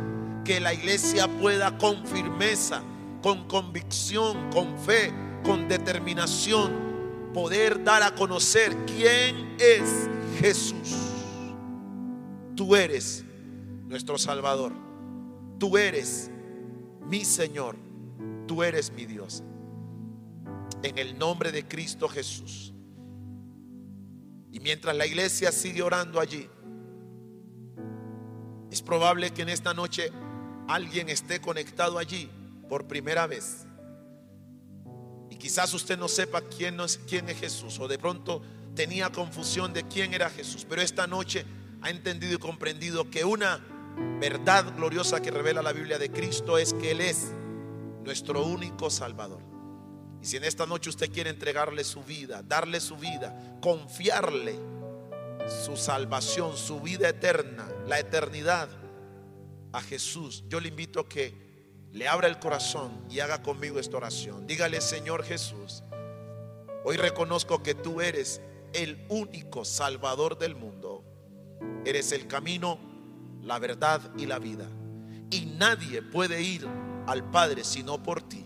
que 0.46 0.62
la 0.62 0.74
iglesia 0.74 1.28
pueda 1.28 1.78
con 1.78 2.08
firmeza, 2.08 2.82
con 3.22 3.50
convicción, 3.50 4.50
con 4.50 4.80
fe, 4.80 5.14
con 5.44 5.68
determinación, 5.68 7.32
poder 7.34 7.84
dar 7.84 8.02
a 8.02 8.16
conocer 8.16 8.76
quién 8.86 9.58
es 9.60 10.08
Jesús. 10.40 10.96
Tú 12.56 12.76
eres 12.78 13.26
nuestro 13.88 14.18
Salvador. 14.18 14.91
Tú 15.62 15.78
eres 15.78 16.32
mi 17.06 17.24
Señor, 17.24 17.76
tú 18.48 18.64
eres 18.64 18.92
mi 18.92 19.06
Dios. 19.06 19.44
en 20.82 20.98
el 20.98 21.20
nombre 21.20 21.52
de 21.52 21.68
Cristo 21.68 22.10
Jesús. 22.10 22.74
Y 24.52 24.60
mientras 24.60 24.96
la 24.96 25.06
iglesia 25.06 25.52
sigue 25.52 25.84
orando 25.84 26.20
allí, 26.20 26.50
es 28.72 28.82
probable 28.82 29.30
que 29.30 29.44
en 29.44 29.50
esta 29.50 29.76
noche 29.76 30.12
alguien 30.68 31.10
esté 31.10 31.40
conectado 31.40 32.00
allí 32.00 32.28
por 32.68 32.88
primera 32.88 33.28
vez. 33.28 33.68
Y 35.30 35.36
quizás 35.36 35.72
usted 35.76 36.00
no 36.00 36.08
sepa 36.08 36.42
quién 36.42 36.80
es, 36.80 37.00
quién 37.08 37.30
es 37.30 37.38
Jesús 37.38 37.80
o 37.80 37.88
de 37.88 38.00
pronto 38.00 38.42
tenía 38.74 39.12
confusión 39.12 39.74
de 39.74 39.84
quién 39.84 40.16
era 40.16 40.32
Jesús, 40.32 40.66
pero 40.68 40.82
esta 40.82 41.06
noche 41.06 41.46
ha 41.84 41.92
entendido 41.92 42.34
y 42.34 42.40
comprendido 42.40 43.12
que 43.12 43.24
una 43.24 43.64
verdad 44.20 44.76
gloriosa 44.76 45.22
que 45.22 45.32
revela 45.32 45.62
la 45.62 45.74
Biblia 45.74 45.98
de 45.98 46.12
Cristo 46.12 46.58
es 46.58 46.74
que 46.74 46.92
Él 46.92 47.02
es 47.02 47.32
nuestro 48.04 48.46
único 48.46 48.90
Salvador. 48.90 49.42
Y 50.22 50.26
si 50.26 50.38
en 50.38 50.44
esta 50.44 50.66
noche 50.66 50.90
usted 50.90 51.12
quiere 51.12 51.30
entregarle 51.30 51.84
su 51.84 52.04
vida, 52.04 52.44
darle 52.44 52.80
su 52.80 52.96
vida, 52.96 53.58
confiarle 53.62 54.56
su 55.66 55.76
salvación, 55.76 56.56
su 56.56 56.80
vida 56.80 57.10
eterna, 57.10 57.68
la 57.88 58.00
eternidad 58.00 58.70
a 59.74 59.82
Jesús, 59.82 60.44
yo 60.48 60.60
le 60.60 60.68
invito 60.68 61.00
a 61.00 61.10
que 61.10 61.34
le 61.92 62.08
abra 62.08 62.28
el 62.28 62.40
corazón 62.40 63.06
y 63.10 63.20
haga 63.20 63.42
conmigo 63.42 63.80
esta 63.80 63.98
oración. 63.98 64.46
Dígale, 64.46 64.80
Señor 64.82 65.24
Jesús, 65.24 65.84
hoy 66.84 66.98
reconozco 66.98 67.64
que 67.64 67.74
tú 67.74 68.02
eres 68.02 68.42
el 68.74 69.06
único 69.10 69.66
Salvador 69.66 70.38
del 70.38 70.56
mundo. 70.56 71.04
Eres 71.86 72.12
el 72.12 72.28
camino, 72.28 72.80
la 73.44 73.60
verdad 73.60 74.02
y 74.18 74.26
la 74.26 74.40
vida. 74.40 74.68
Y 75.30 75.46
nadie 75.58 76.02
puede 76.02 76.42
ir 76.42 76.68
al 77.08 77.24
Padre 77.30 77.64
sino 77.64 78.02
por 78.02 78.22
ti. 78.22 78.46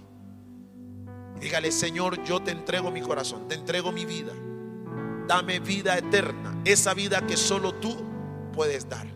Dígale, 1.40 1.72
Señor, 1.72 2.24
yo 2.24 2.42
te 2.42 2.52
entrego 2.52 2.92
mi 2.92 3.02
corazón, 3.02 3.48
te 3.48 3.56
entrego 3.56 3.92
mi 3.92 4.06
vida. 4.06 4.34
Dame 5.28 5.60
vida 5.60 5.98
eterna, 5.98 6.62
esa 6.66 6.94
vida 6.94 7.26
que 7.26 7.36
solo 7.36 7.74
tú 7.76 7.96
puedes 8.54 8.88
dar. 8.88 9.08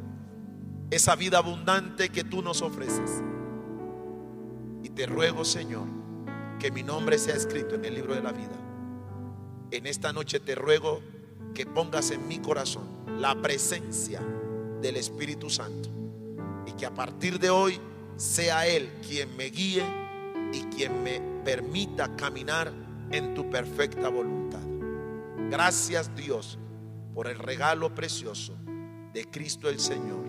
Esa 0.89 1.15
vida 1.15 1.37
abundante 1.37 2.09
que 2.09 2.23
tú 2.23 2.41
nos 2.41 2.61
ofreces. 2.61 3.21
Y 4.83 4.89
te 4.89 5.05
ruego, 5.05 5.45
Señor, 5.45 5.85
que 6.59 6.71
mi 6.71 6.83
nombre 6.83 7.17
sea 7.19 7.35
escrito 7.35 7.75
en 7.75 7.85
el 7.85 7.93
libro 7.93 8.15
de 8.15 8.21
la 8.21 8.31
vida. 8.31 8.57
En 9.71 9.85
esta 9.85 10.11
noche 10.11 10.39
te 10.39 10.55
ruego 10.55 11.01
que 11.53 11.65
pongas 11.65 12.09
en 12.11 12.27
mi 12.27 12.39
corazón 12.39 12.87
la 13.19 13.39
presencia 13.39 14.21
del 14.81 14.95
Espíritu 14.95 15.49
Santo. 15.49 15.89
Y 16.65 16.71
que 16.73 16.85
a 16.85 16.93
partir 16.93 17.39
de 17.39 17.49
hoy 17.49 17.79
sea 18.15 18.67
Él 18.67 18.89
quien 19.07 19.35
me 19.37 19.45
guíe 19.45 19.83
y 20.51 20.61
quien 20.75 21.03
me 21.03 21.21
permita 21.43 22.15
caminar 22.15 22.71
en 23.11 23.33
tu 23.33 23.49
perfecta 23.49 24.09
voluntad. 24.09 24.59
Gracias 25.49 26.15
Dios 26.15 26.59
por 27.13 27.27
el 27.27 27.39
regalo 27.39 27.93
precioso 27.93 28.55
de 29.13 29.25
Cristo 29.25 29.69
el 29.69 29.79
Señor. 29.79 30.25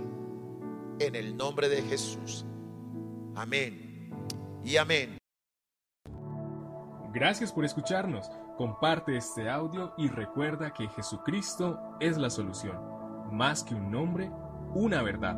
En 0.99 1.15
el 1.15 1.37
nombre 1.37 1.69
de 1.69 1.83
Jesús. 1.83 2.45
Amén. 3.35 4.11
Y 4.65 4.77
amén. 4.77 5.19
Gracias 7.13 7.53
por 7.53 7.65
escucharnos. 7.65 8.31
Comparte 8.57 9.17
este 9.17 9.49
audio 9.49 9.95
y 9.97 10.09
recuerda 10.09 10.73
que 10.73 10.89
Jesucristo 10.89 11.97
es 11.99 12.19
la 12.19 12.29
solución. 12.29 13.00
Más 13.31 13.63
que 13.63 13.75
un 13.75 13.91
nombre, 13.91 14.31
una 14.75 15.03
verdad. 15.03 15.37